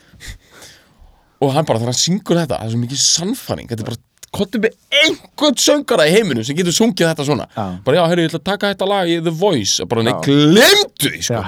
og 1.39 1.53
hann 1.55 1.63
bara, 1.69 1.79
þegar 1.79 1.93
hann 1.93 2.01
syngur 2.01 2.41
þetta, 2.41 2.57
það 2.59 2.65
er 2.67 2.73
svo 2.73 2.81
mikið 2.81 3.01
sannfæring. 3.05 3.69
Þetta 3.71 3.85
er 3.85 3.87
bara, 3.93 4.01
kottum 4.35 4.61
við 4.65 4.75
einhvern 5.03 5.57
söngara 5.59 6.05
í 6.09 6.13
heiminum 6.13 6.43
sem 6.45 6.57
getur 6.57 6.75
sungið 6.75 7.09
þetta 7.11 7.25
svona. 7.27 7.47
Já. 7.55 7.65
bara, 7.85 7.97
já, 7.99 8.03
heyrðu, 8.11 8.25
ég 8.25 8.31
ætla 8.31 8.39
að 8.43 8.47
taka 8.51 8.71
þetta 8.73 8.87
lag 8.91 9.09
í 9.09 9.17
The 9.23 9.33
Voice. 9.41 9.79
Og 9.83 9.89
bara, 9.91 10.03
nei, 10.05 10.13
Já. 10.13 10.21
glemdu 10.27 11.09
því, 11.09 11.21
sko. 11.25 11.43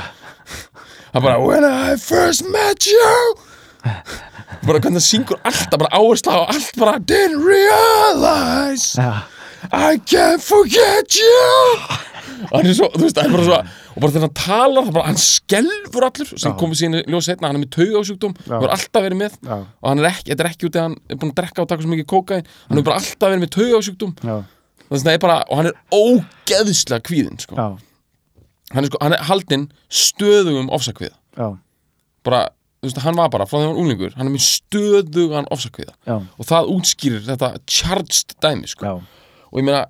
Hann 1.14 1.24
bara, 1.26 1.40
when 1.44 1.66
I 1.68 1.96
first 2.00 2.46
met 2.48 2.88
you. 2.88 3.36
Bara, 4.62 4.78
hvernig 4.80 5.02
það 5.02 5.08
syngur 5.08 5.40
alltaf, 5.48 5.78
bara 5.82 5.90
áhersla 5.98 6.34
á 6.38 6.42
allt 6.54 6.76
bara, 6.78 7.00
didn't 7.00 7.42
realize 7.42 8.94
já, 8.94 9.24
I 9.74 9.98
can't 9.98 10.42
forget 10.44 11.16
you 11.18 11.80
og 12.48 12.56
hann 12.56 12.70
er 12.70 12.78
svo, 12.78 12.88
þú 12.94 13.04
veist, 13.06 13.18
hann 13.22 13.30
er 13.30 13.36
bara 13.36 13.48
svo 13.50 13.58
og 13.96 14.00
bara 14.06 14.12
þegar 14.16 14.26
hann 14.28 14.38
talar, 14.42 14.88
það 14.88 14.96
bara, 14.98 15.08
hann 15.10 15.20
skelfur 15.22 16.08
allur 16.08 16.32
sem 16.46 16.56
komið 16.62 16.80
síðan 16.82 16.98
í 17.00 17.04
ljós 17.12 17.28
setna, 17.30 17.50
hann 17.52 17.60
er 17.60 17.64
með 17.66 17.74
taugasjúkdóm 17.78 18.34
Já. 18.40 18.54
hann 18.54 18.66
er 18.68 18.74
alltaf 18.78 19.06
verið 19.06 19.20
með. 19.22 19.38
Já, 19.46 19.58
og 19.60 19.88
hann 19.92 20.02
er 20.02 20.10
ekki, 20.12 20.28
þetta 20.32 20.46
er 20.46 20.52
ekki 20.52 20.70
út 20.70 20.80
af 20.80 20.88
hann 20.88 20.98
er 21.10 21.22
búin 21.22 21.32
að 21.34 21.38
drekka 21.42 21.64
og 21.66 21.70
taka 21.72 21.86
svo 21.86 21.92
mikið 21.94 22.10
kókain 22.14 22.50
hann 22.70 22.82
er 22.82 22.88
bara 22.88 22.98
alltaf 23.02 23.28
verið 23.30 23.44
með 23.46 23.54
það 25.06 25.20
bara, 25.24 25.38
og 25.48 25.58
hann 25.62 25.70
er 25.72 25.78
ógeðslega 25.96 27.04
kvíðinn 27.08 27.40
sko. 27.40 27.56
hann, 27.56 28.84
er 28.84 28.90
sko, 28.90 29.00
hann 29.02 29.16
er 29.16 29.24
haldinn 29.30 29.70
stöðugum 29.88 30.68
ofsakviða 30.76 31.16
bara, 32.26 32.42
þú 32.82 32.90
veist, 32.90 33.00
hann 33.06 33.16
var 33.16 33.30
bara, 33.32 33.48
frá 33.48 33.58
því 33.58 33.64
hann 33.64 33.72
var 33.72 33.82
unglingur 33.86 34.18
hann 34.18 34.28
er 34.28 34.36
með 34.36 34.44
stöðugan 34.50 35.48
ofsakviða 35.54 35.96
og 36.12 36.50
það 36.50 36.72
útskýrir 36.76 37.24
þetta 37.30 37.54
charged 37.68 38.36
dæmi 38.44 38.68
sko. 38.68 39.00
og 39.52 39.60
ég 39.60 39.64
meina 39.68 39.86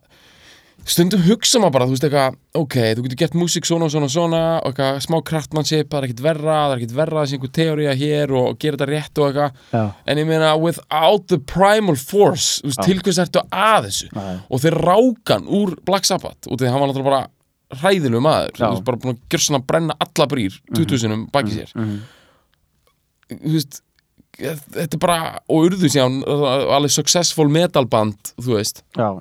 stundum 0.90 1.22
hugsa 1.28 1.60
maður 1.62 1.74
bara, 1.76 1.86
þú 1.88 1.96
veist 1.96 2.06
eitthvað 2.08 2.38
ok, 2.62 2.76
þú 2.98 3.04
getur 3.06 3.20
gert 3.22 3.36
músík 3.38 3.68
svona 3.70 3.86
og 3.86 3.92
svona 3.94 4.08
og 4.10 4.14
svona 4.14 4.42
og 4.62 4.72
eitthvað 4.72 5.02
smá 5.06 5.18
kraftmannsip, 5.30 5.90
það 5.92 6.00
er 6.00 6.08
ekkit 6.10 6.24
verra 6.26 6.56
það 6.56 6.74
er 6.74 6.80
ekkit 6.82 6.96
verra, 6.98 7.26
þessi 7.26 7.38
einhver 7.38 7.54
teóriða 7.58 7.98
hér 8.02 8.34
og 8.40 8.58
gera 8.62 8.80
þetta 8.80 8.90
rétt 8.90 9.22
og 9.22 9.28
eitthvað, 9.30 9.92
en 10.06 10.22
ég 10.24 10.30
meina 10.32 10.56
without 10.58 11.28
the 11.32 11.38
primal 11.38 11.96
force, 12.00 12.62
þú 12.64 12.72
veist, 12.72 12.82
til 12.88 13.04
hvers 13.06 13.22
ertu 13.26 13.44
að 13.52 13.88
þessu? 13.90 14.10
Já, 14.16 14.26
og 14.50 14.64
þeir 14.66 14.80
rákan 14.82 15.48
úr 15.62 15.76
Black 15.86 16.10
Sabbath 16.10 16.50
því 16.50 16.66
að 16.66 16.74
hann 16.74 16.82
var 16.84 16.92
náttúrulega 16.92 17.12
bara 17.12 17.22
hræðilegu 17.72 18.20
maður. 18.26 18.58
Þú 18.58 18.66
veist, 18.74 18.84
bara 18.90 19.00
búin 19.00 19.14
að 19.16 19.22
gjörsa 19.32 19.56
að 19.56 19.68
brenna 19.70 19.96
alla 20.04 20.28
brýr 20.28 20.58
20 20.76 21.00
sinum 21.06 21.22
baki 21.32 21.56
sér. 21.56 21.72
Mhm. 21.78 22.02
þú 23.32 23.54
veist 23.56 23.82
þetta 24.42 24.96
er 24.96 25.00
bara, 25.02 25.40
og 25.52 25.68
urðu 25.70 25.90
síðan 25.92 26.22
alveg 26.26 26.92
successful 26.92 27.48
metalband 27.52 28.34
þú 28.42 28.58
veist, 28.58 28.82
Já, 28.98 29.20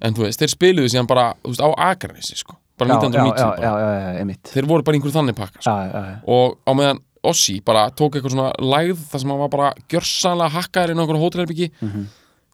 en 0.00 0.14
þú 0.14 0.24
veist 0.26 0.40
þeir 0.40 0.52
spiluðu 0.54 0.88
síðan 0.92 1.06
bara, 1.10 1.34
veist, 1.44 1.60
á 1.60 1.68
Akranesi 1.90 2.36
sko, 2.38 2.56
bara 2.78 2.94
já, 2.94 2.94
já, 2.94 3.08
1990 3.08 3.62
já, 3.62 3.72
já, 3.78 4.22
já, 4.22 4.38
þeir 4.52 4.66
voru 4.70 4.82
bara 4.86 4.96
einhver 4.98 5.12
þannig 5.16 5.36
pakka 5.36 5.60
sko. 5.62 5.70
Já, 5.70 5.90
já, 5.92 6.02
já, 6.12 6.16
og 6.26 6.58
á 6.66 6.72
meðan 6.74 7.00
Ossi 7.28 7.56
bara 7.66 7.88
tók 7.90 8.14
eitthvað 8.14 8.30
svona 8.30 8.52
lægð 8.62 9.00
þar 9.10 9.20
sem 9.20 9.30
hann 9.32 9.40
var 9.42 9.48
bara 9.50 9.72
gjörsanlega 9.90 10.52
hakkaður 10.54 10.90
inn 10.92 11.00
á 11.00 11.02
einhverju 11.02 11.22
hótelherbyggi 11.24 11.66
Mhm. 11.82 12.04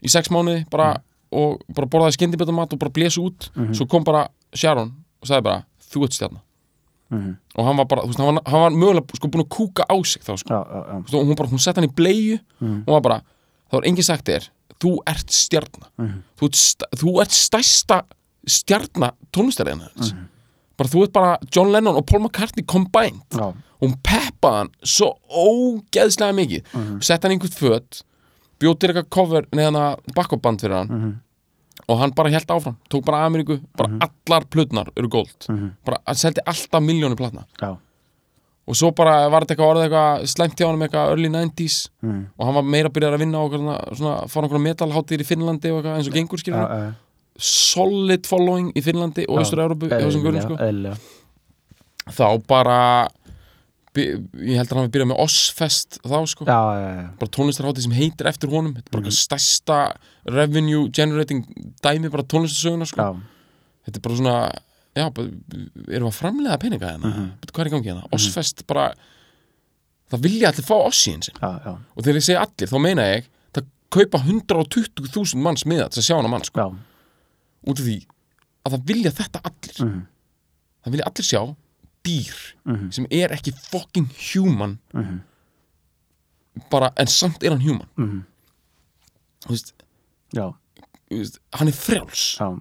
í 0.02 0.08
sex 0.08 0.28
mánuði 0.32 0.64
bara, 0.70 1.02
og 1.30 1.60
bara 1.68 1.86
borðaði 1.86 2.16
skyndibetamat 2.16 2.72
og 2.72 2.78
bara 2.80 2.90
blés 2.90 3.18
út 3.20 3.50
Mhm. 3.54 3.74
svo 3.76 3.86
kom 3.86 4.02
bara 4.04 4.28
Sharon 4.54 4.88
og 5.20 5.28
sagði 5.28 5.42
bara 5.44 5.64
þú 5.92 6.04
ert 6.04 6.12
stjarnar 6.16 6.40
Mhm. 7.12 7.36
og 7.56 7.64
hann 7.66 7.76
var 7.76 7.84
bara, 7.84 8.02
þú 8.02 8.06
veist, 8.08 8.18
hann 8.18 8.34
var, 8.34 8.42
hann 8.46 8.60
var 8.60 8.70
mögulega 8.70 9.16
sko 9.16 9.28
búin 9.28 9.44
að 9.44 9.48
kúka 9.52 9.84
á 9.84 9.96
sig 10.06 10.22
þá 10.24 10.32
sko 10.38 10.48
já, 10.48 10.64
já, 10.64 10.80
já. 10.80 10.92
Þú 10.96 11.02
veist, 11.04 11.14
og 11.14 11.26
hún 11.28 11.36
bara, 11.36 11.48
hún 11.50 11.60
sett 11.60 11.76
hann 11.76 11.84
í 11.84 11.94
bleiu 11.94 12.38
Mhm. 12.60 12.80
og 12.80 12.86
hún 12.86 12.92
var 12.94 13.00
bara, 13.02 13.22
þá 13.70 13.76
er 13.78 13.88
engin 13.88 14.02
sagt 14.02 14.24
þér 14.24 14.48
þú 14.80 14.98
ert 15.06 15.30
stjarnar 15.30 15.90
Mhm. 15.98 16.22
þú, 16.38 16.44
ert 16.46 16.54
sta- 16.54 16.90
þú 16.96 17.20
ert 17.22 17.30
stærsta 17.30 18.02
stjarnar 18.46 19.12
tónlistariðina 19.32 19.88
Mhm. 19.96 20.28
bara 20.76 20.88
þú 20.88 21.02
ert 21.04 21.12
bara 21.12 21.38
John 21.52 21.72
Lennon 21.72 21.96
og 21.96 22.06
Paul 22.06 22.20
McCartney 22.22 22.64
combined 22.66 23.22
já. 23.30 23.54
hún 23.80 23.94
peppaði 24.02 24.56
hann 24.58 24.70
svo 24.82 25.14
ógeðslega 25.30 26.34
mikið 26.34 26.62
Mhm. 26.74 27.02
sett 27.02 27.22
hann 27.22 27.32
föt 27.54 28.02
bjóð 28.60 28.78
til 28.78 28.88
eitthvað 28.90 29.10
cover 29.10 29.42
neðan 29.52 29.74
að 29.76 29.98
backupband 30.14 30.60
fyrir 30.60 30.76
hann 30.76 30.88
Mhm. 30.88 31.20
og 31.88 31.98
hann 31.98 32.10
bara 32.10 32.30
held 32.30 32.46
áfram, 32.46 32.76
tók 32.90 33.04
bara 33.04 33.26
Ameríku 33.28 33.60
bara 33.76 33.88
allar 34.00 34.44
plötnar 34.46 34.88
eru 34.96 35.08
Mhm. 35.48 35.70
bara 35.84 35.98
seldi 36.14 36.38
alltaf 36.46 36.82
miljónu 36.82 37.16
platna. 37.16 37.44
Og 38.66 38.76
svo 38.78 38.90
bara 38.96 39.28
var 39.28 39.44
þetta 39.44 39.54
eitthvað 39.56 39.72
orðið 39.74 39.86
eitthvað 39.88 40.26
slæmt 40.32 40.56
hjá 40.60 40.66
hann 40.68 40.78
með 40.80 40.86
eitthvað 40.88 41.10
early 41.14 41.28
90s 41.34 41.78
Mhm. 42.02 42.20
og 42.38 42.46
hann 42.46 42.54
var 42.54 42.62
meira 42.74 42.88
byrjað 42.88 43.14
að 43.16 43.22
vinna 43.24 43.38
á 43.40 43.44
svona, 43.52 43.76
svona 43.98 44.28
fara 44.28 44.46
okkur 44.48 44.62
metalháttir 44.64 45.20
í 45.20 45.26
Finnlandi 45.28 45.70
og 45.72 45.82
eitthvað 45.82 45.98
eins 45.98 46.08
og 46.08 46.14
gengur 46.14 46.38
skilur 46.40 46.64
já, 46.64 46.94
solid 47.38 48.26
following 48.26 48.72
í 48.72 48.80
Finnlandi 48.84 49.26
og 49.28 49.42
Östur-Európu 49.42 49.88
sko. 50.46 50.56
þá 52.14 52.26
bara 52.46 53.08
ég 53.94 54.56
held 54.58 54.66
að 54.66 54.72
hann 54.74 54.80
hafi 54.82 54.92
byrjað 54.96 55.10
með 55.12 55.20
Ozfest 55.22 55.98
þá 56.02 56.16
sko 56.26 56.44
Já, 56.48 56.58
já, 56.74 56.88
já, 56.98 57.04
bara 57.20 57.30
tónlistarhátti 57.36 57.84
sem 57.84 57.94
heitir 57.94 58.26
eftir 58.26 58.50
honum 58.50 58.72
þetta 58.74 58.90
er 58.90 58.96
bara 58.96 59.04
mm. 59.06 59.18
stærsta 59.20 59.76
revenue 60.34 60.88
generating 60.90 61.44
dæmi 61.84 62.10
bara 62.10 62.24
tónlistarsöguna 62.26 62.88
sko. 62.90 63.06
þetta 63.86 64.00
er 64.00 64.04
bara 64.08 64.18
svona 64.18 64.36
já, 64.94 65.04
erum 65.10 66.06
við 66.06 66.10
að 66.10 66.18
framlega 66.18 66.58
peninga 66.62 66.90
hérna? 66.92 67.10
Mhm. 67.10 67.30
hvað 67.52 67.60
er 67.64 67.70
í 67.70 67.74
gangi 67.74 67.90
hérna, 67.90 68.08
Ozfest 68.12 68.66
bara 68.66 68.94
það 70.10 70.20
vilja 70.22 70.48
allir 70.50 70.66
fá 70.68 70.76
já, 71.40 71.50
já, 71.64 71.72
og 71.96 72.02
þegar 72.04 72.18
ég 72.20 72.26
segi 72.28 72.38
allir, 72.38 72.68
þá 72.70 72.80
meina 72.80 73.02
ég 73.02 73.28
það 73.54 73.66
kaupa 73.90 74.18
120.000 74.18 75.42
manns 75.42 75.64
miða 75.66 75.88
til 75.90 76.00
að 76.02 76.06
sjá 76.08 76.16
hana 76.16 76.28
mann 76.28 76.44
sko, 76.44 76.76
út 77.66 77.78
af 77.80 77.84
því 77.86 77.98
að 78.64 78.72
það 78.74 78.84
vilja 78.86 79.10
þetta 79.10 79.40
allir. 79.44 79.78
Mhm. 79.84 80.06
það 80.84 80.90
vilja 80.92 81.06
allir 81.10 81.24
sjá 81.30 81.56
dýr 82.04 82.36
Mhm. 82.66 82.90
sem 82.92 83.06
er 83.10 83.28
ekki 83.32 83.52
fucking 83.70 84.10
human. 84.32 84.78
Mhm. 84.94 85.20
bara, 86.70 86.92
en 86.96 87.06
samt 87.06 87.42
er 87.42 87.50
hann 87.50 87.60
human. 87.60 87.88
Mhm. 87.96 88.24
þú 89.42 89.48
veist, 89.50 89.72
Já, 90.34 90.54
þú 91.10 91.18
veist, 91.18 91.38
hann 91.52 91.68
er 91.68 91.72
frjáls. 91.72 92.38
Já, 92.38 92.60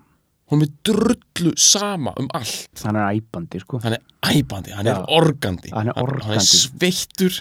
hún 0.51 0.61
er 0.65 0.71
drullu 0.85 1.53
sama 1.57 2.13
um 2.19 2.27
allt. 2.33 2.83
Hann 2.83 2.95
er 2.95 3.13
æpandi, 3.19 3.59
sko. 3.63 3.79
Hann 3.83 3.93
er 3.93 4.01
æpandi, 4.23 4.71
hann 4.75 4.87
er 4.87 4.99
Já. 5.01 5.05
organdi. 5.19 5.71
Hann 5.73 5.89
er 5.89 5.93
hann 6.23 6.37
er 6.37 6.39
sveittur. 6.45 7.39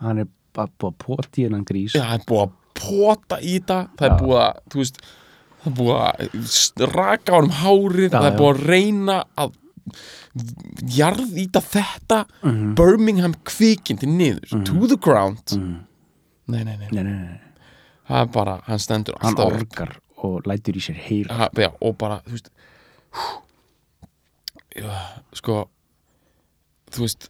Hann 0.00 0.18
er 0.24 0.26
bara 0.56 0.68
búið 0.78 0.92
að 0.92 0.98
poti 1.04 1.44
hennan 1.46 1.64
grís. 1.68 1.92
Já, 1.94 2.02
það 2.02 2.18
er 2.20 2.24
búið 2.30 2.42
að 2.46 2.52
pota 2.80 3.38
í 3.40 3.58
það. 3.60 3.88
Það 3.98 4.08
er 4.10 4.18
búið 4.22 4.40
að, 4.46 4.58
þú 4.72 4.82
veist 4.82 4.98
það 5.62 5.70
er 5.70 5.76
búið 5.78 5.94
að 6.00 6.94
raka 6.96 7.32
á 7.32 7.36
hann 7.40 7.50
hárið. 7.62 8.10
Já, 8.10 8.18
það 8.20 8.30
er 8.32 8.38
búið 8.40 8.54
að 8.56 8.66
reyna 8.72 9.18
að 9.36 9.52
jarðýta 10.96 11.60
þetta. 11.62 12.18
Mhm. 12.42 12.74
Birmingham 12.74 13.34
kvikindi 13.44 14.06
niður. 14.06 14.64
To 14.64 14.86
the 14.86 14.96
ground. 14.96 15.42
Mhm. 15.52 15.84
nei, 16.48 16.62
nei, 16.64 16.76
nei, 16.76 16.88
Nei, 16.92 17.02
nei, 17.02 17.12
nei, 17.12 17.40
það 18.08 18.20
er 18.22 18.26
bara, 18.26 18.60
hann 18.66 18.78
stendur 18.78 19.16
hann 19.20 19.34
alltaf 19.34 19.52
upp. 19.52 19.60
orgar 19.60 19.96
og 20.24 20.46
lætur 20.48 20.76
í 20.76 20.80
sér 20.80 20.96
heyra 21.08 21.50
já, 21.56 21.68
og 21.80 21.96
bara, 21.98 22.20
þú 22.26 22.36
veist 22.36 22.50
já, 24.76 24.92
sko 25.36 25.56
þú 26.94 27.04
veist 27.04 27.28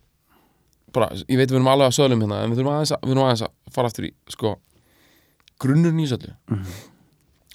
bara, 0.95 1.11
ég 1.29 1.39
veit 1.41 1.51
við 1.51 1.59
erum 1.59 1.71
alveg 1.73 1.91
að 1.91 1.97
sögulum 1.99 2.23
hérna 2.25 2.43
en 2.45 2.53
við 2.53 2.61
þurfum 2.61 2.75
aðeins 2.75 2.95
að, 2.97 3.17
aðeins 3.17 3.45
að 3.47 3.75
fara 3.75 3.91
aftur 3.91 4.09
í 4.09 4.13
sko, 4.33 4.55
grunnurinn 5.63 6.05
í 6.05 6.09
söllu 6.11 6.35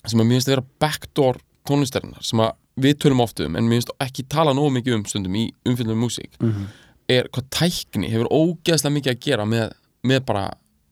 sem 0.06 0.20
að 0.22 0.26
mér 0.28 0.38
finnst 0.39 0.50
að 0.50 0.56
vera 0.56 0.67
backdoor 0.82 1.39
tónlistarinnar 1.70 2.26
sem 2.26 2.41
að 2.41 2.56
við 2.82 2.96
tölum 3.04 3.22
oft 3.24 3.41
um 3.44 3.58
en 3.60 3.67
mér 3.67 3.80
finnst 3.82 3.91
ekki 4.02 4.26
tala 4.32 4.54
nógu 4.58 4.72
mikið 4.80 4.96
um 4.98 5.04
stundum 5.10 5.36
í 5.38 5.48
umfyllum 5.67 6.00
músík 6.02 6.38
Mhm. 6.41 6.65
er 7.12 7.28
hvað 7.34 7.50
tækni 7.52 8.10
hefur 8.10 8.30
ógeðslega 8.32 8.94
mikið 8.96 9.12
að 9.12 9.20
gera 9.26 9.46
með, 9.46 9.72
með 10.08 10.26
bara 10.26 10.46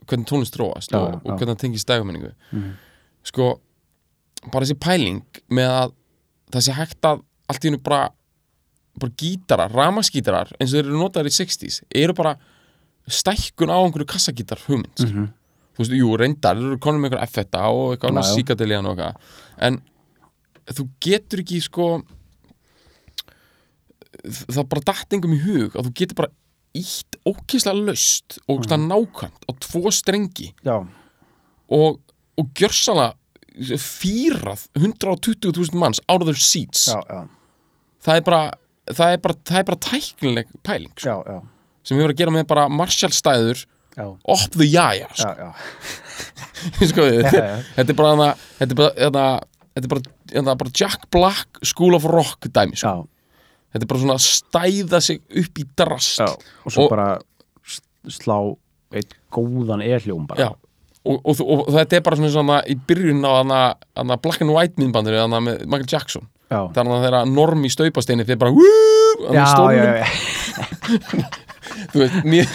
hvernig 0.06 0.28
tónlist 0.28 0.58
róast 0.60 0.94
og, 0.98 1.22
og 1.24 1.38
hvernig 1.38 1.54
það 1.56 1.62
tengist 1.64 1.88
dægumenningu 1.88 2.32
Mhm. 2.52 2.72
sko 3.24 3.60
bara 4.48 4.66
þessi 4.66 4.78
pæling 4.80 5.42
með 5.52 5.74
að 5.74 5.92
það 6.54 6.66
sé 6.66 6.78
hægt 6.78 7.10
að 7.10 7.24
allt 7.50 7.66
í 7.66 7.70
hennu 7.70 7.82
bara 7.84 8.08
bara 9.00 9.16
gítarar, 9.20 9.72
ramaskítarar 9.72 10.54
eins 10.60 10.72
og 10.74 10.80
þeir 10.80 10.88
eru 10.88 11.00
notaðir 11.00 11.32
í 11.32 11.36
60s 11.36 11.82
eru 11.96 12.16
bara 12.18 12.36
stækkun 13.10 13.72
á 13.72 13.78
einhverju 13.80 14.10
kassagítar 14.10 14.62
hugmynd 14.68 15.04
mm 15.04 15.10
Mhm. 15.10 15.28
þú 15.76 15.84
veist, 15.84 15.96
jú, 15.96 16.10
reyndar 16.20 16.58
eru 16.58 16.78
konum 16.78 17.02
með 17.02 17.14
einhver 17.14 17.24
effetta 17.24 17.62
og 17.72 17.94
eitthvað 17.96 18.34
síkadelian 18.36 18.86
og 18.86 18.98
eitthvað 18.98 19.16
en 19.68 19.82
þú 20.68 20.90
getur 21.00 21.40
ekki 21.40 21.62
sko 21.64 21.86
það 24.26 24.68
bara 24.70 24.86
datt 24.92 25.16
engum 25.16 25.34
í 25.38 25.40
hug 25.44 25.76
að 25.78 25.88
þú 25.88 25.94
getur 26.02 26.20
bara 26.20 26.34
ítt 26.78 27.18
ókíslega 27.26 27.86
löst 27.88 28.38
og 28.48 28.66
mm. 28.66 28.88
nákvæmt 28.92 29.48
á 29.48 29.52
tvo 29.64 29.92
strengi 29.92 30.52
Já, 30.66 30.86
og, 31.70 32.00
og 32.38 32.52
gjörsalega 32.54 33.16
fýrað 33.84 34.66
120.000 34.78 35.76
manns 35.80 36.02
out 36.08 36.22
of 36.24 36.30
their 36.30 36.40
seats. 36.40 36.88
Já, 36.94 37.00
já, 37.10 37.22
það 38.06 38.20
er 38.22 38.26
bara 38.30 38.42
það 38.90 39.14
er 39.16 39.22
bara, 39.24 39.38
það 39.46 39.60
er 39.62 39.68
bara 39.70 39.82
tæknileg 39.86 40.54
pæling 40.66 40.94
sko, 40.98 41.18
já, 41.28 41.40
sem 41.86 42.00
hefur 42.00 42.14
að 42.14 42.22
gera 42.22 42.34
með 42.34 42.48
bara 42.50 42.66
Marshall 42.74 43.14
stæður 43.14 43.66
já, 43.98 44.06
up 44.08 44.56
the 44.56 44.68
jaja 44.70 45.10
sko. 45.14 45.50
sko, 46.92 47.06
þetta, 47.20 47.44
er 47.86 47.94
bara 48.00 48.32
þetta 48.60 48.74
er 48.74 48.80
bara, 48.80 50.02
er 50.34 50.50
bara, 50.56 50.74
Jack 50.74 51.06
Black 51.14 51.62
School 51.68 51.98
of 51.98 52.08
Rock 52.10 52.50
dæmi 52.50 52.80
sko. 52.80 53.04
þetta 53.74 53.86
er 53.86 53.92
bara 53.92 54.04
svona 54.06 54.18
að 54.18 54.26
stæða 54.26 55.04
sig 55.06 55.22
upp 55.44 55.62
í 55.62 55.68
drast 55.78 56.24
og 56.26 56.72
svo 56.74 56.88
Og- 56.88 56.94
bara 56.96 57.12
slá 58.10 58.40
eitt 58.96 59.12
góðan 59.30 59.84
e-hljóm 59.86 60.26
bara. 60.26 60.48
Já. 60.48 60.69
Og, 61.08 61.22
og, 61.24 61.40
og, 61.40 61.62
og 61.64 61.76
þetta 61.78 61.96
er 61.96 62.04
bara 62.06 62.20
svona, 62.20 62.32
svona 62.34 62.58
í 62.68 62.76
byrjun 62.90 63.24
á 63.24 63.32
hana, 63.40 63.60
hana 63.98 64.18
Black 64.20 64.44
and 64.44 64.52
White 64.52 64.82
myndbandir 64.82 65.16
hana 65.22 65.40
með 65.44 65.64
Michael 65.66 65.88
Jackson. 65.88 66.28
Já, 66.50 66.64
þannig 66.74 66.96
að 66.96 67.04
þeirra 67.06 67.22
norm 67.30 67.66
í 67.68 67.70
staupasteini 67.70 68.26
þeir 68.26 68.40
bara 68.42 68.52
já, 69.38 69.44
já, 69.78 70.08
þú 71.92 72.02
veist, 72.02 72.16
mér, 72.26 72.54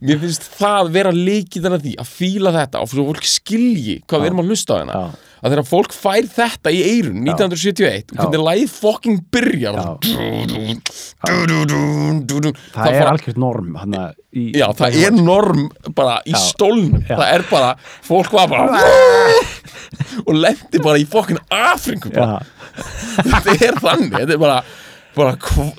mér 0.00 0.20
finnst 0.22 0.46
það 0.56 0.90
vera 0.94 1.12
leikið 1.12 1.66
þannig 1.66 1.84
því 1.84 1.94
að 2.00 2.12
fíla 2.14 2.54
þetta 2.56 2.82
og 2.82 2.92
fólk 2.94 3.28
skilji 3.28 3.98
hvað 4.08 4.24
við 4.24 4.30
erum 4.30 4.42
að 4.42 4.52
hlusta 4.54 4.78
á 4.78 4.80
Já. 4.96 5.27
Að 5.38 5.52
þegar 5.52 5.66
fólk 5.68 5.94
fær 5.94 6.28
þetta 6.34 6.72
í 6.74 6.80
eirun 6.82 7.20
1971 7.26 8.12
og 8.14 8.18
hvernig 8.22 8.44
læð 8.48 8.72
fokking 8.74 9.20
byrjar? 9.34 9.78
Já. 9.78 9.88
það, 12.74 12.88
er 12.94 13.10
algjört 13.12 13.40
norm 13.42 13.78
Já, 14.58 14.66
það 14.76 14.98
er 15.02 15.14
norm 15.16 15.62
bara 15.96 16.18
í 16.28 16.34
stólnum. 16.38 17.00
Það 17.08 17.24
er 17.32 17.44
bara, 17.50 17.70
fólk 18.06 18.34
var 18.36 18.50
bara 18.52 18.82
og 20.26 20.34
lendi 20.36 20.82
bara 20.84 21.00
í 21.00 21.06
fokkin 21.08 21.40
já, 22.12 22.26
Þetta 23.18 23.56
er 23.66 23.80
þannig, 23.82 24.12
þetta 24.18 24.36
er 24.36 24.42
bara, 24.42 24.58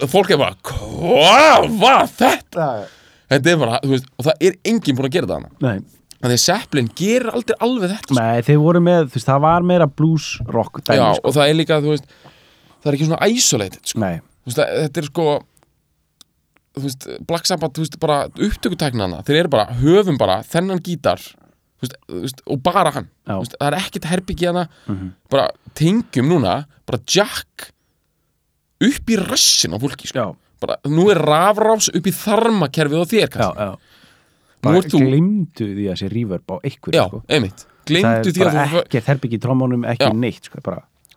fólk 0.10 0.34
er 0.34 0.42
bara, 0.42 0.58
hvað 0.72 1.70
var 1.80 2.10
þetta? 2.20 2.70
Þetta 3.30 3.54
er 3.54 3.62
bara, 3.62 3.80
og 3.86 4.26
það 4.26 4.46
er 4.50 4.58
enginn 4.72 4.98
búin 4.98 5.10
að 5.10 5.16
gera 5.20 5.30
það 5.30 5.44
hana 5.44 5.52
nei, 5.64 5.99
Þannig 6.20 6.36
að 6.36 6.44
Zeppelin 6.44 6.90
gerir 7.00 7.30
aldrei 7.32 7.56
alveg 7.64 7.90
þetta 7.94 8.10
sko. 8.14 8.20
nei, 8.20 8.42
þeir 8.44 8.58
voru 8.60 8.80
með 8.84 9.06
þú 9.08 9.14
veist, 9.16 9.28
það 9.30 9.42
var 9.46 9.62
meira 9.64 9.86
blues 9.88 10.26
rock 10.52 10.82
dæmi, 10.84 10.98
Já, 11.00 11.14
sko. 11.16 11.28
og 11.30 11.34
það 11.38 11.50
er 11.50 11.56
líka, 11.56 11.78
þú 11.82 11.94
veist 11.96 12.06
Það 12.80 12.90
er 12.92 12.96
ekki 12.98 13.06
svona 13.10 13.28
isolated, 13.28 13.86
sko 13.86 14.00
nei, 14.00 14.20
Þú 14.20 14.50
veist, 14.50 14.58
það- 14.60 14.76
þetta 14.84 14.98
er 15.02 15.08
sko 15.10 15.26
þú 16.80 16.84
veist, 16.86 17.08
Black 17.28 17.46
Sabbath, 17.50 17.74
þú 17.76 17.84
veist, 17.86 17.98
bara 18.00 18.18
upptökutæknana, 18.30 19.24
þeir 19.28 19.40
eru 19.42 19.50
bara, 19.50 19.66
höfum 19.82 20.18
bara 20.20 20.38
þennan 20.48 20.80
gítar, 20.86 21.20
þú 21.80 21.84
veist, 21.88 21.96
þú 22.08 22.22
veist 22.24 22.42
og 22.48 22.62
bara 22.64 22.92
hann, 22.96 23.10
Já. 23.28 23.34
þú 23.34 23.40
veist, 23.44 23.56
það 23.60 23.68
er 23.72 23.78
ekkert 23.80 24.10
herbyggi 24.12 24.48
hana, 24.52 24.68
Mhm. 24.88 25.10
bara 25.30 25.50
tengjum 25.76 26.28
núna 26.30 26.66
bara 26.86 27.00
Jack 27.08 27.72
upp 28.82 29.06
í 29.12 29.18
rassin 29.20 29.74
á 29.76 29.78
fólki 29.80 30.08
sko. 30.08 30.20
já, 30.20 30.36
bara, 30.62 30.76
nú 30.86 31.10
er 31.12 31.18
rafrás 31.20 31.90
upp 31.94 32.04
í 32.08 32.12
þarmakerfið 32.12 33.00
á 33.00 33.06
þér 33.08 33.28
já, 33.28 33.28
kannski. 33.28 33.58
já 33.60 33.78
bara 34.64 34.84
þú, 34.86 35.02
glimtu 35.06 35.72
því 35.74 35.90
að 35.92 36.00
sé 36.02 36.12
reverb 36.12 36.54
á 36.54 36.56
einhver 36.60 36.96
já, 36.96 37.04
sko. 37.08 37.24
einmitt 37.30 37.66
það 37.90 38.14
er 38.14 38.30
því 38.30 38.46
að 38.46 38.72
þú, 38.74 38.86
ekki 38.86 39.04
þerbyggi 39.08 39.38
í 39.38 39.44
trómmunum, 39.44 39.86
ekki 39.90 40.10
Já. 40.10 40.16
neitt 40.16 40.50
sko, 40.50 40.62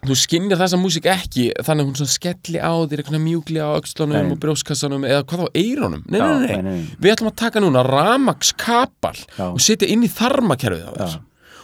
þú 0.03 0.17
skinnir 0.19 0.59
þessa 0.59 0.79
músík 0.81 1.07
ekki 1.11 1.49
þannig 1.63 1.85
að 1.85 1.89
hún 1.89 1.99
svona 2.01 2.15
skelli 2.17 2.59
á 2.59 2.73
þér 2.91 3.03
mjúkli 3.23 3.61
á 3.63 3.71
Nei. 4.11 4.33
og 4.33 4.41
brjóskassanum 4.43 5.05
eða 5.07 5.27
hvað 5.31 5.45
á 5.47 5.49
eyrunum 5.55 6.03
nei, 6.11 6.19
nei, 6.19 6.47
nei, 6.47 6.63
nei, 6.67 6.81
við 6.99 7.15
ætlum 7.15 7.31
að 7.31 7.37
taka 7.45 7.63
núna 7.63 7.85
ramagskapal 7.87 9.15
Já. 9.15 9.47
og 9.53 9.61
setja 9.63 9.87
inn 9.87 10.03
í 10.03 10.11
þarmakerfið 10.11 10.89
á 10.91 10.93
þér 10.97 11.21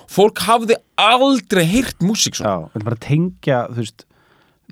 fólk 0.09 0.45
hafði 0.47 0.79
aldrei 1.03 1.65
heyrt 1.69 1.99
músík 2.05 2.39
svona 2.39 2.55
já, 2.55 2.69
þetta 2.69 2.81
er 2.81 2.87
bara 2.87 3.01
að 3.01 3.07
tengja 3.09 3.59
þú 3.73 3.83
veist, 3.83 4.07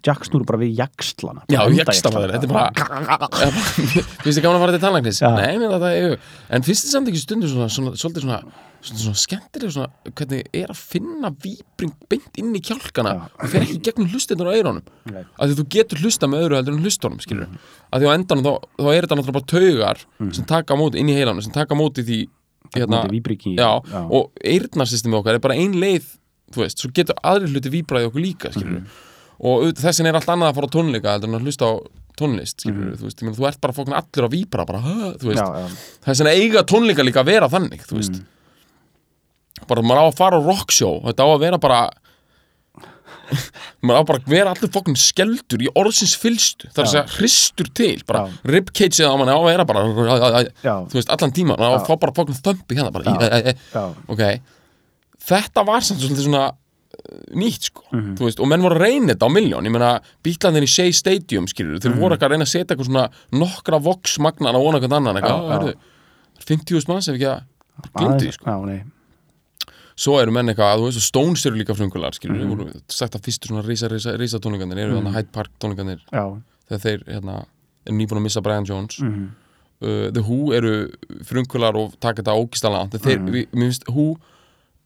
jacksnúru 0.05 0.47
bara 0.47 0.61
við 0.61 0.77
jakslana 0.81 1.45
Já, 1.51 1.63
jakstamæður, 1.73 2.35
þetta 2.37 2.47
er 2.47 2.53
bara 2.53 3.29
Finnst 4.23 4.37
þið 4.37 4.43
gaman 4.45 4.59
að 4.59 4.63
fara 4.65 4.75
til 4.77 4.83
tannlæknis? 4.85 5.21
Nei, 5.25 5.57
menn 5.61 5.73
það 5.73 5.87
er 5.91 6.17
En 6.53 6.67
finnst 6.67 6.87
þið 6.87 6.93
samt 6.93 7.11
ekki 7.13 7.23
stundum 7.23 7.53
svona, 7.53 7.69
svona 7.73 7.93
svolítið 7.97 8.27
svona, 8.27 8.39
svona, 8.85 9.01
svona 9.03 9.21
skemmtileg 9.23 9.75
svona, 9.75 10.13
hvernig 10.13 10.51
er 10.61 10.75
að 10.75 10.83
finna 10.93 11.33
víbring 11.45 11.95
beint 12.11 12.41
inn 12.43 12.53
í 12.55 12.63
kjálkana 12.69 13.15
Já. 13.17 13.25
og 13.41 13.53
fer 13.55 13.67
ekki 13.67 13.79
gegnum 13.89 14.13
hlustendur 14.13 14.53
á 14.53 14.57
eyrunum 14.57 14.85
Nei. 15.11 15.25
að 15.25 15.53
því 15.53 15.59
þú 15.61 15.67
getur 15.77 16.05
hlusta 16.05 16.31
með 16.31 16.47
öðru 16.47 16.61
heldur 16.61 16.77
en 16.77 16.85
hlustunum 16.85 17.23
skilur 17.25 17.49
mm. 17.49 17.65
að 17.91 18.05
því 18.05 18.13
á 18.13 18.17
endanum 18.19 18.47
þá, 18.47 18.53
þá 18.77 18.91
er 18.93 19.07
þetta 19.07 19.19
náttúrulega 19.21 19.39
bara 19.41 19.51
taugar 19.55 20.05
sem 20.37 20.49
taka 20.53 20.77
á 20.77 20.81
móti 20.81 21.03
inn 21.03 21.11
í 21.11 21.17
heilanum 21.17 21.43
sem 21.47 21.57
taka 21.57 21.75
á 21.75 21.81
móti 21.81 22.05
því 22.07 22.21
hérna, 22.77 23.03
já, 23.09 23.71
já. 23.81 24.01
og 24.05 24.31
eyrnarsystemið 24.45 25.21
okkar 25.23 25.39
er 25.39 25.45
bara 25.45 25.57
ein 25.59 25.75
leið 25.81 26.09
þú 26.55 26.63
veist, 26.63 26.83
svo 26.83 26.91
getur 26.95 27.19
aðri 27.27 27.51
hluti 27.55 27.73
víbraði 27.75 28.11
okkur 28.11 28.23
líka 28.23 28.53
skilur 28.55 28.81
Mhm. 28.83 29.05
Og 29.41 29.67
þessin 29.77 30.07
er 30.09 30.15
allt 30.19 30.31
annað 30.33 30.53
að 30.53 30.59
fara 30.61 30.69
á 30.71 30.75
tónleika 30.77 31.13
heldur 31.17 31.29
en 31.33 31.39
að 31.41 31.47
hlusta 31.49 31.69
á 31.69 31.73
tónlist 32.17 32.63
skilur 32.65 32.87
Mhm. 32.93 32.97
þú 32.97 33.05
veist, 33.11 33.23
meina, 33.23 33.37
þú 33.37 33.47
ert 33.49 33.61
bara 33.61 33.73
fókn 33.77 33.93
allir 33.93 34.25
að 34.25 34.33
bara, 34.67 34.81
já, 35.37 35.45
já, 35.45 35.69
þessin 36.07 36.31
að 36.31 36.39
eiga 36.41 36.63
tónleika 36.65 37.05
líka 37.05 37.21
að 37.21 37.27
vera 37.27 37.49
þannig 37.53 37.83
þú 37.87 37.97
veist. 38.01 38.23
Bara 39.69 39.83
maður 39.83 40.01
á 40.01 40.07
að 40.09 40.17
fara 40.17 40.37
á 40.41 40.47
rockshow 40.47 41.03
þetta 41.05 41.23
á 41.25 41.29
að 41.35 41.41
vera 41.41 41.59
bara 41.59 41.91
maður 43.83 43.99
á 43.99 44.03
bara 44.07 44.21
að 44.23 44.29
vera 44.31 44.53
allir 44.55 44.71
fokkin 44.73 44.97
skeldur 44.99 45.63
í 45.65 45.69
orðsins 45.77 46.15
fylstu 46.21 46.69
það 46.71 46.79
er 46.79 46.87
að 46.87 46.93
segja 46.93 47.15
hristur 47.19 47.71
til 47.75 48.03
bara 48.07 48.27
ribcageið 48.47 49.09
á 49.11 49.15
manni 49.19 49.35
á 49.35 49.39
að 49.41 49.49
vera 49.51 49.65
bara 49.67 49.83
þú 50.87 50.95
veist, 50.95 51.11
allan 51.11 51.33
tíma 51.35 51.57
maður 51.59 51.75
á 51.75 51.79
að 51.81 51.89
fá 51.91 51.95
bara 52.05 52.15
fokkin 52.17 52.39
þömpi 52.47 52.79
hérna 52.79 52.93
bara, 52.95 53.17
ok. 54.09 54.23
Þetta 55.27 55.65
var 55.67 55.81
samt 55.83 56.05
svona 56.07 56.45
nýtt 57.37 57.63
sko, 57.71 57.83
Mhm. 57.93 58.15
þú 58.17 58.25
veist, 58.27 58.41
og 58.41 58.49
menn 58.49 58.63
voru 58.63 58.77
að 58.77 58.81
reyna 58.87 59.15
þetta 59.15 59.27
á 59.29 59.31
miljón, 59.31 59.65
ég 59.67 59.71
meina, 59.73 60.01
bítlandir 60.25 60.63
í 60.63 60.69
Shea 60.69 60.91
Stadium 60.93 61.47
skilur, 61.47 61.79
Mhm. 61.79 61.83
þeir 61.83 62.01
voru 62.01 62.17
ekki 62.17 62.27
að 62.27 62.31
reyna 62.31 62.45
að 62.45 62.55
setja 62.55 62.77
eitthvað 62.77 62.87
svona 62.91 63.11
nokkra 63.33 63.81
vox 63.83 64.19
magnan 64.19 64.55
á 64.55 64.59
eitthvað 64.59 64.97
annan, 64.97 65.17
já. 65.17 65.23
já, 65.23 65.75
50.000 66.47 66.89
manns 66.89 67.09
ef 67.09 67.15
ekki 67.15 67.27
að 67.27 67.43
Aðeins- 67.95 68.33
sko 68.35 68.45
já, 68.47 68.85
svo 69.97 70.21
eru 70.21 70.31
menn 70.33 70.49
eitthvað, 70.49 70.79
þú 70.79 70.85
veist, 70.89 70.97
og 70.97 71.03
Stones 71.03 71.47
eru 71.47 71.57
líka 71.57 71.75
frungular 71.77 72.13
skilur, 72.13 72.37
Mhm. 72.37 72.47
mm 72.51 72.57
voru 72.57 72.81
sagt 72.89 73.15
að 73.15 73.23
fyrstu 73.23 73.49
svona 73.49 73.63
risa, 73.65 73.89
risa 74.19 74.39
tónleikandir 74.39 74.79
eru 74.79 75.01
mm 75.01 75.13
Hyde 75.13 75.33
Park 75.33 75.51
tónleikandir 75.59 76.01
já, 76.13 76.43
þegar 76.71 76.81
þeir, 76.81 77.05
hérna, 77.07 77.45
er 77.87 77.93
nýbúin 77.93 78.19
að 78.19 78.23
missa 78.23 78.41
Brian 78.43 78.65
Jones 78.65 78.99
mhm, 79.01 79.29
uh, 79.83 80.11
The 80.11 80.23
Who 80.23 80.53
eru 80.53 80.91
frungular 81.25 81.75
og 81.77 81.99
taka 82.01 82.23
þetta 82.23 82.35
ógistalega 82.37 82.91
mm. 82.91 82.99
þeir, 83.01 83.19
Mhm. 83.21 83.47
mér 83.55 83.73
finnst 83.73 83.85
Who 83.91 84.17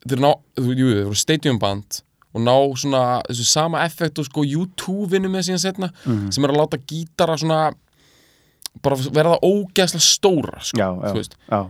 þeir 0.09 0.21
ná, 0.25 0.31
þú, 0.57 0.75
jú, 0.79 0.87
þeir 0.95 1.05
voru 1.11 1.17
stadium 1.21 1.59
band 1.59 2.03
og 2.35 2.41
ná 2.47 2.55
svona 2.79 3.23
þessu 3.29 3.45
sama 3.45 3.83
effekt 3.85 4.19
og 4.19 4.25
sko 4.29 4.45
U2 4.45 5.07
vinnum 5.11 5.33
með 5.35 5.49
síðan 5.51 5.65
setna 5.65 5.91
Mhm. 6.07 6.31
sem 6.33 6.45
er 6.45 6.51
að 6.51 6.61
láta 6.63 6.79
gítara 6.87 7.37
svona 7.39 7.73
bara 8.83 8.97
vera 9.11 9.35
það 9.37 9.45
ógeðslega 9.51 10.07
stóra 10.07 10.61
sko, 10.63 10.79
já, 10.79 10.89
já, 10.95 11.11
þú 11.11 11.15
veist 11.21 11.35
já, 11.51 11.61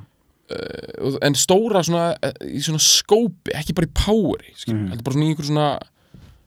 Og- 1.01 1.19
en 1.23 1.35
stóra 1.39 1.81
svona 1.87 2.17
eh, 2.23 2.33
í 2.43 2.59
svona 2.59 2.81
skópi, 2.83 3.53
ekki 3.55 3.73
bara 3.73 3.87
í 3.87 3.93
poweri 3.95 4.51
skilur, 4.59 4.81
Mhm. 4.81 4.89
heldur 4.91 5.05
bara 5.05 5.15
svona 5.15 5.25
í 5.25 5.31
einhver 5.31 5.47
svona 5.47 5.79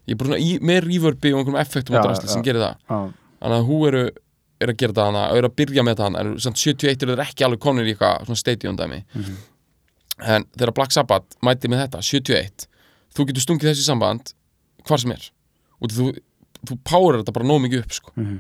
ég 0.07 0.11
er 0.11 0.15
bara 0.15 0.29
svona 0.29 0.41
í, 0.43 0.59
með 0.59 0.81
reverbi 0.83 1.33
og 1.33 1.39
einhverjum 1.39 1.61
effektum 1.61 1.95
og 1.95 2.03
drasli 2.05 2.27
sem 2.29 2.43
gerir 2.43 2.59
það 2.59 2.75
þannig 3.41 3.59
að 3.59 3.67
hú 3.67 3.87
eru 3.87 4.09
er 4.61 4.67
að 4.67 4.77
gera 4.77 4.93
það 4.93 5.05
hana, 5.11 5.35
eru 5.37 5.47
að 5.49 5.55
byrja 5.55 5.83
með 5.83 5.95
það 5.95 6.03
hana 6.03 6.19
en 6.19 6.35
samt 6.39 6.57
71 6.57 7.03
eru 7.03 7.15
ekki 7.23 7.43
alveg 7.45 7.59
konur 7.59 7.83
í 7.87 7.95
eitthvað 7.95 8.25
svona 8.27 8.37
stadium 8.37 8.75
dæmi 8.77 9.03
Mhm. 9.15 9.35
En 10.23 10.45
þegar 10.55 10.73
Black 10.77 10.91
Sabbath 10.95 11.37
mæti 11.45 11.69
með 11.71 11.83
þetta 11.85 12.01
71, 12.07 12.67
þú 13.15 13.25
getur 13.29 13.45
stungið 13.45 13.69
þessi 13.71 13.85
samband 13.87 14.33
hvar 14.87 14.99
sem 15.03 15.11
er 15.15 15.29
og 15.83 15.91
þú, 15.91 16.09
þú 16.63 16.77
powerar 16.87 17.21
þetta 17.23 17.35
bara 17.35 17.49
nóg 17.49 17.61
mikið 17.65 17.83
upp 17.83 17.93
sko. 17.97 18.13
mhm, 18.15 18.37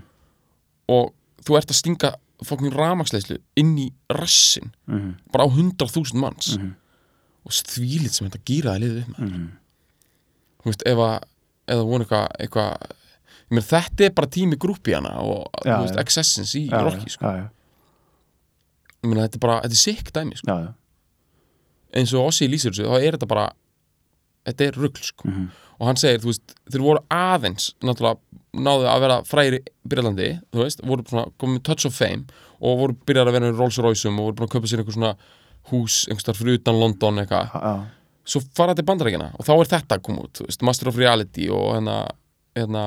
og 0.93 1.13
þú 1.43 1.57
ert 1.59 1.71
að 1.73 1.79
stinga 1.81 2.13
fokkin 2.43 2.73
ramaksleislu 2.75 3.37
inn 3.59 3.75
í 3.79 3.89
rassin 4.11 4.71
mhm, 4.87 5.13
bara 5.31 5.45
á 5.45 5.49
100.000 5.51 6.19
manns 6.19 6.55
Mhm. 6.57 6.73
og 7.45 7.51
þvílit 7.51 8.11
sem 8.15 8.27
þetta 8.29 8.43
gýraði 8.47 8.83
liðið 8.83 9.01
upp 9.03 9.13
með 9.17 9.29
mhm, 9.29 9.47
þú 10.63 10.71
veist, 10.71 10.83
ef 10.87 10.97
að 11.03 11.17
eða 11.73 11.85
vonu 11.87 12.03
eitthvað 12.03 12.27
eitthva, 12.43 12.67
þetta 13.71 14.05
er 14.07 14.13
bara 14.17 14.27
tími 14.27 14.57
grúpi 14.59 14.93
hana 14.95 15.13
og 15.23 15.47
þú 15.63 15.77
veist, 15.83 15.95
já. 15.95 16.01
excessins 16.03 16.55
í 16.59 16.65
já, 16.69 16.79
Rocky 16.83 17.09
sko. 17.11 17.31
ég 19.03 19.09
meina 19.11 19.25
þetta 19.27 19.39
er 19.39 19.43
bara, 19.43 19.57
þetta 19.65 19.77
er 19.77 19.81
sick 19.83 20.11
dæmi 20.15 20.37
sko. 20.39 20.47
já, 20.47 20.55
já, 20.67 20.73
eins 21.93 22.13
og 22.17 22.29
Ossi 22.29 22.47
lýsir 22.49 22.73
þessu, 22.73 22.87
þá 22.89 22.97
er 22.99 23.17
þetta 23.17 23.29
bara 23.29 23.49
þetta 24.47 24.65
er 24.67 24.79
rugl 24.79 25.03
sko. 25.03 25.27
mhm, 25.29 25.45
og 25.79 25.87
hann 25.89 25.99
segir, 25.99 26.21
þú 26.23 26.29
veist, 26.31 26.55
þeir 26.71 26.83
voru 26.85 27.03
aðeins 27.11 27.69
náttúrulega 27.83 28.19
náðu 28.53 28.85
að 28.91 28.99
vera 29.03 29.15
fræri 29.25 29.59
í 29.59 29.71
Breitlandi, 29.89 30.27
þú 30.53 30.61
veist, 30.63 30.83
voru 30.85 31.05
svona 31.09 31.25
komið 31.41 31.63
touch 31.67 31.87
of 31.89 31.95
fame 31.97 32.27
og 32.63 32.77
voru 32.83 32.97
byrjar 33.07 33.29
að 33.31 33.37
vera 33.37 33.49
í 33.49 33.55
Rolls 33.57 33.79
Royceum 33.81 34.19
og 34.19 34.29
voru 34.29 34.37
búin 34.39 34.49
að 34.49 34.53
kaupa 34.53 34.69
sér 34.71 34.83
einhver 34.83 34.97
svona 34.97 35.13
hús 35.71 36.03
einhvers 36.09 36.27
þar 36.27 36.37
fyrir 36.37 36.59
utan 36.59 36.79
London 36.79 37.21
eitthvað. 37.23 37.55
Já, 37.55 37.73
svo 38.33 38.43
fara 38.55 38.75
til 38.77 38.85
bandarækina 38.87 39.31
og 39.39 39.47
þá 39.47 39.53
er 39.55 39.71
þetta 39.73 39.97
að 39.97 40.05
koma 40.05 40.27
út, 40.27 40.37
þú 40.37 40.47
veist, 40.47 40.61
Master 40.69 40.91
of 40.91 40.99
Reality 40.99 41.49
og 41.51 41.65
hérna, 41.73 41.97
hérna 42.55 42.83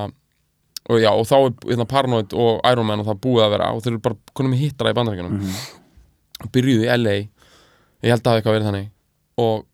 og 0.87 1.01
já, 1.03 1.11
og 1.11 1.27
þá 1.27 1.37
er 1.41 1.55
hérna 1.73 1.89
Paranoid 1.91 2.37
og 2.39 2.61
Iron 2.71 2.87
Man 2.87 3.03
og 3.03 3.09
það 3.11 3.23
búið 3.27 3.45
að 3.45 3.55
vera 3.57 3.71
og 3.75 3.83
þeir 3.83 3.93
eru 3.97 4.05
bara 4.07 4.37
konum 4.39 4.55
hittara 4.57 4.93
í 4.95 4.97
bandarækjunum 4.97 5.39
mhm, 5.41 6.51
byrjuðu 6.55 6.87
í 6.87 6.93
LA 6.95 7.17
ég 7.17 8.13
held 8.13 8.21
að 8.21 8.23
það 8.23 8.31
hafi 8.31 8.39
eitthvað 8.41 8.57
verið 8.57 8.69
þannig 8.71 8.93
og 9.39 9.65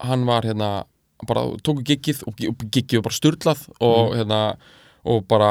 hann 0.00 0.24
var 0.28 0.42
hérna 0.48 0.70
bara 1.28 1.42
tóku 1.60 1.82
giggið 1.84 2.22
og 2.26 2.36
gi- 2.40 2.48
og 2.48 2.56
giggið 2.72 3.00
var 3.00 3.06
bara 3.08 3.18
sturlað 3.18 3.64
og 3.84 4.14
hérna 4.16 4.38
og 5.04 5.24
bara 5.28 5.50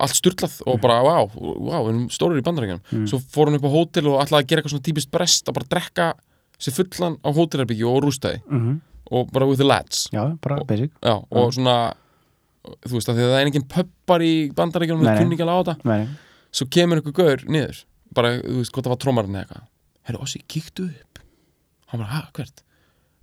allt 0.00 0.16
sturlað 0.16 0.58
og 0.66 0.80
bara 0.80 1.00
wow, 1.04 1.28
wow, 1.36 1.84
við 1.84 1.92
erum 1.92 2.08
stórir 2.12 2.40
í 2.40 2.44
bandaríkjunum. 2.44 3.06
Svo 3.08 3.18
fór 3.20 3.48
hann 3.50 3.58
upp 3.58 3.68
á 3.68 3.72
hótel 3.72 4.08
og 4.08 4.20
ætlaði 4.22 4.42
að 4.44 4.48
gera 4.48 4.60
eitthvað 4.62 4.74
svona 4.76 4.86
típist 4.88 5.10
brest 5.12 5.48
að 5.48 5.56
bara 5.58 5.70
drekka 5.74 6.06
sér 6.58 6.76
fullan 6.76 7.18
á 7.20 7.28
hótelherbyggju 7.36 7.88
og 7.90 8.02
rústaði. 8.04 8.40
Mhm, 8.48 8.80
og 9.12 9.30
bara 9.32 9.46
with 9.48 9.58
the 9.60 9.64
lads. 9.68 10.08
Já, 10.12 10.38
bara 10.40 10.64
basic. 10.64 10.90
Já, 11.02 11.16
og 11.30 11.52
svona 11.52 11.94
þú 12.84 12.92
veist 12.96 13.08
að 13.08 13.16
því 13.16 13.24
að 13.24 13.32
það 13.32 13.40
er 13.40 13.46
engin 13.48 13.68
pöppar 13.68 14.20
í 14.24 14.32
við 15.00 15.08
nei. 15.08 15.18
kunni 15.22 15.36
ekki 15.36 15.46
alveg 15.46 15.56
á 15.56 15.64
þetta. 15.64 15.76
Svo 16.52 16.66
kemur 16.72 17.00
einhver 17.00 17.12
gaur 17.16 17.44
niður 17.48 17.84
bara, 18.14 18.28
þú 18.40 18.56
veist, 18.60 18.72
hvort 18.72 18.84
það 18.84 18.92
var 18.94 19.02
trómarinn 19.04 19.36
eða 19.36 19.44
eitthvað. 19.44 19.64
Herru, 20.08 20.20
Ossi, 20.24 20.40
kíktu 20.48 20.84
upp 20.88 21.07
hann 21.92 22.02
bara, 22.02 22.10
hæ, 22.14 22.32
hvert? 22.38 22.64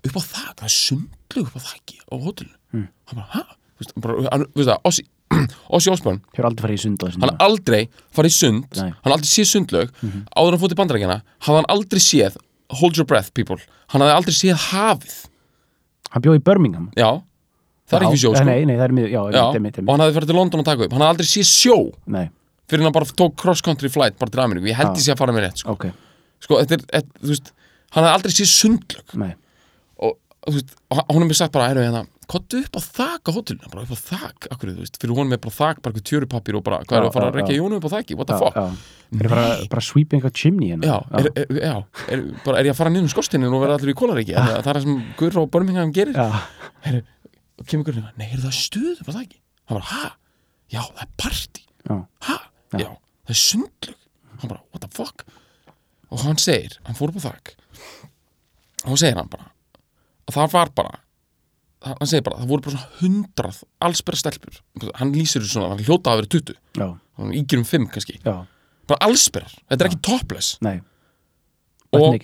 upp 0.06 0.18
á 0.18 0.22
þak, 0.22 0.54
það 0.60 0.68
er 0.68 0.74
sundlug 0.76 1.50
upp 1.50 1.58
á 1.58 1.62
þakki 1.66 2.00
á 2.06 2.14
hótelinu. 2.22 2.58
Mm. 2.76 2.88
hann 3.10 3.20
bara, 3.20 3.28
hæ? 3.34 3.44
Hann, 3.76 4.48
þú 4.54 4.62
veist 4.62 4.72
það, 4.72 4.82
Ossi 4.90 5.06
Ossi 5.76 5.90
Osborn, 5.90 6.20
á 6.22 6.38
hann 6.38 7.24
har 7.26 7.34
aldrei 7.42 7.88
farið 8.14 8.30
í 8.30 8.36
sund 8.36 8.78
Nei. 8.78 8.92
Hann 8.94 9.10
har 9.10 9.16
aldrei 9.18 9.32
séð 9.32 9.48
sundlög 9.50 9.90
áður 9.98 10.52
en 10.52 10.54
hann 10.54 10.62
fótt 10.62 10.76
í 10.76 10.78
bandarækjana 10.80 11.18
hafði 11.48 11.58
hann 11.58 11.70
aldrei 11.74 12.04
séð 12.04 12.38
hold 12.80 12.98
your 12.98 13.08
breath 13.10 13.34
people. 13.34 13.58
Hann 13.94 14.04
hafði 14.04 14.16
aldrei 14.20 14.36
séð 14.38 14.62
hafið. 14.70 15.16
Hann 16.14 16.24
bjóð 16.26 16.38
í 16.40 16.44
Birmingham. 16.46 16.88
Já, 16.98 17.10
það 17.90 17.98
er 17.98 18.08
ekki 18.08 18.22
sjó 18.22 18.32
sko. 18.36 18.46
nei, 18.48 18.64
nei, 18.70 18.76
það 18.78 18.86
er 18.88 18.96
mjög, 19.00 19.10
já, 19.12 19.20
já, 19.20 19.42
einmitt, 19.42 19.60
einmitt, 19.60 19.82
og 19.84 19.92
hann 19.94 20.06
hafði 20.06 20.18
farið 20.20 20.32
til 20.32 20.38
London 20.40 20.64
að 20.64 20.70
taka 20.70 20.86
upp. 20.86 20.96
Hann 20.96 21.06
hafði 21.06 21.16
aldrei 21.16 21.30
séð 21.30 21.50
sjó. 21.52 21.78
Nei, 22.16 22.24
fyrir 22.72 22.88
hann 22.88 22.96
bara 22.96 23.18
tók 23.22 23.36
cross 23.42 23.66
country 23.66 23.92
flight 23.94 24.18
bara 24.22 24.34
til 24.34 24.42
Ameríku, 24.46 24.70
ég 24.72 24.80
held 24.80 24.96
ég 24.96 25.06
sé 25.06 25.14
að 25.14 25.22
fara 25.22 25.36
með 25.36 25.46
rétt 25.46 25.62
sko. 25.62 25.76
ok, 25.76 25.86
sko, 26.46 26.62
þetta 26.64 26.78
er, 26.80 26.88
et, 27.02 27.12
þú 27.22 27.34
veist 27.34 27.52
hann 27.96 28.04
hafði 28.06 28.16
aldrei 28.20 28.36
séð 28.36 28.52
sundlög 28.54 29.16
nei. 29.24 29.32
Og, 30.06 30.18
og 30.46 30.60
hann- 31.00 31.10
hún 31.16 31.26
mér 31.30 31.40
sagt 31.40 31.56
bara, 31.56 31.72
heyrðu, 31.72 31.88
hérna 31.88 32.04
kottu 32.26 32.58
upp 32.66 32.74
á 32.78 32.82
þak 32.82 33.30
á 33.30 33.32
hótelina, 33.36 33.70
bara 33.70 33.84
upp 33.86 33.94
á 33.94 34.00
þak? 34.02 34.48
Akkur, 34.50 34.72
þú 34.74 34.82
veist, 34.82 34.96
fyrir 35.02 35.14
honum 35.14 35.34
er 35.36 35.42
bara 35.44 35.54
þak, 35.54 35.82
bara 35.86 35.94
eitthvað 35.94 36.06
tjörupapír 36.10 36.56
og 36.58 36.64
bara, 36.66 36.80
hvað 36.82 36.98
er 36.98 37.04
Já, 37.04 37.10
að 37.10 37.14
fara 37.14 37.26
já, 37.26 37.30
að 37.30 37.36
rekja 37.38 37.54
já. 37.54 37.60
Jónu 37.62 37.78
upp 37.78 37.86
á 37.86 37.92
þaki, 37.94 38.16
what 38.18 38.28
the 38.32 38.34
já, 38.34 38.40
fuck? 38.42 38.56
já. 38.56 39.20
er 39.22 39.30
bara, 39.30 39.44
bara 39.76 39.84
sweeping 39.86 40.22
eitthvað 40.22 40.34
chimney 40.42 40.72
hérna. 40.74 40.90
Já, 40.90 40.98
er, 41.22 41.30
er, 41.38 41.60
já 41.62 41.76
er, 42.16 42.24
bara, 42.48 42.58
er 42.64 42.66
ég 42.66 42.74
að 42.74 42.80
fara 42.80 42.90
niður 42.96 43.06
um 43.06 43.12
skorstinin 43.14 43.54
og 43.54 43.62
vera 43.62 43.78
allir 43.78 43.94
í 43.94 43.98
kólaríki 44.02 44.34
það, 44.34 44.50
það 44.56 44.72
er 44.74 44.80
það 44.80 44.88
sem 44.88 44.98
Guður 45.22 45.40
og 45.44 45.52
Birmingham 45.54 45.94
gerir. 45.94 46.18
Já, 46.18 46.42
heyrðu, 46.88 47.04
og 47.62 47.70
kemur 47.70 47.86
Guður 47.92 48.10
nei, 48.18 48.26
er 48.32 48.42
það 48.42 48.58
stuð 48.58 48.90
upp 49.06 49.10
á 49.10 49.14
þaki 49.22 49.38
hann 49.70 49.78
bara, 49.78 49.86
ha, 49.94 50.12
já, 50.74 50.82
það 50.82 51.06
er 51.06 51.14
party 51.22 51.66
já, 51.86 51.96
ha, 52.30 52.38
já, 52.82 52.90
það 52.90 53.36
er 53.38 53.42
sundlug 53.46 54.02
hann 54.42 54.50
bara, 54.56 54.62
what 54.74 54.82
the 54.82 54.90
fuck 54.98 55.28
og 56.16 56.24
hann 56.24 56.40
segir, 56.42 56.78
hann 56.88 56.96
fór 56.98 57.12
upp 57.12 57.20
á 57.20 57.28
þak. 57.28 57.52
Og 58.86 58.94
þá 58.96 59.02
segir 59.04 59.20
hann 59.20 59.32
bara 59.34 59.52
að 60.26 60.38
það 60.40 60.56
var 60.56 60.72
bara 60.80 60.96
hann 61.86 62.00
hann 62.00 62.10
segir 62.10 62.24
bara, 62.26 62.40
það 62.42 62.50
voru 62.50 62.66
bara 62.66 62.76
svona 62.80 63.00
hundrað 63.04 63.60
allsbera 63.86 64.18
stelpur, 64.24 64.56
hann 64.98 65.12
lýsir 65.14 65.44
þessu 65.44 65.54
svona 65.60 65.74
hann 65.76 65.84
hljóta 65.86 66.16
að 66.16 66.22
vera 66.24 66.32
20, 66.40 66.56
já, 66.80 66.88
hann 67.20 67.36
ígjur 67.38 67.62
um 67.62 67.68
5 67.70 67.92
kannski, 67.94 68.16
já, 68.26 68.36
bara 68.90 69.06
allsberar. 69.06 69.54
Þetta 69.70 69.86
er 69.86 69.90
ekki 69.92 70.02
topless. 70.08 70.56
Nei. 70.66 70.80
Og- 71.94 72.18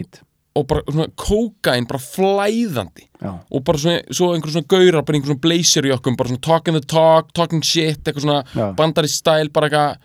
og 0.53 0.65
bara 0.67 0.81
svona 0.83 1.07
kókain 1.15 1.85
bara 1.87 1.99
flæðandi. 2.03 3.05
Já, 3.21 3.31
og 3.51 3.63
bara 3.63 3.77
svona, 3.77 4.01
svo 4.11 4.33
einhver 4.35 4.51
svona 4.51 4.67
gaurar 4.67 5.05
bara 5.05 5.15
einhver 5.17 5.31
svona 5.31 5.41
blazer 5.45 5.83
í 5.87 5.93
okkur, 5.95 6.17
bara 6.17 6.29
svona 6.29 6.41
talking 6.41 6.73
the 6.75 6.81
talk 6.81 7.31
talking 7.33 7.61
shit, 7.63 8.01
eitthvað 8.03 8.25
svona 8.25 8.43
Já. 8.55 8.75
bandarist 8.75 9.21
style, 9.21 9.49
bara 9.49 9.69
eitthvað 9.69 9.97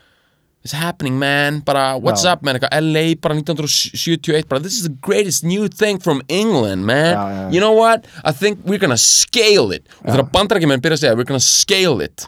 it's 0.67 0.75
happening 0.75 1.15
man, 1.19 1.61
bara 1.65 1.95
what's 1.97 2.25
Já. 2.25 2.33
up 2.35 2.43
man, 2.43 2.57
eitthvað 2.59 2.75
LA 2.83 3.05
bara 3.23 3.35
1971, 3.39 4.47
bara 4.51 4.59
this 4.61 4.75
is 4.77 4.83
the 4.83 4.95
greatest 5.07 5.43
new 5.47 5.67
thing 5.69 5.97
from 5.99 6.21
England 6.27 6.85
man, 6.85 7.15
Já, 7.15 7.53
you 7.53 7.59
know 7.63 7.71
what? 7.73 8.05
I 8.23 8.31
think 8.33 8.59
we're 8.65 8.81
gonna 8.83 8.97
scale 8.99 9.71
it. 9.71 9.87
Og 10.03 10.11
þegar 10.13 10.29
bandarækjumenn 10.35 10.83
byrja 10.83 10.97
að 10.99 11.03
segja 11.05 11.15
we're 11.17 11.29
gonna 11.31 11.39
scale 11.43 12.03
it. 12.03 12.25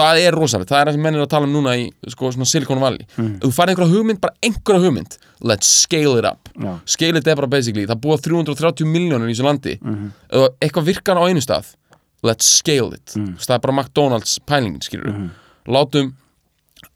Það 0.00 0.20
er 0.22 0.36
rosalegt, 0.38 0.70
það 0.70 0.80
er 0.80 0.86
það 0.88 0.94
sem 0.96 1.02
menn 1.02 1.16
er 1.18 1.24
að 1.24 1.30
tala 1.32 1.48
um 1.48 1.52
núna 1.56 1.72
í 1.74 1.88
sko, 2.14 2.30
svona 2.30 2.46
Silicon 2.46 2.78
Valley. 2.80 3.02
Mm. 3.18 3.32
þú 3.42 3.50
farið 3.56 3.72
einhverja 3.74 3.94
hugmynd, 3.96 4.20
bara 4.22 4.36
einhverja 4.46 4.84
hugmynd 4.86 5.16
let's 5.42 5.66
scale 5.82 6.14
it 6.20 6.24
up. 6.28 6.48
Já. 6.54 6.76
scale 6.86 7.18
it 7.18 7.24
bara 7.24 7.48
basically, 7.50 7.86
það 7.90 8.00
búa 8.04 8.20
330 8.22 8.86
miljónir 8.86 9.26
í 9.26 9.34
þessu 9.34 9.44
landi. 9.48 9.78
Mhm. 9.82 10.12
ef 10.30 10.48
eitthvað 10.62 10.86
virkar 10.92 11.16
á 11.18 11.26
einu 11.26 11.42
stað 11.42 11.74
let's 12.22 12.44
scale 12.44 12.92
it, 12.94 13.14
Mm. 13.16 13.34
það 13.36 13.54
er 13.54 13.58
bara 13.58 13.72
McDonalds 13.82 14.38
pælingin, 14.46 14.80
skilur 14.80 15.10
Mhm. 15.10 15.30
látum 15.66 16.12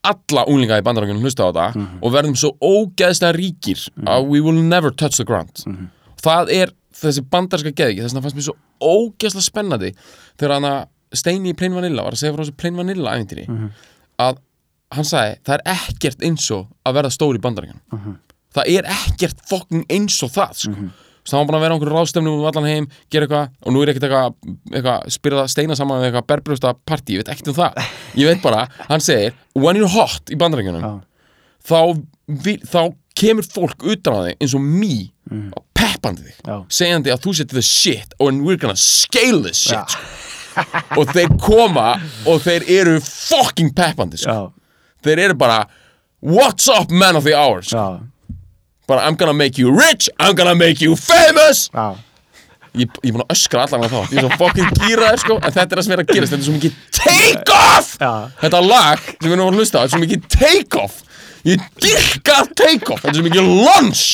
alla 0.04 0.44
unglinga 0.46 0.78
í 0.80 0.84
bandarækjunum 0.86 1.22
hlusta 1.24 1.44
á 1.48 1.50
það 1.52 1.74
Mhm. 1.76 1.98
og 2.02 2.12
verðum 2.12 2.36
svo 2.36 2.50
ógeðslega 2.60 3.34
ríkir 3.36 3.88
að 4.06 4.26
we 4.28 4.40
will 4.40 4.62
never 4.62 4.90
touch 4.90 5.16
the 5.16 5.24
ground 5.24 5.62
Mhm. 5.66 5.88
það 6.22 6.50
er 6.52 6.72
þessi 6.94 7.20
bandarska 7.28 7.72
geðiki 7.72 8.02
þess 8.02 8.14
vegna 8.14 8.22
fannst 8.22 8.36
mér 8.36 8.48
svo 8.48 8.56
ógeðslega 8.80 9.48
spennandi 9.50 9.94
þegar 10.38 10.52
hann 10.60 10.64
að 10.64 10.86
Steini 11.14 11.52
í 11.52 11.56
Plain 11.56 11.74
Vanilla 11.74 12.02
var 12.02 12.12
að 12.12 12.18
segja 12.18 12.34
frá 12.34 12.42
þessu 12.44 12.56
Plain 12.56 12.76
Vanilla 12.76 13.12
æfintýri 13.14 13.48
Mhm. 13.48 13.70
að 14.18 14.36
hann 14.92 15.04
sagði 15.04 15.36
það 15.44 15.54
er 15.54 15.62
ekkert 15.74 16.22
eins 16.22 16.50
og 16.50 16.66
að 16.86 16.94
verða 16.94 17.10
stór 17.12 17.34
í 17.36 17.40
bandarækjunum 17.40 17.80
Mhm. 17.92 18.16
það 18.54 18.64
er 18.78 18.82
ekkert 18.84 19.40
fucking 19.48 19.84
eins 19.90 20.22
og 20.22 20.30
það 20.30 20.54
sko. 20.54 20.90
Mm 21.24 21.30
það 21.30 21.38
var 21.40 21.46
bara 21.48 21.56
að 21.56 21.62
vera 21.64 21.72
á 21.72 21.76
einhverju 21.78 21.94
ráðstefnu 21.96 22.32
um 22.34 22.42
allan 22.50 22.66
heim, 22.68 22.86
gera 23.08 23.24
eitthvað 23.24 23.46
og 23.64 23.72
nú 23.72 23.82
er 23.82 23.92
ekkert 23.92 24.04
eitthvað, 24.04 24.34
eitthvað 24.74 25.06
spyrða 25.14 25.44
steina 25.48 25.76
saman 25.78 26.02
við 26.02 26.10
eitthvað 26.10 26.26
berbrjósta 26.34 26.74
partí, 26.84 27.14
ég 27.16 27.22
veit 27.22 27.30
ekkert 27.32 27.48
um 27.48 27.56
það 27.56 27.78
ég 28.20 28.28
veit 28.28 28.42
bara, 28.44 28.66
hann 28.90 29.00
segir 29.00 29.32
when 29.56 29.78
you're 29.80 29.88
hot 29.88 30.28
í 30.28 30.36
bandarækjunum 30.36 30.84
já, 30.84 30.92
þá, 31.64 31.80
þá 32.68 32.80
kemur 33.16 33.46
fólk 33.46 33.86
utan 33.88 34.18
á 34.18 34.20
þig 34.28 34.44
eins 34.44 34.54
og 34.58 34.64
mý 34.68 34.94
og 35.56 35.64
peppandi 35.74 36.26
þig 36.26 36.36
Já. 36.44 36.56
segjandi 36.68 37.12
að 37.14 37.22
þú 37.24 37.34
setið 37.38 37.56
the 37.58 37.62
shit 37.64 38.14
and 38.20 38.44
we're 38.44 38.60
gonna 38.60 38.76
scale 38.76 39.40
this 39.42 39.56
shit 39.64 39.94
sko. 39.94 40.60
og 41.00 41.08
þeir 41.14 41.32
koma 41.40 41.94
og 42.28 42.42
þeir 42.44 42.66
eru 42.68 43.00
fucking 43.00 43.72
peppandi 43.74 44.20
sko. 44.20 44.52
þeir 45.02 45.24
eru 45.28 45.34
bara 45.34 45.64
what's 46.20 46.68
up 46.68 46.90
man 46.90 47.16
of 47.16 47.24
the 47.24 47.34
hour 47.34 47.62
sko. 47.62 48.00
Bara 48.90 49.06
I'm 49.08 49.16
gonna 49.20 49.32
make 49.36 49.58
you 49.60 49.70
rich 49.74 50.08
I'm 50.18 50.34
gonna 50.38 50.54
make 50.54 50.80
you 50.84 50.96
famous. 50.96 51.68
Já, 51.74 51.94
ég, 52.74 52.90
er 53.04 53.14
búin 53.14 53.22
að 53.24 53.34
öskra 53.36 53.64
allan 53.66 53.84
með 53.84 53.92
þá 53.94 54.00
ég 54.02 54.18
er 54.18 54.26
svo 54.26 54.38
fucking 54.42 54.78
gýraður 54.80 55.20
sko 55.24 55.36
en 55.40 55.54
þetta 55.54 55.64
er 55.70 55.78
það 55.80 55.86
sem 55.86 55.94
er 55.96 56.02
að 56.04 56.12
gerast. 56.12 56.32
Þetta 56.34 56.42
er 56.42 56.48
svo 56.48 56.56
mikið 56.58 56.72
take 56.98 57.58
off 57.58 57.92
Já. 58.00 58.12
þetta 58.42 58.62
lag 58.66 59.04
sem 59.08 59.28
við 59.28 59.36
erum 59.36 59.46
að 59.52 59.60
hlusta 59.60 59.78
á 59.78 59.80
þetta 59.82 59.88
er 59.88 59.94
svo 59.94 60.02
mikið 60.04 60.26
take 60.38 60.82
off 60.82 61.00
ég 61.44 61.68
dyrka 61.84 62.38
take 62.58 62.92
off 62.94 63.04
þetta 63.04 63.12
er 63.14 63.20
svo 63.20 63.26
mikið 63.28 63.52
lunch. 63.68 64.04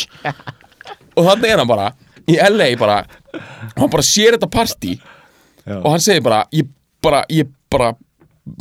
Og 1.16 1.26
þannig 1.26 1.50
er 1.54 1.62
hann 1.64 1.70
bara 1.70 1.88
í 2.30 2.36
LA 2.50 2.68
bara 2.80 3.00
hann 3.78 3.90
bara 3.90 4.04
sér 4.06 4.36
þetta 4.36 4.50
partí 4.52 4.94
Já. 5.66 5.80
og 5.80 5.88
hann 5.94 6.04
segir 6.04 6.22
bara 6.24 6.44
ég 6.54 6.68
bara 7.02 7.24
ég 7.32 7.48
bara 7.70 7.92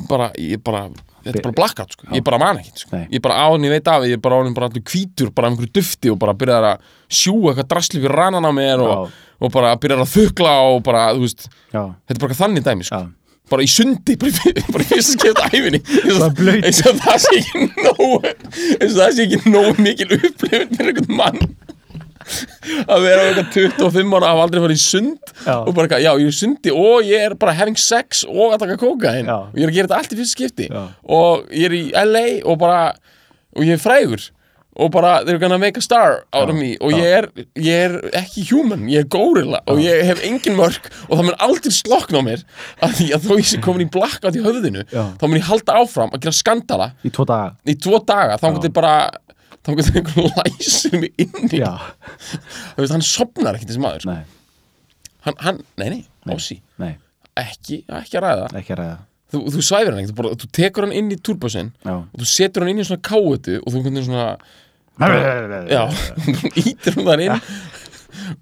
bara 0.10 0.32
ég 0.39 0.62
bara 0.64 0.88
þetta 1.24 1.38
er 1.40 1.46
bara 1.46 1.58
blackout 1.60 1.94
sko. 1.96 2.08
Ég 2.16 2.26
bara 2.26 2.40
man 2.42 2.60
ekki 2.62 2.84
sko. 2.84 3.02
Ég 3.12 3.24
bara 3.26 3.38
á 3.44 3.48
henni 3.52 3.72
veit 3.72 3.88
af 3.92 4.06
ég 4.08 4.22
bara 4.24 4.38
á 4.38 4.40
henni 4.42 4.56
bara 4.58 4.70
allur 4.70 4.84
hvítur 4.92 5.32
bara 5.36 5.52
einhverju 5.52 5.72
dufti 5.80 6.12
og 6.14 6.20
bara 6.22 6.36
byrjar 6.38 6.68
að 6.74 6.84
sjúga 7.10 7.54
eitthvað 7.54 7.70
drasli 7.74 8.02
fyrir 8.02 8.18
rannan 8.22 8.50
á 8.50 8.52
mér 8.56 8.84
og, 8.86 9.16
og 9.40 9.54
bara 9.54 9.76
byrjar 9.82 10.04
að 10.06 10.14
þukla 10.16 10.54
og 10.74 10.84
bara 10.86 11.08
þú 11.14 11.26
veist 11.26 11.48
já, 11.74 11.82
þetta 11.82 12.18
er 12.18 12.24
bara 12.26 12.40
þannig 12.44 12.68
dæmi 12.70 12.90
sko. 12.90 13.02
Bara 13.50 13.66
í 13.66 13.70
sundi, 13.72 14.14
bara 14.22 14.30
í, 14.30 14.86
fyrsta 14.92 15.16
skipta 15.16 15.48
æfinni 15.50 15.80
eins 16.68 16.84
og, 16.86 17.00
það 17.02 17.24
sé 17.26 17.40
ekki 17.40 17.66
nóg 17.82 18.28
eins 18.30 18.94
og 18.94 19.00
það 19.00 19.16
sé 19.18 19.26
ekki 19.26 19.54
nóg 19.56 19.82
mikil 19.82 20.12
upplifun 20.20 20.76
fyrir 20.78 20.94
einhvern 20.94 21.18
mann 21.18 21.42
að 22.94 23.06
vera 23.08 23.28
eitthvað 23.30 23.52
25 23.84 24.18
ára 24.20 24.32
hafa 24.34 24.46
aldrei 24.48 24.64
farið 24.66 24.80
í 24.80 24.84
sund 24.86 25.34
Já. 25.46 25.56
og 25.60 25.72
bara 25.76 25.88
eitthvað, 25.88 26.04
já, 26.06 26.12
ég 26.24 26.32
er 26.34 26.38
sundi 26.40 26.74
og 26.76 27.08
ég 27.10 27.28
er 27.30 27.38
bara 27.42 27.56
having 27.60 27.80
sex 27.80 28.26
og 28.30 28.56
að 28.56 28.66
taka 28.66 28.80
kókain 28.82 29.30
Já. 29.30 29.38
og 29.50 29.56
ég 29.60 29.68
er 29.68 29.72
að 29.74 29.78
gera 29.80 29.90
þetta 29.92 30.02
allt 30.04 30.18
í 30.18 30.20
fyrsta 30.24 30.38
skipti. 30.38 30.68
Já. 30.74 30.84
og 31.20 31.48
ég 31.56 31.70
er 31.72 31.78
í 31.80 31.86
LA 32.06 32.26
og 32.46 32.60
bara 32.62 32.82
og 33.56 33.66
ég 33.66 33.76
er 33.80 33.82
frægur. 33.82 34.30
Og 34.80 34.92
bara 34.94 35.26
they're 35.28 35.40
gonna 35.42 35.58
make 35.60 35.76
a 35.76 35.82
star 35.84 36.22
out 36.32 36.48
of 36.48 36.56
me. 36.56 36.78
Og 36.80 36.94
ég 36.96 37.04
er, 37.18 37.26
ég 37.60 37.80
er 37.90 37.96
ekki 38.16 38.46
human, 38.54 38.86
ég 38.88 39.02
er 39.04 39.08
gorilla. 39.12 39.60
Og 39.68 39.82
ég 39.84 40.06
hef 40.08 40.22
engin 40.24 40.56
mörk 40.56 40.86
og 41.10 41.18
það 41.18 41.24
mun 41.28 41.36
aldrei 41.44 41.74
slokna 41.76 42.22
á 42.22 42.24
mér 42.24 42.44
að 42.86 42.94
því 43.02 43.08
að 43.18 43.26
þó 43.26 43.34
ég 43.42 43.50
sé 43.50 43.60
komin 43.66 43.84
í 43.84 43.90
blackout 43.92 44.38
í 44.40 44.44
höfðinu 44.46 44.86
Já. 44.88 45.02
þá 45.20 45.26
mun 45.26 45.40
ég 45.42 45.50
halda 45.50 45.76
áfram 45.82 46.14
að 46.16 46.24
gera 46.24 46.38
skandala 46.38 46.88
í 47.04 47.12
tvo 47.12 47.26
daga. 47.28 47.58
í 47.68 47.76
tvo 47.76 48.00
daga. 48.08 48.38
Þá 48.40 48.48
getur 48.56 48.76
bara 48.78 48.94
þá 49.66 49.72
getur 49.80 50.00
einhvern 50.00 50.32
læsir 50.38 50.95
mig 51.02 51.14
inni 51.26 51.62
já, 51.62 51.72
þú 52.76 52.84
veist, 52.84 52.95
hann 52.95 53.06
sopnar 53.06 53.58
ekki 53.60 53.70
þessi 53.70 53.84
maður. 53.84 54.08
Nei, 54.10 54.24
hann, 55.28 55.38
hann, 55.45 55.62
nei, 55.82 55.89
nei, 55.97 56.02
nei, 56.80 56.93
ekki, 57.39 57.84
ekki 58.02 58.20
að 58.20 58.26
ræða. 58.28 58.50
Ekki 58.62 58.76
að 58.76 58.82
ræða. 58.84 58.97
Þú, 59.30 59.43
þú 59.54 59.62
svæfir 59.62 59.93
hann 59.93 60.02
ekki, 60.02 60.16
þú, 60.18 60.32
þú 60.41 60.47
tekur 60.58 60.88
hann 60.88 60.95
inn 60.97 61.12
í 61.14 61.20
turbusinn 61.22 61.68
já, 61.86 61.93
og 62.00 62.16
þú 62.18 62.30
setur 62.32 62.66
hann 62.66 62.72
inn 62.74 62.82
í 62.82 62.88
svona 62.88 63.04
káetu 63.06 63.60
og 63.62 63.76
þú 63.76 63.84
hvernig 63.86 64.08
svona 64.08 64.32
já, 65.70 65.84
ítir 66.58 66.97
hann 66.97 67.06
þar 67.08 67.22
inn 67.28 67.43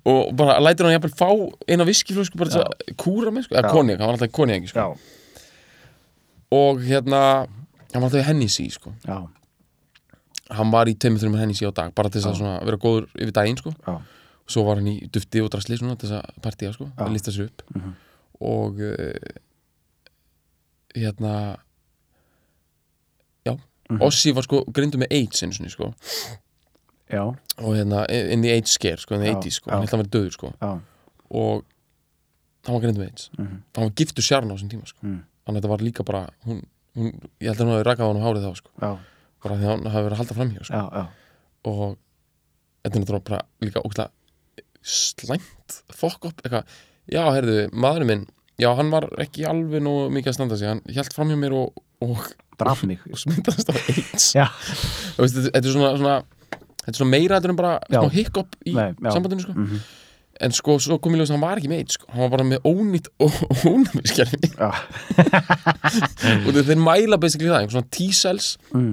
og 0.08 0.32
bara 0.40 0.56
lætur 0.64 0.88
hann 0.88 0.96
jafnvel 0.96 1.14
fá 1.20 1.28
eina 1.68 1.86
viskiflösku 1.88 2.40
bara 2.40 2.54
til 2.54 2.64
að 2.64 2.96
kúra 3.00 3.34
með, 3.36 3.50
sko, 3.50 3.58
eða 3.60 3.68
Já. 3.68 3.74
konjak, 3.76 4.00
hann 4.00 4.08
var 4.10 4.18
alltaf 4.18 4.34
konjak 4.34 4.70
sko. 4.72 4.86
og 6.58 6.82
hérna 6.88 7.22
hann 7.44 8.00
var 8.00 8.08
alltaf 8.08 8.24
í 8.24 8.28
henni 8.30 8.48
sí, 8.52 8.70
sko. 8.74 8.96
Já, 9.06 9.20
hann 10.50 10.72
var 10.72 10.86
í 10.88 10.96
tveimur 10.96 11.20
þreimur 11.20 11.40
henni 11.42 11.54
sí 11.58 11.66
á 11.68 11.72
dag 11.76 11.94
bara 11.96 12.10
til 12.10 12.22
þess 12.22 12.40
að 12.42 12.66
vera 12.66 12.78
góður 12.78 13.08
yfir 13.18 13.34
daginn, 13.36 13.58
sko. 13.58 13.74
Og 13.88 14.50
svo 14.54 14.64
var 14.64 14.76
hann 14.80 14.88
í 14.88 15.10
dufti 15.12 15.42
og 15.44 15.50
drasli 15.52 15.78
til 15.78 15.88
þess 15.98 16.12
að 16.22 16.42
partíja, 16.42 16.74
sko, 16.74 16.90
að 16.98 17.12
lista 17.14 17.32
sér 17.32 17.50
upp. 17.50 17.62
Mhm. 17.76 17.96
og 18.40 18.80
uh, 18.80 19.14
hérna 20.96 21.58
já, 23.46 23.58
Mhm. 23.90 24.02
Ossi 24.02 24.32
var 24.36 24.44
sko 24.44 24.64
grindu 24.72 24.98
með 25.00 25.08
AIDS 25.12 25.44
einu 25.44 25.54
sinni, 25.54 25.70
sko. 25.70 25.94
Og 27.64 27.76
hérna 27.76 28.06
in 28.12 28.42
the 28.42 28.52
AIDS 28.52 28.72
scare, 28.72 28.98
sko, 28.98 29.16
in 29.16 29.22
the 29.22 29.28
Já, 29.32 29.36
80s, 29.40 29.52
sko. 29.62 29.70
já. 29.70 29.74
hann 29.74 29.82
held 29.82 29.90
að 29.90 29.98
hann 29.98 30.06
verið 30.06 30.16
döður, 30.18 30.32
sko. 30.32 30.54
Og 31.32 31.64
hann 32.66 32.74
var 32.76 32.82
grindu 32.82 33.00
með 33.00 33.08
AIDS. 33.10 33.30
Mhm. 33.38 33.62
hann 33.76 33.84
var 33.84 33.90
giftur 33.96 34.22
sjarn 34.24 34.52
á 34.52 34.56
þessum 34.56 34.70
tíma, 34.70 34.88
sko. 34.88 35.00
Mm. 35.04 35.24
þannig 35.48 35.58
að 35.58 35.62
þetta 35.62 35.70
var 35.70 35.78
líka 35.88 36.04
bara 36.06 36.30
hún, 36.46 36.62
hún, 36.96 37.14
ég 37.40 37.48
held 37.48 37.58
að 37.58 37.66
hún 37.66 37.76
hafi 37.78 37.88
rakað 37.88 38.04
á 38.04 38.12
hann 38.14 38.24
hárið 38.24 38.44
þá, 38.44 38.56
sko. 38.56 38.70
Já, 38.82 38.98
bara 39.44 39.58
því 39.60 39.68
að 39.68 39.74
hann 39.74 39.90
hafi 39.94 40.06
verið 40.08 40.16
að 40.18 40.22
halda 40.24 40.38
fram 40.38 40.54
hér, 40.56 40.68
sko. 40.68 41.06
Og 41.68 41.98
þetta 42.84 42.94
er 42.96 43.04
náttúrulega 43.04 43.28
bara 43.30 43.42
líka 43.66 43.84
ógæslega 43.84 44.12
slæmt 44.88 45.82
fokk 45.98 46.30
upp 46.30 46.42
eitthvað, 46.46 46.76
já, 47.12 47.22
heyrðu, 47.36 47.58
maðurinn 47.76 48.12
minn 48.12 48.26
já, 48.62 48.70
hann 48.78 48.92
var 48.94 49.08
ekki 49.22 49.46
alveg 49.50 49.84
nú 49.84 49.96
mikið 50.14 50.32
að 50.32 50.38
standa 50.40 50.60
sig 50.60 50.72
hann 50.72 50.82
hjælt 50.88 51.16
fram 51.16 51.32
hjá 51.34 51.40
mér 51.42 51.56
og, 51.58 51.82
og, 52.06 52.24
mig. 52.88 53.04
og 53.12 53.20
smyndaðist 53.22 53.72
af 53.74 53.82
AIDS 53.92 54.32
þetta, 54.34 55.46
er 55.60 55.70
svona, 55.74 55.94
svona 56.00 56.18
þetta 56.84 56.94
er 56.96 57.00
svona 57.02 57.14
meira 57.14 57.40
þetta 57.40 57.54
en 57.54 57.60
bara 57.60 57.74
smá 57.92 58.12
hiccup 58.16 58.56
í 58.66 58.76
Nei, 58.78 58.92
sambandinu 59.12 59.44
sko. 59.46 59.58
Mhm. 59.58 59.84
en 60.48 60.54
sko, 60.54 60.78
svo 60.80 61.00
kom 61.02 61.16
ég 61.18 61.24
ljós 61.24 61.32
að 61.34 61.38
hann 61.40 61.46
var 61.48 61.60
ekki 61.60 61.72
með 61.74 61.84
AIDS 61.84 61.98
sko. 62.00 62.10
hann 62.14 62.24
var 62.24 62.34
bara 62.38 62.48
með 62.48 62.66
ónýtt 62.70 63.08
ónæmiskerfi. 63.68 64.52
Já, 64.54 64.70
og 66.46 66.60
þeir- 66.62 66.84
mæla 66.86 67.18
basically 67.20 67.50
það, 67.50 67.64
einhver 67.64 67.76
svona 67.76 67.92
T-cells 67.98 68.52
mm. 68.72 68.92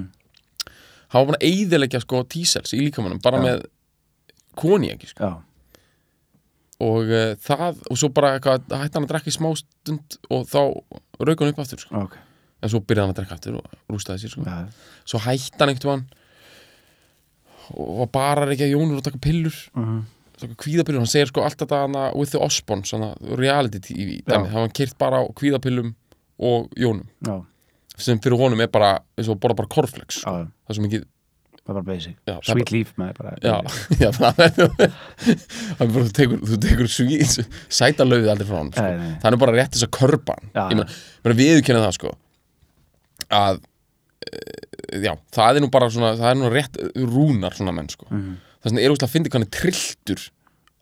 Hann 1.15 1.23
var 1.23 1.31
bara 1.33 1.41
að 1.41 1.49
eyðileggja 1.49 2.03
sko 2.05 2.23
T-cells 2.35 2.75
í 2.77 2.83
líkamannum 2.85 3.23
bara 3.25 3.41
Já. 3.41 3.45
með 3.47 3.65
koniaki 4.59 5.09
sko. 5.11 5.31
já, 5.31 5.33
og 6.85 7.11
uh, 7.15 7.33
það, 7.43 7.81
og 7.91 7.99
svo 8.01 8.11
bara 8.15 8.35
eitthvað, 8.37 8.67
hætti 8.71 8.99
hann 8.99 9.07
að 9.07 9.13
drekka 9.15 9.31
í 9.31 9.37
smá 9.39 9.49
stund 9.59 10.19
og 10.35 10.45
þá 10.51 10.61
rauk 11.23 11.43
hann 11.45 11.55
upp 11.55 11.63
aftur 11.65 11.83
sko. 11.83 12.03
ok 12.07 12.19
en 12.65 12.73
svo 12.73 12.81
byrjaði 12.81 13.05
hann 13.05 13.13
að 13.15 13.19
drekka 13.21 13.37
aftur 13.39 13.59
og 13.61 13.79
rústaði 13.93 14.25
sér 14.25 14.35
sko. 14.35 14.59
svo 15.07 15.23
hætti 15.25 15.59
hann 15.61 15.73
einhvern 15.75 16.05
veginn 16.05 16.21
og 17.75 18.03
var 18.03 18.11
bara 18.13 18.51
ekki 18.53 18.67
að 18.67 18.75
jónur 18.75 19.01
og 19.01 19.07
taka 19.07 19.21
pillur 19.25 19.55
mhm, 19.73 20.03
taka 20.41 20.57
kvíðapillur, 20.61 21.01
hann 21.05 21.11
segir 21.11 21.31
sko 21.31 21.45
allt 21.47 21.61
þetta 21.63 21.83
hana 21.85 22.05
with 22.19 22.35
the 22.35 22.41
Osborns, 22.43 22.93
reality 23.39 23.81
TV 23.81 24.19
dæmi, 24.27 24.49
Já. 24.49 24.53
hann 24.53 24.67
var 24.67 24.75
kyrt 24.77 24.99
bara 25.01 25.23
á 25.23 25.25
kvíðapillum 25.31 25.95
og 26.45 26.73
jónum, 26.75 27.07
já, 27.23 27.37
sem 28.01 28.19
fyrir 28.23 28.39
honum 28.41 28.61
er 28.65 28.71
bara 28.73 28.97
eins 29.19 29.29
og 29.31 29.39
borða 29.43 29.63
bara 29.63 29.71
korflex, 29.71 30.23
já, 30.25 30.31
það 30.31 30.73
er 30.73 30.79
svo 30.79 30.87
mikið 30.87 31.05
bara 31.65 31.81
basic. 31.81 32.17
Já, 32.29 32.35
Sweet 32.45 32.71
Leaf 32.75 32.91
með 33.01 33.13
bara. 33.17 33.31
Já, 33.41 33.55
já 34.03 34.11
það 34.13 34.41
er 34.45 34.59
er 35.87 35.93
bara, 35.95 36.03
þú 36.05 36.13
tekur, 36.19 36.43
þú 36.45 36.59
tekur 36.61 36.91
sví, 36.93 37.21
sæta 37.73 38.05
löfið 38.05 38.33
aldrei 38.35 38.49
frá 38.51 38.59
hann 38.59 38.73
sko. 38.75 38.85
Það 39.23 39.31
er 39.31 39.41
bara 39.45 39.57
rétt 39.57 39.77
þess 39.79 39.87
að 39.89 39.95
ég 40.59 40.75
meina, 40.75 40.87
meina 41.25 41.39
viðurkenna 41.41 41.85
það 41.87 41.97
sko 41.97 42.13
að 43.33 43.61
e, 44.29 44.41
já, 45.07 45.13
það 45.35 45.59
er 45.59 45.65
nú 45.65 45.71
bara 45.73 45.91
svona 45.93 46.13
það 46.19 46.31
er 46.31 46.41
nú 46.41 46.53
rétt 46.53 46.81
rúnar 47.01 47.57
svona 47.57 47.75
menn 47.77 47.91
sko. 47.93 48.09
Mhm. 48.11 48.35
það 48.61 48.73
sem 48.73 48.81
er 48.83 48.95
úrslega 48.95 49.09
að 49.09 49.39
hann 49.39 49.47
er 49.47 49.53
trilltur 49.59 50.27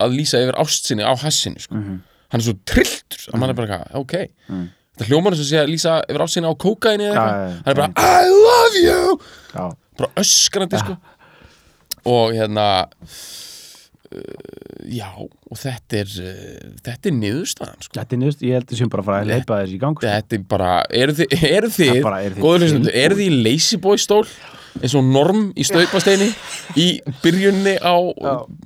að 0.03 0.15
lýsa 0.17 0.41
yfir 0.43 0.59
ástsinni 0.59 1.05
á 1.07 1.13
hassinu 1.23 1.63
sko. 1.63 1.79
Mhm. 1.79 1.99
hann 2.33 2.41
er 2.41 2.47
svo 2.49 2.57
trilltur 2.67 3.27
að 3.31 3.39
mann 3.39 3.53
er 3.53 3.59
bara 3.59 3.79
eitthvað, 3.79 4.01
ok 4.03 4.73
þetta 4.93 5.09
hljómar 5.09 5.35
þess 5.37 5.45
að 5.45 5.51
sé 5.51 5.61
að 5.63 5.71
lýsa 5.73 5.95
yfir 6.07 6.23
ástsinni 6.27 6.49
á 6.49 6.53
kókaini 6.65 7.09
eða 7.09 7.23
eitthvað. 7.23 7.55
Hann 7.65 7.73
er 7.73 7.79
bara, 7.81 7.89
I 7.97 8.29
love 8.29 8.83
you! 8.85 9.17
Já, 9.53 9.65
bara 9.99 10.11
öskrandi 10.23 10.81
sko. 10.83 10.97
Og 12.13 12.33
hérna 12.37 12.67
uh, 14.13 14.19
já 14.91 15.07
og 15.17 15.57
þetta 15.59 15.99
er 16.01 16.11
uh, 16.21 16.73
þetta 16.85 17.09
er 17.11 17.15
niðurstaðan 17.19 17.85
sko. 17.85 17.93
Þetta 17.99 18.17
er 18.17 18.21
nýðust, 18.23 18.43
ég 18.47 18.57
held 18.59 18.73
sem 18.79 18.91
bara 18.91 19.03
að 19.05 19.09
fara 19.09 19.21
að 19.23 19.31
leipa 19.33 19.59
þessi 19.63 19.77
í 19.77 19.81
gang 19.83 19.97
sko. 19.99 20.09
þetta 20.09 20.37
er 20.39 20.43
bara, 20.53 20.71
eru 21.03 21.15
þið, 21.19 21.37
eru 21.49 21.71
þið, 21.77 21.93
Það 21.93 22.07
bara, 22.09 22.19
eru 22.27 22.35
þið 22.37 22.45
góður 22.47 22.65
hlustundu, 22.65 22.89
tilbúin? 22.91 23.05
eru 23.05 23.19
þið 23.21 23.27
í 23.29 23.41
lazy 23.47 23.79
boy 23.87 23.97
stól 24.01 24.23
eins 24.81 24.93
og 24.97 25.03
norm 25.05 25.41
í 25.59 25.63
staupasteini 25.67 26.29
í 26.79 26.87
byrjunni 27.21 27.75
á 27.83 27.93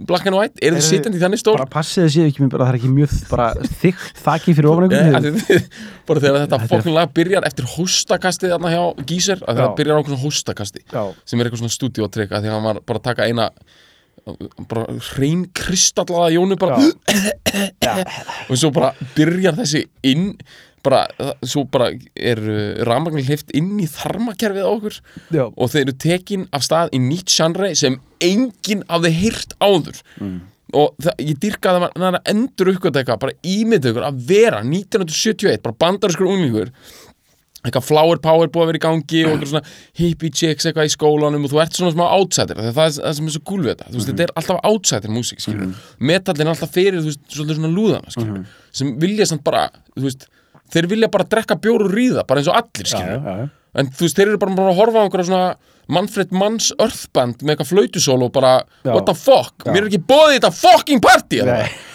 black 0.08 0.28
and 0.30 0.38
white, 0.38 0.55
eru 0.64 0.78
þið 0.80 0.86
sittandi 0.88 1.20
í 1.20 1.24
þannig 1.24 1.41
stól? 1.41 1.58
bara 1.58 1.70
passið 1.74 2.05
þið 2.05 2.14
séu 2.16 2.28
ekki 2.32 2.43
með 2.45 2.51
bara 2.53 2.68
það 2.68 2.72
er 2.72 2.80
ekki 2.80 2.91
mjög 2.95 3.16
þykkt 3.82 4.22
þakki 4.28 4.55
fyrir 4.58 4.70
ofan 4.72 4.88
Nei, 4.88 4.97
einhvern 4.99 5.18
af 5.18 5.26
því 5.28 5.47
þið- 5.49 5.82
bara 6.08 6.24
þegar 6.24 6.45
þetta 6.47 6.95
lag 6.97 7.12
byrjar 7.20 7.49
eftir 7.49 7.68
hóstakastið 7.74 8.53
þarna 8.55 8.72
hjá 8.76 8.84
Gíser, 9.10 9.41
að 9.43 9.60
það 9.60 9.68
Já. 9.68 9.76
byrjar 9.82 9.97
á 9.97 10.01
okkur 10.03 10.22
hóstakasti 10.24 10.86
Já. 10.93 11.03
sem 11.26 11.39
er 11.39 11.49
eitthvað 11.49 11.64
svona 11.66 11.76
stúdíotrykk 11.78 12.32
að 12.32 12.41
því 12.47 12.51
að 12.51 12.55
hann 12.58 12.68
var 12.70 12.82
bara 12.88 13.01
að 13.03 13.08
taka 13.10 13.28
eina 13.28 13.49
bara 14.68 14.86
hrein 15.14 15.45
kristallaða 15.55 16.32
jónu 16.36 16.58
bara 16.60 16.80
og 18.49 18.55
svo 18.60 18.72
bara 18.76 18.93
byrjar 19.16 19.55
þessi 19.60 19.86
inn 20.08 20.32
bara, 20.88 21.04
svo 21.46 21.66
bara 21.72 21.92
er 22.16 22.42
uh, 22.42 22.84
rafmagnir 22.88 23.28
hlift 23.28 23.54
inn 23.58 23.76
í 23.84 23.88
þarmakerfið 23.92 24.68
á 24.68 24.72
okkur 24.72 25.00
Já. 25.36 25.46
og 25.48 25.74
þeir 25.74 25.84
eru 25.86 25.98
tekin 26.08 26.46
af 26.56 26.68
stað 26.68 26.94
í 26.96 27.02
nýtt 27.04 27.34
genre 27.34 27.74
sem 27.78 28.00
enginn 28.24 28.86
hafði 28.90 29.16
heyrt 29.22 29.58
áður. 29.62 30.00
Og 30.76 30.96
það, 31.00 31.22
ég 31.24 31.38
dyrkaði 31.44 31.80
að 31.80 31.84
maður 31.96 32.18
að 32.18 32.32
endur 32.34 32.72
eitthvað, 32.74 33.20
bara 33.22 33.36
ímynda 33.48 33.92
ykkur 33.92 34.08
að 34.08 34.24
vera 34.28 34.64
1971, 34.66 35.62
bara 35.64 35.80
bandariskur 35.86 36.28
unglingur 36.28 36.74
eitthvað 37.68 37.88
flower 37.88 38.20
power 38.24 38.50
búið 38.52 38.64
að 38.64 38.70
vera 38.72 38.80
í 38.80 38.84
gangi 38.84 39.22
og 39.26 39.32
eitthvað 39.34 39.52
svona 39.52 39.72
hippie 40.00 40.34
chicks 40.40 40.68
eitthvað 40.68 40.90
í 40.90 40.94
skólanum 40.94 41.48
og 41.48 41.52
þú 41.52 41.62
ert 41.64 41.78
svona 41.78 41.94
smá 41.96 42.04
outsider 42.06 42.60
það 42.60 42.70
er 42.70 42.76
það 42.78 43.16
sem 43.18 43.30
er 43.30 43.36
svo 43.36 43.44
cool 43.50 43.64
við 43.64 43.72
þetta. 43.74 43.90
Þú 43.90 43.98
veist, 43.98 44.10
þetta 44.12 44.26
er 44.26 44.34
alltaf 44.42 44.62
outsider 44.70 45.14
músík, 45.14 45.44
skilur 45.44 45.74
metallin 46.12 46.48
er 46.48 46.54
alltaf 46.54 46.74
fyrir, 46.76 47.02
þú 47.02 47.12
veist, 47.12 47.24
svona 47.34 47.72
lúðana 47.74 48.14
skilur, 48.14 48.44
sem 48.80 48.94
vilja 49.02 49.30
samt 49.32 49.44
bara 49.48 49.68
þú 49.96 50.06
veist, 50.06 50.28
þeir 50.74 50.88
vilja 50.91 51.09
bara 51.13 51.24
drekka 51.32 51.55
bjór 51.63 51.86
og 51.88 51.93
ríða 51.95 52.24
bara 52.28 52.41
eins 52.41 52.49
og 52.51 52.57
allir, 52.59 52.88
skilur 52.89 53.18
já, 53.18 53.36
já. 53.41 53.49
en 53.82 53.91
þú 53.93 54.05
veist, 54.07 54.18
þeir 54.20 54.28
eru 54.34 54.38
bara, 54.41 54.55
bara 54.57 54.72
að 54.74 54.80
horfa 54.82 54.99
á 54.99 55.03
einhverja 55.07 55.30
svona 55.30 55.55
Manfred 55.88 56.32
Manns 56.36 56.74
Earthband 56.84 57.43
með 57.47 57.53
eitthvað 57.55 57.70
flautusól 57.72 58.24
og 58.26 58.32
bara, 58.36 58.55
what 58.84 59.05
the 59.07 59.13
fuck? 59.15 59.63
Mér 59.72 59.86
er 59.86 59.89
ekki 59.91 60.01
bóðið 60.09 60.39
þetta 60.41 60.51
fucking 60.57 60.99
party 61.05 61.39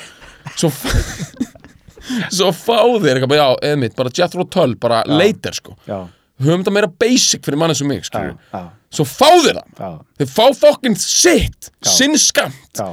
svo 0.59 0.71
svo 2.33 2.51
fá 2.57 2.79
þeir 3.01 3.19
eitthvað, 3.19 3.31
bara, 3.33 3.43
já, 3.43 3.57
eða 3.69 3.81
mitt, 3.83 3.95
bara 3.99 4.13
Jethro 4.17 4.47
Tull, 4.51 4.75
bara 4.81 5.03
later, 5.07 5.55
sko. 5.57 5.77
Já, 5.87 6.01
höfum 6.43 6.65
þetta 6.65 6.75
meira 6.75 6.89
basic 7.05 7.45
fyrir 7.47 7.61
manni 7.61 7.77
sem 7.79 7.87
mig, 7.91 8.03
skilur 8.09 8.33
já, 8.53 8.63
svo 8.93 9.07
fá 9.09 9.29
þeir 9.45 9.61
það, 9.79 10.01
þeir 10.19 10.31
fá 10.33 10.43
fucking 10.65 10.97
sitt, 10.99 11.71
sinn 11.87 12.17
skamt 12.21 12.81
já, 12.81 12.89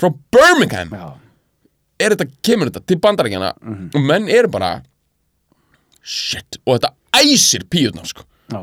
frá 0.00 0.10
Birmingham, 0.34 0.90
já, 0.96 1.06
er 2.02 2.16
þetta, 2.16 2.26
kemur 2.44 2.72
þetta 2.72 2.82
til 2.90 2.98
bandarækjana 3.04 3.52
Mhm. 3.62 3.86
og 3.94 4.08
menn 4.08 4.26
eru 4.34 4.50
bara 4.50 4.72
shit, 6.04 6.58
og 6.64 6.78
þetta 6.78 6.92
æsir 7.24 7.64
píutnar, 7.72 8.08
sko. 8.08 8.26
Já, 8.52 8.60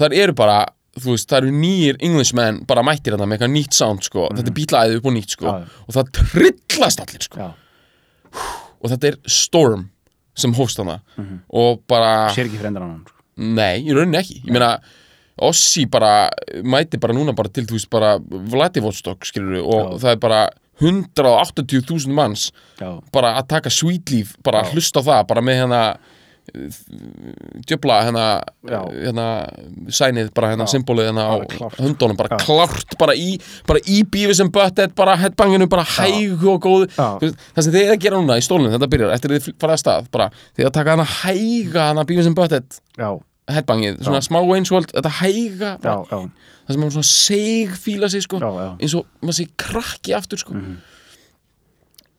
þar 0.00 0.16
eru 0.20 0.36
bara, 0.38 0.58
þú 1.00 1.14
veist, 1.14 1.28
það 1.30 1.42
eru 1.42 1.54
nýjir 1.60 2.00
Englishmen 2.06 2.62
bara 2.68 2.84
mættir 2.86 3.16
þetta 3.16 3.26
með 3.28 3.38
eitthvað 3.38 3.54
nýtt 3.56 3.76
sound 3.76 4.06
sko. 4.06 4.28
þetta 4.36 4.52
er 4.52 4.58
bítlaðið 4.58 5.00
upp 5.00 5.10
og 5.10 5.16
nýtt 5.16 5.36
sko. 5.36 5.50
Já, 5.50 5.82
og 5.86 5.96
það 5.96 6.12
trillast 6.20 7.04
allir 7.04 7.26
sko. 7.26 7.40
já. 7.40 7.50
og 8.80 8.92
þetta 8.94 9.10
er 9.10 9.20
Storm 9.26 9.88
sem 10.38 10.54
hóst 10.56 10.78
hana 10.80 11.00
og 11.50 11.82
bara, 11.90 12.30
sér 12.32 12.46
ekki 12.46 12.60
fyrir 12.60 12.70
endan 12.70 12.86
annan 12.86 13.04
sko. 13.04 13.16
nei, 13.36 13.82
í 13.82 13.94
rauninni 13.96 14.20
ekki. 14.22 14.42
Ég 14.46 14.54
meina, 14.54 14.74
Ossi 15.40 15.86
bara 15.88 16.28
mæti 16.68 16.98
bara 17.00 17.14
núna 17.16 17.32
bara 17.32 17.48
til, 17.48 17.64
þú 17.64 17.78
veist, 17.78 17.88
bara 17.88 18.18
Vladivostok, 18.20 19.24
skilur 19.24 19.62
og 19.64 19.94
það 20.02 20.10
er 20.12 20.18
bara 20.20 20.40
180.000 20.80 22.12
manns 22.12 22.50
já, 22.80 22.90
bara 23.12 23.34
að 23.38 23.48
taka 23.54 23.72
Sweet 23.72 24.12
Leaf 24.12 24.34
bara 24.44 24.62
hlusta 24.72 25.00
á 25.00 25.08
það, 25.08 25.26
bara 25.32 25.44
með 25.44 25.62
hérna 25.62 25.80
djöfla 27.66 27.96
hérna, 28.06 28.24
Já. 28.66 28.80
hérna 28.90 29.26
sænið, 29.92 30.30
bara 30.34 30.50
hérna 30.52 30.66
Já. 30.66 30.72
symbolið 30.74 31.08
hérna 31.10 31.24
á 31.30 31.34
höndunum, 31.78 32.16
bara 32.18 32.36
Já. 32.36 32.44
klárt 32.44 32.96
bara 32.98 33.14
í, 33.14 33.38
bara 33.68 33.80
í 33.86 34.02
bífi 34.04 34.34
sem 34.34 34.50
butthead 34.50 34.94
bara 34.98 35.16
headbanginu, 35.20 35.68
bara 35.70 35.84
og 36.66 36.86
Já. 36.90 37.08
Þú 37.20 37.26
veist, 37.28 37.38
það 37.56 37.62
sem 37.66 37.72
þið 37.76 37.82
er 37.86 37.94
að 37.96 38.02
gera 38.04 38.20
núna 38.20 38.38
í 38.40 38.44
stólunum, 38.46 38.72
þetta 38.74 38.90
byrjar 38.94 39.14
eftir 39.16 39.34
þið 39.36 39.50
farað 39.62 39.76
að 39.78 39.82
stað, 39.84 40.10
bara 40.10 40.30
þið 40.58 40.66
að 40.70 40.76
taka 40.78 40.96
hana 40.96 41.08
hæga 41.16 41.88
hana 41.90 42.04
bífi 42.08 42.26
sem 42.26 42.34
já, 42.98 43.10
headbangið, 43.50 44.00
svona 44.06 44.22
smá 44.26 44.40
Wayne's 44.46 44.70
World 44.74 44.92
þetta 44.94 45.14
hæga, 45.20 45.72
já, 45.82 45.96
já, 46.10 46.18
það 46.20 46.74
sem 46.74 46.80
maður 46.84 46.96
svona 46.98 47.10
seg 47.10 47.76
fíla 47.84 48.10
sig, 48.12 48.22
sko, 48.26 48.38
Já, 48.42 48.50
já. 48.50 48.70
eins 48.80 48.94
og 48.98 49.06
maður 49.22 49.38
sé 49.40 49.48
krakki 49.58 50.14
aftur, 50.18 50.38
sko 50.38 50.54
Mhm. 50.54 50.78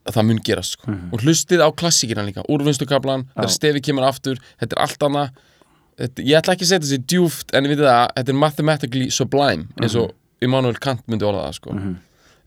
Það 0.10 0.26
mun 0.28 0.40
gerast 0.46 0.78
sko. 0.78 0.92
og 1.14 1.22
hlustið 1.22 1.62
á 1.62 1.70
klassíkina 1.78 2.24
líka 2.26 2.42
úrvinnslukablan, 2.50 3.28
þegar 3.36 3.50
stefi 3.54 3.82
kemur 3.86 4.04
aftur 4.08 4.40
þetta 4.60 4.76
er 4.78 4.82
allt 4.82 5.04
annað. 5.08 5.30
Þetta, 6.02 6.24
ég 6.26 6.38
ætla 6.40 6.54
ekki 6.56 6.66
að 6.66 6.72
setja 6.72 6.88
þessi 6.88 7.02
djúft 7.12 7.54
en 7.54 7.64
við 7.68 7.76
veitum 7.76 7.86
það 7.92 8.08
þetta 8.16 8.32
er 8.34 8.40
mathematically 8.42 9.10
sublime 9.12 9.68
eins 9.82 9.96
og 10.00 10.16
Immanuel 10.42 10.80
Kant 10.82 11.04
myndi 11.12 11.26
orða 11.28 11.44
það 11.50 11.54
sko. 11.60 11.76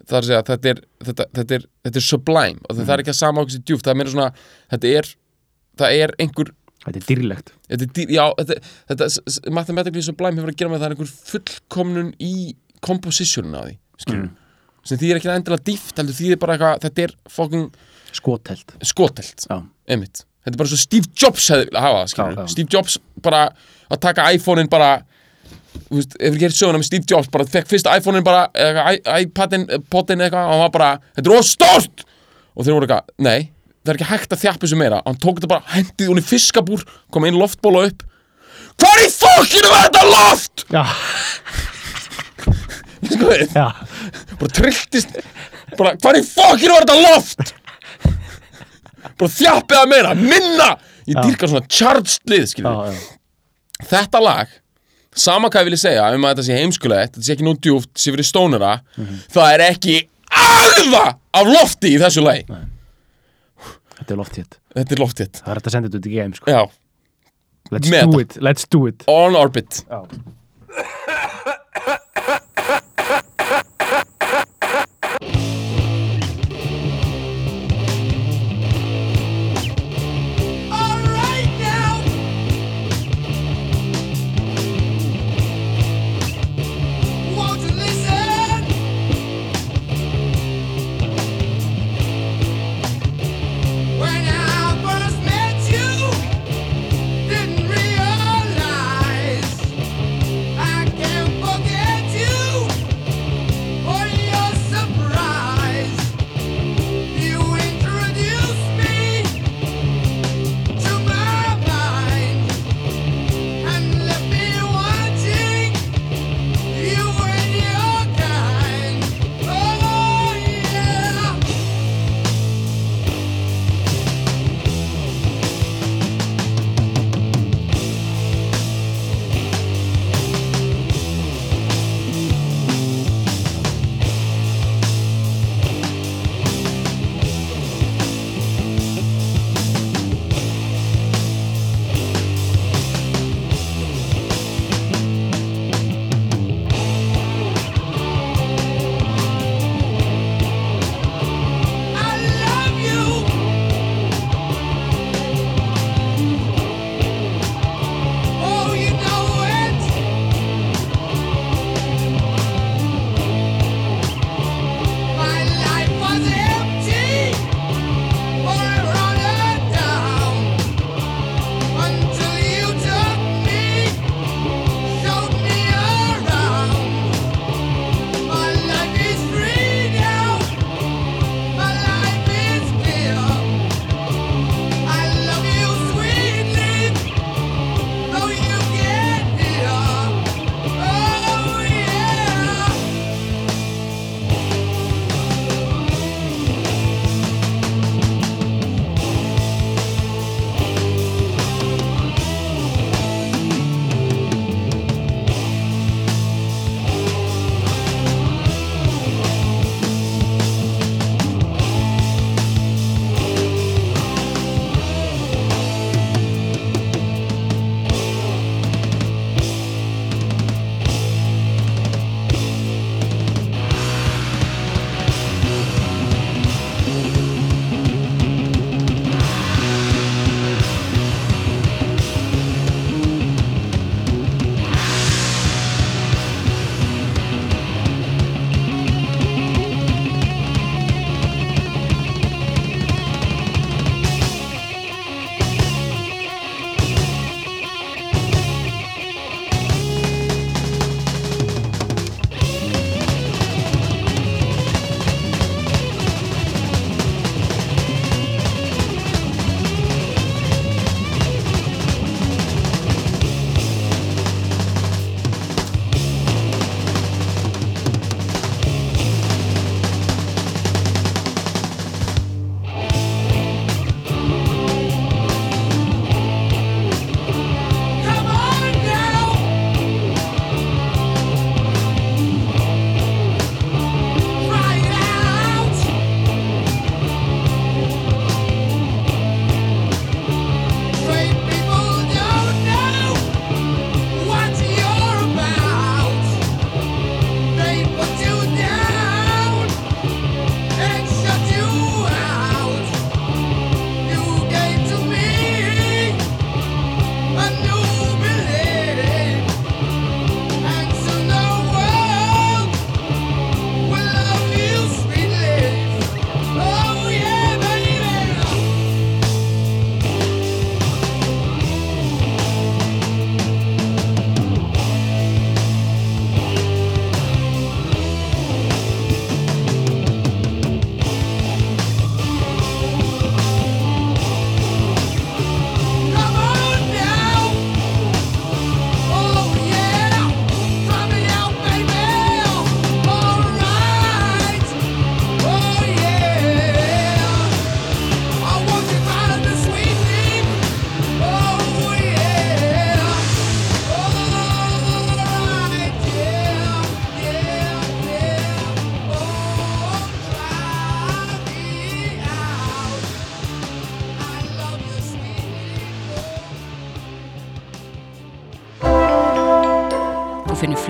það 0.08 0.16
er 0.16 0.22
að 0.24 0.26
segja 0.26 0.42
þetta 0.48 0.68
er, 0.72 0.80
þetta, 1.04 1.24
þetta 1.38 1.54
er, 1.54 1.66
þetta 1.86 2.00
er 2.00 2.06
sublime 2.08 2.58
og 2.68 2.76
það 2.80 2.90
er 2.96 3.02
ekki 3.04 3.12
að 3.14 3.20
sama 3.20 3.40
okkur 3.44 3.54
sér 3.54 3.64
djúft 3.68 3.84
það 3.86 3.92
er 3.94 3.98
meira 4.00 4.10
svona, 4.10 4.30
þetta 4.74 4.90
er 4.98 5.10
það 5.78 5.98
er 6.02 6.14
einhver 6.18 6.50
þetta 6.84 6.98
er 7.00 7.06
dýrlegt. 7.08 7.52
Þetta, 7.68 7.84
er 7.84 7.92
dýr- 7.96 8.10
já, 8.12 8.24
þetta, 8.40 8.58
þetta 8.90 9.50
mathematically 9.60 10.02
sublime 10.04 10.36
hefur 10.40 10.50
að 10.52 10.58
gera 10.60 10.70
með 10.74 10.82
það 10.82 10.88
er 10.90 10.96
einhver 10.96 11.12
fullkomnun 11.30 12.10
í 12.20 12.34
compositionin 12.84 13.54
á 13.56 13.62
því 13.68 13.76
skilur 14.02 14.26
sem 14.84 14.98
því 15.00 15.10
er 15.14 15.20
ekki 15.20 15.32
endilega 15.32 15.64
dýft 15.70 15.98
heldur 16.00 16.16
því 16.18 16.30
er 16.34 16.40
bara 16.42 16.56
eitthvað, 16.58 16.82
þetta 16.84 17.04
er 17.08 17.14
fucking 17.32 17.66
skotelt 18.14 18.74
skotelt 18.84 19.46
þetta 20.44 20.52
er 20.54 20.60
bara 20.60 20.70
svo 20.70 20.78
Steve 20.80 21.08
Jobs 21.18 21.48
hefði 21.54 21.80
hafa 21.80 22.04
Já, 22.04 22.24
já. 22.36 22.46
Steve 22.52 22.68
Jobs 22.76 22.98
bara 23.24 23.46
að 23.90 24.00
taka 24.04 24.28
iPhone-in 24.36 24.68
bara 24.72 24.90
þú 25.88 25.98
veist, 25.98 26.14
ef 26.20 26.34
við 26.34 26.38
gerir 26.44 26.54
söguna 26.56 26.78
með 26.82 26.86
Steve 26.90 27.08
Jobs 27.10 27.30
bara 27.34 27.46
fekk 27.50 27.66
fyrst 27.72 27.88
iPhone-in 27.90 28.24
bara 28.26 28.44
eða 28.54 28.84
i- 28.94 29.24
iPad-in, 29.24 29.64
pottin 29.90 30.22
eitthvað 30.22 30.46
og 30.46 30.52
hann 30.54 30.62
var 30.66 30.72
bara, 30.76 30.90
þetta 31.16 31.30
er 31.32 31.38
óstort 31.40 32.04
og 32.54 32.62
þeir 32.64 32.76
voru 32.76 32.86
eitthvað, 32.86 33.08
nei, 33.26 33.48
það 33.84 33.90
er 33.92 33.98
ekki 33.98 34.10
hægt 34.12 34.36
að 34.36 34.42
þjappa 34.44 34.62
þessu 34.66 34.78
meira, 34.80 35.00
hann 35.08 35.18
tók 35.20 35.40
þetta 35.40 35.50
bara, 35.50 35.64
hendið 35.74 36.12
hún 36.12 36.20
í 36.22 36.26
fiskabúr 36.28 36.84
kom 37.12 37.26
einn 37.26 37.36
loftbóla 37.40 37.82
upp. 37.88 38.04
Hvar 38.78 39.02
í 39.02 39.08
fokkinu 39.10 39.72
var 39.72 39.88
þetta 39.88 40.04
loft? 40.12 40.64
já, 40.70 40.84
Sko 43.10 43.28
við, 43.30 43.44
já, 43.52 43.66
bara 44.40 44.50
trilltist 44.58 45.16
bara, 45.78 45.94
hvar 46.00 46.18
í 46.18 46.22
fokkinu 46.26 46.74
var 46.76 46.86
þetta 46.86 46.98
loft? 47.04 47.54
bara 49.20 49.30
þjappið 49.30 49.76
það 49.78 49.88
meira, 49.92 50.14
minna. 50.18 50.68
Ég 51.04 51.18
dýrkar 51.20 51.50
svona 51.52 51.66
charged 51.68 52.30
lið, 52.32 52.46
skilur 52.54 52.94
þetta 53.84 54.20
lag 54.22 54.52
sama 55.14 55.50
hvað 55.50 55.60
ég 55.62 55.68
vilja 55.68 55.82
segja 55.84 56.06
um 56.16 56.24
að 56.26 56.32
þetta 56.34 56.44
sé 56.46 56.56
heimskulegt 56.58 57.12
þetta 57.14 57.26
sé 57.26 57.34
ekki 57.36 57.44
nú 57.46 57.52
djúft, 57.62 57.90
sé 58.00 58.14
fyrir 58.14 58.26
stónara 58.26 58.70
það 59.34 59.50
er 59.52 59.64
ekki 59.68 59.96
aðva 60.34 61.02
af 61.34 61.50
lofti 61.50 61.92
í 61.94 61.98
þessu 62.02 62.24
lagi. 62.24 62.46
Þetta 63.94 64.14
er 64.14 64.18
lofthitt. 64.18 64.56
Þetta 64.74 64.96
er 64.96 65.00
loftið 65.02 65.28
það 65.38 65.50
er 65.52 65.58
hægt 65.60 65.68
að 65.68 65.74
senda 65.76 65.90
þetta 65.90 66.00
út 66.00 66.08
í 66.08 66.14
game 66.14 66.38
sko. 66.38 66.50
já, 66.50 66.62
let's 67.74 67.92
Meta. 67.92 68.08
do 68.10 68.22
it, 68.24 68.34
let's 68.42 68.66
do 68.70 68.80
it. 68.90 69.04
On 69.10 69.36
orbit. 69.38 69.84
Já, 69.86 70.00